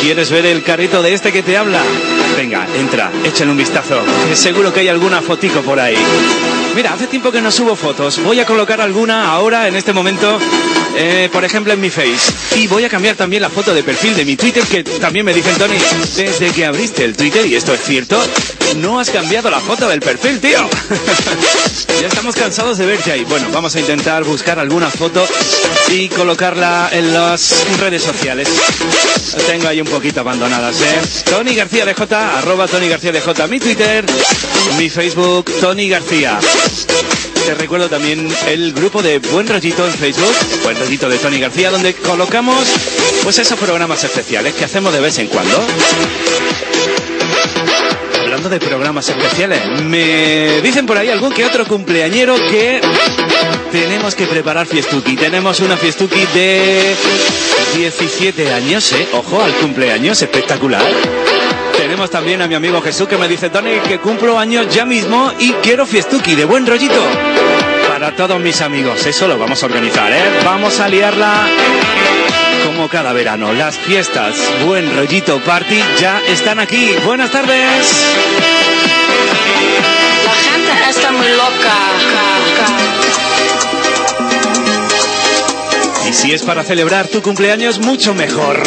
¿Quieres 0.00 0.30
ver 0.30 0.46
el 0.46 0.62
carrito 0.62 1.02
de 1.02 1.12
este 1.12 1.30
que 1.30 1.42
te 1.42 1.58
habla? 1.58 1.82
Venga, 2.38 2.66
entra, 2.74 3.12
échale 3.22 3.50
un 3.50 3.58
vistazo. 3.58 4.02
Seguro 4.32 4.72
que 4.72 4.80
hay 4.80 4.88
alguna 4.88 5.20
fotico 5.20 5.60
por 5.60 5.78
ahí. 5.78 5.98
Mira, 6.74 6.94
hace 6.94 7.06
tiempo 7.06 7.30
que 7.30 7.42
no 7.42 7.50
subo 7.50 7.76
fotos. 7.76 8.22
Voy 8.24 8.40
a 8.40 8.46
colocar 8.46 8.80
alguna 8.80 9.30
ahora, 9.30 9.68
en 9.68 9.76
este 9.76 9.92
momento, 9.92 10.38
eh, 11.00 11.28
por 11.32 11.44
ejemplo, 11.44 11.72
en 11.72 11.80
mi 11.80 11.90
Face. 11.90 12.32
Y 12.56 12.66
voy 12.66 12.84
a 12.84 12.88
cambiar 12.88 13.14
también 13.14 13.40
la 13.40 13.50
foto 13.50 13.72
de 13.72 13.84
perfil 13.84 14.16
de 14.16 14.24
mi 14.24 14.36
Twitter, 14.36 14.64
que 14.64 14.82
también 14.82 15.24
me 15.24 15.32
dicen, 15.32 15.54
Tony, 15.56 15.76
desde 16.16 16.50
que 16.50 16.64
abriste 16.64 17.04
el 17.04 17.16
Twitter, 17.16 17.46
y 17.46 17.54
esto 17.54 17.72
es 17.72 17.80
cierto, 17.82 18.20
no 18.78 18.98
has 18.98 19.08
cambiado 19.10 19.48
la 19.48 19.60
foto 19.60 19.88
del 19.88 20.00
perfil, 20.00 20.40
tío. 20.40 20.58
ya 22.00 22.08
estamos 22.08 22.34
cansados 22.34 22.78
de 22.78 22.86
verte 22.86 23.12
ahí. 23.12 23.24
Bueno, 23.24 23.46
vamos 23.52 23.76
a 23.76 23.80
intentar 23.80 24.24
buscar 24.24 24.58
alguna 24.58 24.90
foto 24.90 25.24
y 25.88 26.08
colocarla 26.08 26.90
en 26.92 27.14
las 27.14 27.64
redes 27.78 28.02
sociales. 28.02 28.48
Tengo 29.46 29.68
ahí 29.68 29.80
un 29.80 29.86
poquito 29.86 30.20
abandonadas, 30.20 30.80
¿eh? 30.80 31.00
Tony 31.30 31.54
García 31.54 31.86
de 31.86 31.94
J, 31.94 32.38
arroba 32.38 32.66
Tony 32.66 32.88
García 32.88 33.12
de 33.12 33.20
J, 33.20 33.46
mi 33.46 33.60
Twitter, 33.60 34.04
mi 34.76 34.90
Facebook, 34.90 35.44
Tony 35.60 35.88
García. 35.88 36.40
Te 37.46 37.54
recuerdo 37.54 37.88
también 37.88 38.28
el 38.48 38.72
grupo 38.72 39.02
de 39.02 39.18
Buen 39.18 39.48
Rollito 39.48 39.86
en 39.86 39.92
Facebook, 39.92 40.34
Buen 40.62 40.78
Rollito 40.78 41.08
de 41.08 41.18
Tony 41.18 41.38
García, 41.38 41.70
donde 41.70 41.94
colocamos 41.94 42.66
pues 43.24 43.38
esos 43.38 43.58
programas 43.58 44.04
especiales 44.04 44.54
que 44.54 44.64
hacemos 44.64 44.92
de 44.92 45.00
vez 45.00 45.18
en 45.18 45.28
cuando. 45.28 45.58
Hablando 48.20 48.48
de 48.50 48.60
programas 48.60 49.08
especiales, 49.08 49.60
me 49.84 50.60
dicen 50.60 50.86
por 50.86 50.98
ahí 50.98 51.08
algún 51.08 51.32
que 51.32 51.44
otro 51.44 51.66
cumpleañero 51.66 52.34
que 52.36 52.80
tenemos 53.72 54.14
que 54.14 54.26
preparar 54.26 54.66
fiestuki. 54.66 55.16
Tenemos 55.16 55.60
una 55.60 55.76
fiestuki 55.76 56.26
de 56.34 56.94
17 57.76 58.52
años, 58.52 58.92
¿eh? 58.92 59.08
Ojo 59.14 59.42
al 59.42 59.52
cumpleaños, 59.54 60.20
espectacular. 60.20 60.84
Tenemos 61.88 62.10
también 62.10 62.42
a 62.42 62.46
mi 62.46 62.54
amigo 62.54 62.82
Jesús 62.82 63.08
que 63.08 63.16
me 63.16 63.26
dice, 63.26 63.48
Tony, 63.48 63.70
que 63.88 63.98
cumplo 63.98 64.38
años 64.38 64.66
ya 64.68 64.84
mismo 64.84 65.32
y 65.38 65.52
quiero 65.54 65.86
fiestuki 65.86 66.34
de 66.34 66.44
buen 66.44 66.66
rollito. 66.66 67.02
Para 67.88 68.14
todos 68.14 68.38
mis 68.38 68.60
amigos, 68.60 69.06
eso 69.06 69.26
lo 69.26 69.38
vamos 69.38 69.62
a 69.62 69.66
organizar, 69.66 70.12
¿eh? 70.12 70.22
Vamos 70.44 70.80
a 70.80 70.88
liarla 70.90 71.46
como 72.66 72.90
cada 72.90 73.14
verano. 73.14 73.54
Las 73.54 73.78
fiestas 73.78 74.36
Buen 74.66 74.94
Rollito 74.94 75.40
Party 75.40 75.82
ya 75.98 76.20
están 76.28 76.58
aquí. 76.58 76.94
Buenas 77.06 77.30
tardes. 77.32 78.04
La 80.26 80.34
gente 80.34 80.90
está 80.90 81.10
muy 81.10 81.28
loca. 81.28 81.74
Y 86.06 86.12
si 86.12 86.34
es 86.34 86.42
para 86.42 86.64
celebrar 86.64 87.08
tu 87.08 87.22
cumpleaños, 87.22 87.78
mucho 87.78 88.12
mejor. 88.12 88.62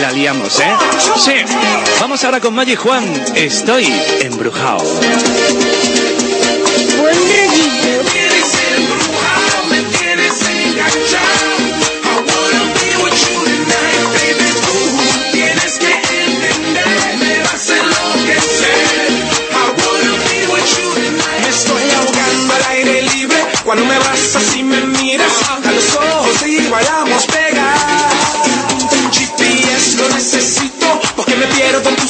La 0.00 0.10
liamos, 0.10 0.58
¿eh? 0.60 0.74
Sí. 1.16 1.32
Vamos 2.00 2.24
ahora 2.24 2.40
con 2.40 2.54
Maggie 2.54 2.76
Juan. 2.76 3.04
Estoy 3.34 3.86
embrujado. 4.20 4.82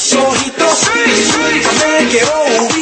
Pierdo 0.09 0.35
en 0.35 0.51
tus 0.51 0.87
ojitos. 0.87 1.73
Me 1.97 2.09
quiero 2.09 2.43
ubicar. 2.43 2.74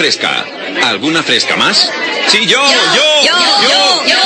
fresca. 0.00 0.46
¿Alguna 0.82 1.22
fresca 1.22 1.56
más? 1.56 1.90
Sí, 2.28 2.46
yo, 2.46 2.58
yo, 2.66 3.02
yo, 3.22 3.34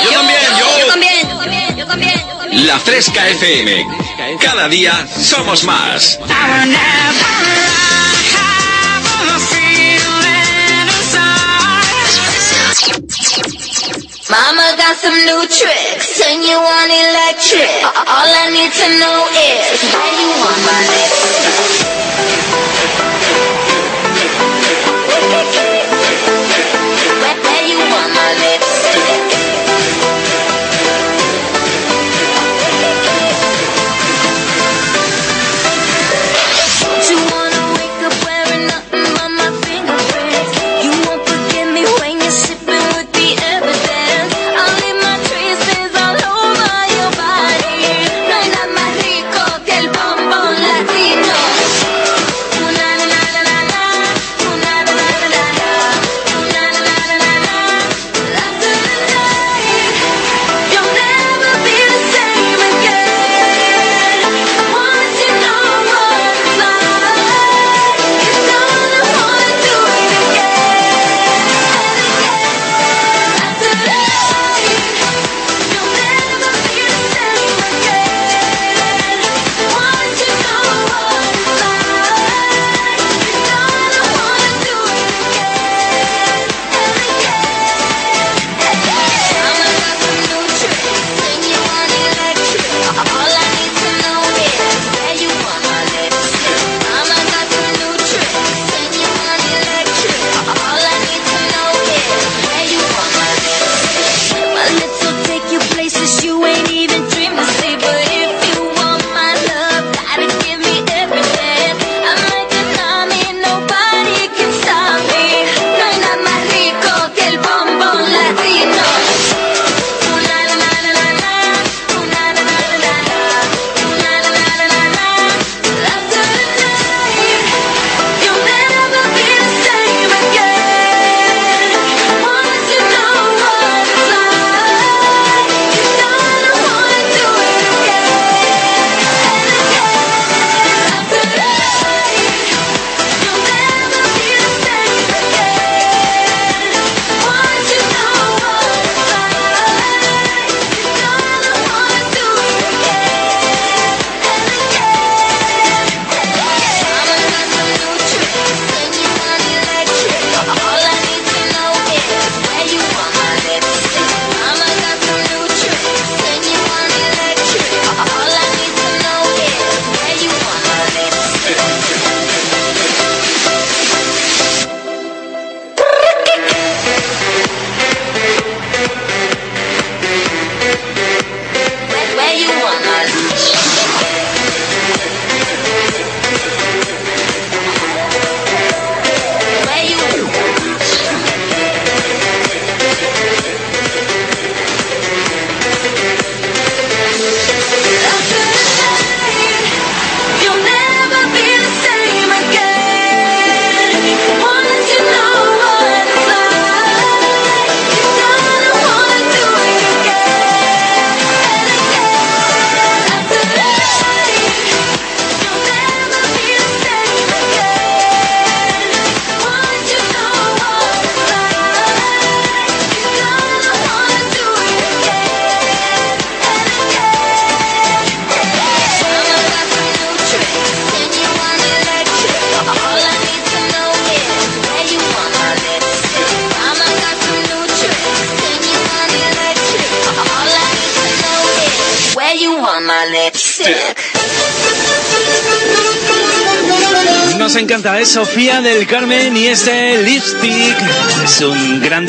yo, 0.05 0.11
también, 0.11 0.39
yo. 0.57 0.79
Yo 0.79 0.87
también, 0.87 1.77
yo 1.77 1.85
también. 1.85 2.65
La 2.65 2.79
Fresca 2.79 3.27
FM. 3.27 3.85
Cada 4.39 4.69
día 4.69 5.05
somos 5.21 5.65
más. 5.65 6.17
Mama 14.29 14.75
got 14.77 14.95
some 14.95 15.25
new 15.25 15.41
tricks, 15.47 16.21
and 16.25 16.41
you 16.41 16.55
want 16.55 16.89
electric. 16.89 17.83
All 18.07 18.31
I 18.31 18.49
need 18.49 18.71
to 18.71 18.87
know 18.99 19.27
is 19.27 19.83
why 19.91 20.07
you 20.19 20.29
want 20.39 20.61
my 20.63 20.81
lips. 20.87 22.04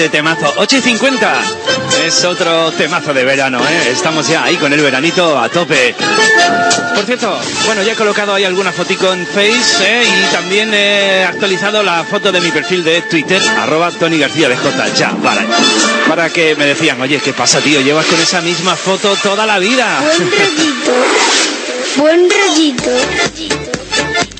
Grande 0.07 0.09
temazo. 0.09 0.53
8 0.57 0.77
y 0.77 0.81
50 0.81 1.43
es 2.07 2.24
otro 2.24 2.70
temazo 2.73 3.12
de 3.12 3.24
verano, 3.24 3.61
¿eh? 3.61 3.91
Estamos 3.91 4.28
ya 4.28 4.45
ahí 4.45 4.57
con 4.57 4.73
el 4.73 4.81
veranito 4.81 5.39
a 5.39 5.49
tope. 5.49 5.95
Por 6.95 7.05
cierto, 7.05 7.39
bueno, 7.66 7.83
ya 7.83 7.93
he 7.93 7.97
colocado 7.97 8.35
ahí 8.35 8.45
alguna 8.45 8.73
fotico 8.73 9.12
en 9.12 9.27
Face 9.27 9.77
¿eh? 9.83 10.05
y 10.05 10.33
también 10.35 10.73
he 10.73 11.24
actualizado 11.24 11.83
la 11.83 12.05
foto 12.05 12.33
de 12.33 12.41
mi 12.41 12.51
perfil 12.51 12.85
de 12.85 13.03
Twitter, 13.03 13.43
arroba 13.59 13.91
Tony 13.91 14.19
García 14.19 14.49
de 14.49 14.57
J. 14.57 14.89
Ya, 14.95 15.11
para, 15.23 15.45
para 16.09 16.31
que 16.31 16.55
me 16.57 16.66
decían, 16.66 17.01
oye, 17.01 17.20
¿qué 17.20 17.33
pasa, 17.33 17.61
tío? 17.61 17.81
Llevas 17.81 18.07
con 18.07 18.20
esa 18.20 18.41
misma 18.41 18.77
foto 18.77 19.16
toda 19.23 19.47
la 19.47 19.59
vida. 19.59 20.01
Buen 20.01 20.31
rollito. 20.31 20.93
Buen 21.97 22.31
rollito. 22.31 23.62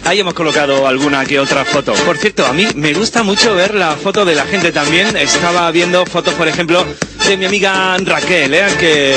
Ahí 0.07 0.21
hemos 0.21 0.35
colocado 0.35 0.87
alguna 0.87 1.25
que 1.25 1.41
otra 1.41 1.65
foto. 1.65 1.93
Por 1.93 2.17
cierto, 2.17 2.47
a 2.47 2.53
mí 2.53 2.65
me 2.77 2.95
gusta 2.95 3.25
mucho 3.25 3.57
ver 3.57 3.75
la 3.75 3.97
foto 3.97 4.25
de 4.25 4.37
la 4.37 4.45
gente 4.47 4.71
también. 4.71 5.17
Estaba 5.17 5.69
viendo 5.73 6.07
fotos, 6.07 6.33
por 6.35 6.47
ejemplo, 6.47 6.87
de 7.27 7.37
mi 7.37 7.45
amiga 7.45 7.97
Raquel, 7.99 8.55
¿eh? 8.55 8.67
que 8.79 9.17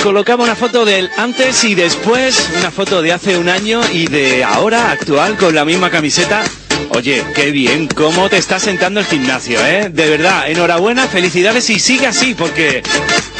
colocaba 0.00 0.44
una 0.44 0.54
foto 0.54 0.84
del 0.84 1.10
antes 1.16 1.64
y 1.64 1.74
después, 1.74 2.50
una 2.56 2.70
foto 2.70 3.02
de 3.02 3.12
hace 3.12 3.36
un 3.36 3.48
año 3.48 3.80
y 3.92 4.06
de 4.06 4.44
ahora 4.44 4.92
actual 4.92 5.36
con 5.36 5.52
la 5.52 5.64
misma 5.64 5.90
camiseta. 5.90 6.44
Oye, 6.90 7.24
qué 7.34 7.50
bien, 7.50 7.88
cómo 7.88 8.28
te 8.28 8.36
está 8.36 8.60
sentando 8.60 9.00
el 9.00 9.06
gimnasio, 9.06 9.58
¿eh? 9.66 9.88
De 9.90 10.08
verdad, 10.08 10.48
enhorabuena, 10.48 11.08
felicidades 11.08 11.68
y 11.70 11.80
sigue 11.80 12.06
así 12.06 12.34
porque 12.34 12.84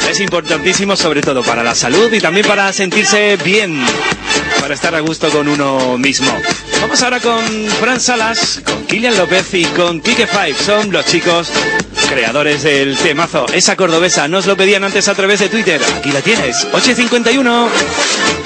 es 0.09 0.19
importantísimo 0.19 0.97
sobre 0.97 1.21
todo 1.21 1.43
para 1.43 1.63
la 1.63 1.75
salud 1.75 2.11
y 2.11 2.19
también 2.19 2.45
para 2.45 2.73
sentirse 2.73 3.37
bien, 3.37 3.81
para 4.59 4.73
estar 4.73 4.93
a 4.95 4.99
gusto 4.99 5.29
con 5.29 5.47
uno 5.47 5.97
mismo. 5.97 6.31
Vamos 6.81 7.01
ahora 7.01 7.19
con 7.19 7.43
Fran 7.79 7.99
Salas, 7.99 8.61
con 8.65 8.85
Kilian 8.85 9.17
López 9.17 9.53
y 9.53 9.65
con 9.65 10.01
Kike 10.01 10.27
Five. 10.27 10.55
Son 10.55 10.91
los 10.91 11.05
chicos 11.05 11.49
creadores 12.09 12.63
del 12.63 12.97
temazo. 12.97 13.45
Esa 13.53 13.75
cordobesa, 13.75 14.27
nos 14.27 14.45
lo 14.45 14.55
pedían 14.55 14.83
antes 14.83 15.07
a 15.07 15.15
través 15.15 15.39
de 15.39 15.49
Twitter. 15.49 15.81
Aquí 15.97 16.11
la 16.11 16.21
tienes, 16.21 16.67
8.51. 16.71 18.36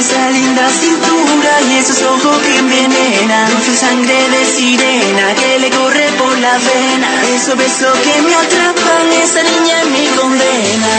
esa 0.00 0.30
linda 0.30 0.66
cintura 0.70 1.60
y 1.68 1.76
esos 1.76 2.00
ojos 2.02 2.38
que 2.38 2.58
envenenan. 2.58 3.50
Dulce 3.50 3.76
sangre 3.76 4.30
de 4.30 4.44
sirena 4.46 5.34
que 5.34 5.58
le 5.58 5.70
corre 5.70 6.08
por 6.16 6.38
la 6.38 6.56
vena. 6.56 7.22
Esos 7.34 7.54
besos 7.56 7.98
que 7.98 8.22
me 8.22 8.34
atrapan, 8.34 9.12
esa 9.12 9.42
niña 9.42 9.82
es 9.82 9.88
mi 9.88 10.06
condena. 10.16 10.94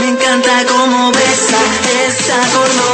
Me 0.00 0.08
encanta 0.08 0.64
cómo 0.66 1.12
besa, 1.12 1.58
esa 2.08 2.40
cordobesa 2.52 2.93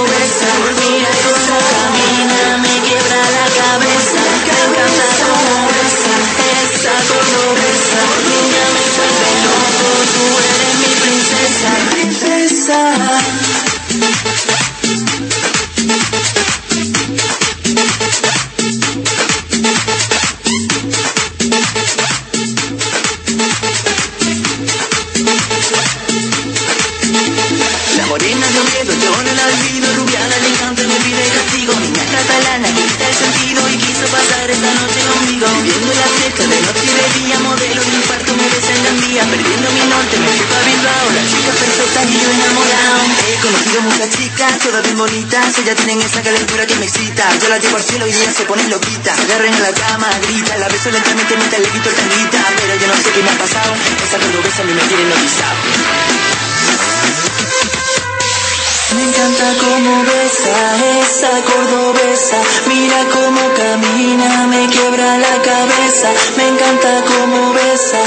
Ellas 45.59 45.77
tienen 45.77 46.01
esa 46.01 46.22
calentura 46.22 46.64
que 46.64 46.77
me 46.77 46.86
excita. 46.86 47.24
Yo 47.43 47.48
la 47.48 47.59
llevo 47.59 47.77
al 47.77 47.82
cielo 47.82 48.06
y 48.06 48.10
ella 48.10 48.32
se 48.32 48.44
pone 48.44 48.66
loquita. 48.68 49.14
Se 49.14 49.22
agarran 49.22 49.52
en 49.52 49.62
la 49.62 49.72
cama, 49.72 50.09
grita. 50.22 50.56
La 50.59 50.68
beso 50.68 50.90
lentamente 50.90 51.36
mientras 51.36 51.60
le 51.60 51.68
quito 51.68 51.89
el 51.89 51.94
tanguita. 51.97 52.39
Pero 52.56 52.74
yo 52.81 52.86
no 52.86 52.94
sé 52.94 53.10
qué 53.10 53.22
me 53.22 53.31
ha 53.31 53.39
pasado. 53.39 53.74
Esa 53.74 54.18
cordobesa 54.18 54.62
a 54.62 54.64
mí 54.64 54.72
me 54.72 54.82
tiene 54.82 55.02
hipnotizado 55.02 56.10
me 58.95 59.03
encanta 59.05 59.45
cómo 59.61 60.03
besa 60.03 60.57
esa 61.01 61.31
cordobesa, 61.43 62.37
mira 62.67 63.05
cómo 63.12 63.41
camina, 63.55 64.47
me 64.49 64.67
quiebra 64.69 65.19
la 65.19 65.43
cabeza. 65.43 66.09
Me 66.37 66.49
encanta 66.49 67.05
cómo 67.05 67.53
besa 67.53 68.01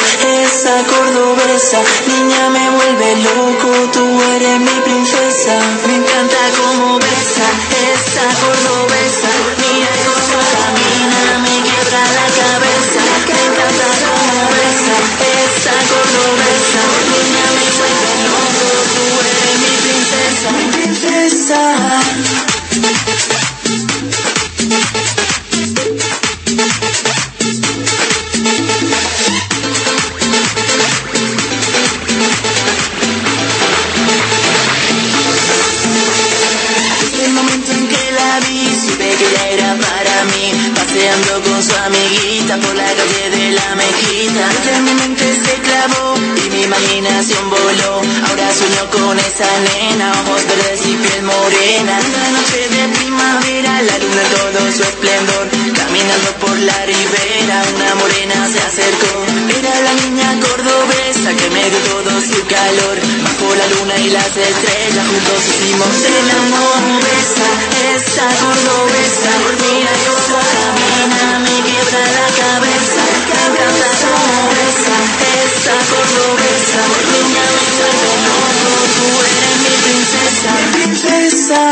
esa 0.43 0.76
cordobesa, 0.84 1.80
niña 2.07 2.49
me 2.49 2.69
vuelve 2.72 3.15
loco, 3.23 3.72
tú 3.93 4.22
eres 4.35 4.60
mi 4.60 4.80
princesa. 4.81 5.57
Me 5.88 5.95
encanta 5.95 6.38
cómo 6.57 6.99
besa 6.99 7.47
esa 7.93 8.26
cordobesa, 8.41 9.62
el 21.49 21.59
momento 37.33 37.71
en 37.73 37.87
que 37.89 38.11
la 38.11 38.39
vi, 38.39 38.69
supe 38.73 39.15
que 39.17 39.27
ella 39.27 39.49
era 39.49 39.75
para 39.75 40.23
mí. 40.25 40.71
Paseando 40.75 41.41
con 41.41 41.61
su 41.61 41.75
amiguita 41.75 42.57
por 42.57 42.73
la 42.73 42.85
calle 42.85 43.29
de 43.31 43.51
la 43.51 43.75
mezquita. 43.75 44.49
Ella 44.61 44.77
en 44.77 44.83
mi 44.85 44.93
mente 44.93 45.41
se 45.43 45.61
clavó 45.61 46.32
imaginación 46.64 47.49
voló. 47.49 48.02
Ahora 48.27 48.48
sueño 48.53 48.84
con 48.91 49.19
esa 49.19 49.49
nena, 49.68 50.11
ojos 50.23 50.41
verdes 50.48 50.81
y 50.88 50.95
piel 50.95 51.23
morena. 51.23 51.99
Una 51.99 52.27
noche 52.31 52.60
de 52.69 52.84
primavera, 52.98 53.81
la 53.81 53.98
luna 53.99 54.22
en 54.23 54.30
todo 54.38 54.60
su 54.72 54.84
esplendor. 54.84 55.45
Caminando 55.76 56.30
por 56.40 56.57
la 56.60 56.77
ribera, 56.85 57.64
una 57.76 57.95
morena 57.95 58.48
se 58.48 58.60
acercó. 58.60 59.14
Era 59.60 59.73
la 59.81 59.94
niña 60.03 60.40
cordobesa 60.40 61.30
que 61.35 61.49
me 61.49 61.64
dio 61.69 61.80
todo 61.91 62.11
su 62.22 62.40
calor. 62.48 62.95
Bajo 63.23 63.48
la 63.56 63.68
luna 63.76 63.95
y 63.99 64.10
las 64.10 64.31
estrellas, 64.35 65.06
juntos 65.07 65.41
hicimos 65.52 65.95
el 66.18 66.27
amor. 66.41 66.80
Besa, 67.03 67.49
esa 67.95 68.27
cordobesa, 68.41 69.31
mira 69.64 69.94
cómo 70.07 70.40
camina, 70.53 71.40
me 71.40 71.56
quiebra 71.68 72.03
la 72.18 72.27
cabeza. 72.40 72.72
Esa 75.64 75.77
cordobesa, 75.95 76.81
niña 77.14 77.45
tú 78.95 79.07
eres 79.31 79.56
mi 79.64 79.76
princesa, 79.85 80.52
princesa. 80.73 81.64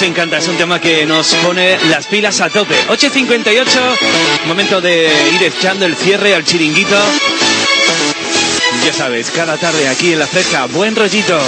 Nos 0.00 0.08
encanta, 0.08 0.38
es 0.38 0.48
un 0.48 0.56
tema 0.56 0.80
que 0.80 1.04
nos 1.04 1.34
pone 1.44 1.76
las 1.90 2.06
pilas 2.06 2.40
a 2.40 2.48
tope. 2.48 2.74
8.58, 2.88 4.46
momento 4.46 4.80
de 4.80 5.10
ir 5.34 5.42
echando 5.42 5.84
el 5.84 5.94
cierre 5.94 6.34
al 6.34 6.42
chiringuito. 6.42 6.96
Ya 8.86 8.94
sabes, 8.94 9.30
cada 9.30 9.58
tarde 9.58 9.88
aquí 9.88 10.14
en 10.14 10.20
la 10.20 10.26
fresca, 10.26 10.64
buen 10.64 10.96
rollito. 10.96 11.38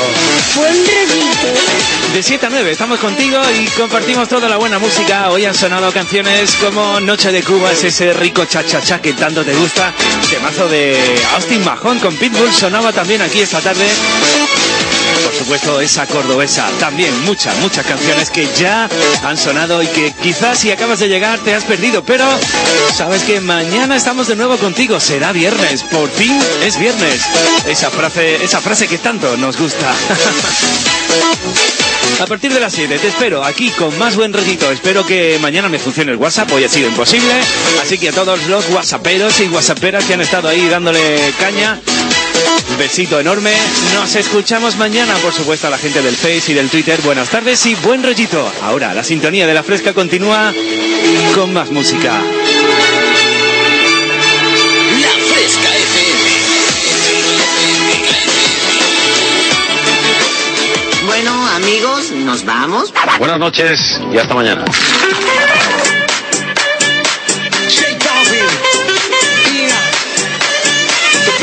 Buen 0.54 0.74
rollito. 0.74 2.12
De 2.12 2.22
7 2.22 2.44
a 2.44 2.50
9 2.50 2.72
estamos 2.72 2.98
contigo 2.98 3.40
y 3.58 3.64
compartimos 3.68 4.28
toda 4.28 4.50
la 4.50 4.58
buena 4.58 4.78
música. 4.78 5.30
Hoy 5.30 5.46
han 5.46 5.54
sonado 5.54 5.90
canciones 5.90 6.54
como 6.56 7.00
Noche 7.00 7.32
de 7.32 7.42
Cuba, 7.42 7.72
es 7.72 7.84
ese 7.84 8.12
rico 8.12 8.44
cha-cha-cha 8.44 9.00
que 9.00 9.14
tanto 9.14 9.46
te 9.46 9.54
gusta. 9.54 9.94
Temazo 10.30 10.68
de 10.68 11.00
Austin 11.36 11.64
Mahon 11.64 11.98
con 12.00 12.14
Pitbull 12.16 12.52
sonaba 12.52 12.92
también 12.92 13.22
aquí 13.22 13.40
esta 13.40 13.62
tarde. 13.62 13.86
Supuesto, 15.42 15.80
esa 15.80 16.06
cordobesa. 16.06 16.70
También 16.78 17.12
muchas, 17.24 17.56
muchas 17.58 17.84
canciones 17.84 18.30
que 18.30 18.48
ya 18.56 18.88
han 19.24 19.36
sonado 19.36 19.82
y 19.82 19.88
que 19.88 20.14
quizás 20.22 20.56
si 20.56 20.70
acabas 20.70 21.00
de 21.00 21.08
llegar 21.08 21.40
te 21.40 21.52
has 21.52 21.64
perdido. 21.64 22.04
Pero 22.04 22.24
sabes 22.96 23.24
que 23.24 23.40
mañana 23.40 23.96
estamos 23.96 24.28
de 24.28 24.36
nuevo 24.36 24.56
contigo. 24.56 25.00
Será 25.00 25.32
viernes. 25.32 25.82
Por 25.82 26.08
fin 26.10 26.38
es 26.64 26.78
viernes. 26.78 27.22
Esa 27.66 27.90
frase, 27.90 28.44
esa 28.44 28.60
frase 28.60 28.86
que 28.86 28.98
tanto 28.98 29.36
nos 29.36 29.56
gusta. 29.56 29.92
A 32.20 32.26
partir 32.26 32.52
de 32.54 32.60
las 32.60 32.72
7 32.72 33.00
te 33.00 33.08
espero 33.08 33.44
aquí 33.44 33.70
con 33.70 33.98
más 33.98 34.14
buen 34.14 34.32
rollito. 34.32 34.70
Espero 34.70 35.04
que 35.04 35.40
mañana 35.40 35.68
me 35.68 35.80
funcione 35.80 36.12
el 36.12 36.18
WhatsApp. 36.18 36.52
Hoy 36.52 36.62
ha 36.62 36.68
sido 36.68 36.88
imposible. 36.88 37.32
Así 37.82 37.98
que 37.98 38.10
a 38.10 38.12
todos 38.12 38.46
los 38.46 38.68
whatsapperos 38.70 39.40
y 39.40 39.48
whatsapperas 39.48 40.04
que 40.04 40.14
han 40.14 40.20
estado 40.20 40.48
ahí 40.48 40.68
dándole 40.68 41.34
caña. 41.40 41.80
Besito 42.78 43.20
enorme. 43.20 43.52
Nos 43.94 44.16
escuchamos 44.16 44.76
mañana, 44.76 45.14
por 45.16 45.32
supuesto, 45.32 45.66
a 45.66 45.70
la 45.70 45.78
gente 45.78 46.02
del 46.02 46.16
Face 46.16 46.52
y 46.52 46.54
del 46.54 46.68
Twitter. 46.70 47.00
Buenas 47.02 47.28
tardes 47.28 47.64
y 47.66 47.74
buen 47.76 48.02
rollito. 48.02 48.50
Ahora, 48.62 48.92
la 48.94 49.04
sintonía 49.04 49.46
de 49.46 49.54
la 49.54 49.62
fresca 49.62 49.92
continúa 49.92 50.52
con 51.34 51.52
más 51.52 51.70
música. 51.70 52.12
La 55.00 55.08
Fresca 55.34 55.68
Bueno, 61.06 61.48
amigos, 61.48 62.10
nos 62.12 62.44
vamos. 62.44 62.92
Buenas 63.18 63.38
noches 63.38 64.00
y 64.12 64.18
hasta 64.18 64.34
mañana. 64.34 64.64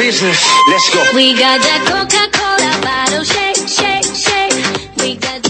Business, 0.10 0.42
let's 0.68 0.90
go. 0.90 1.06
We 1.14 1.38
got 1.38 1.62
that 1.62 1.86
Coca-Cola 1.86 2.82
bottle 2.82 3.22
shake, 3.22 3.62
shake, 3.70 4.10
shake. 4.10 4.58
We 4.98 5.14
got 5.22 5.46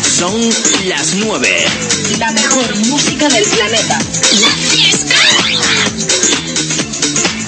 Son 0.00 0.32
las 0.88 1.14
9. 1.14 1.66
La 2.18 2.32
mejor 2.32 2.76
música 2.86 3.28
del 3.28 3.44
planeta. 3.44 3.98
La 4.40 4.48
fiesta. 4.48 5.16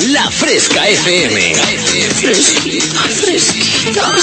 La 0.08 0.30
Fresca 0.30 0.86
FM. 0.86 1.54
fresquita, 2.20 3.00
fresquita. 3.08 4.14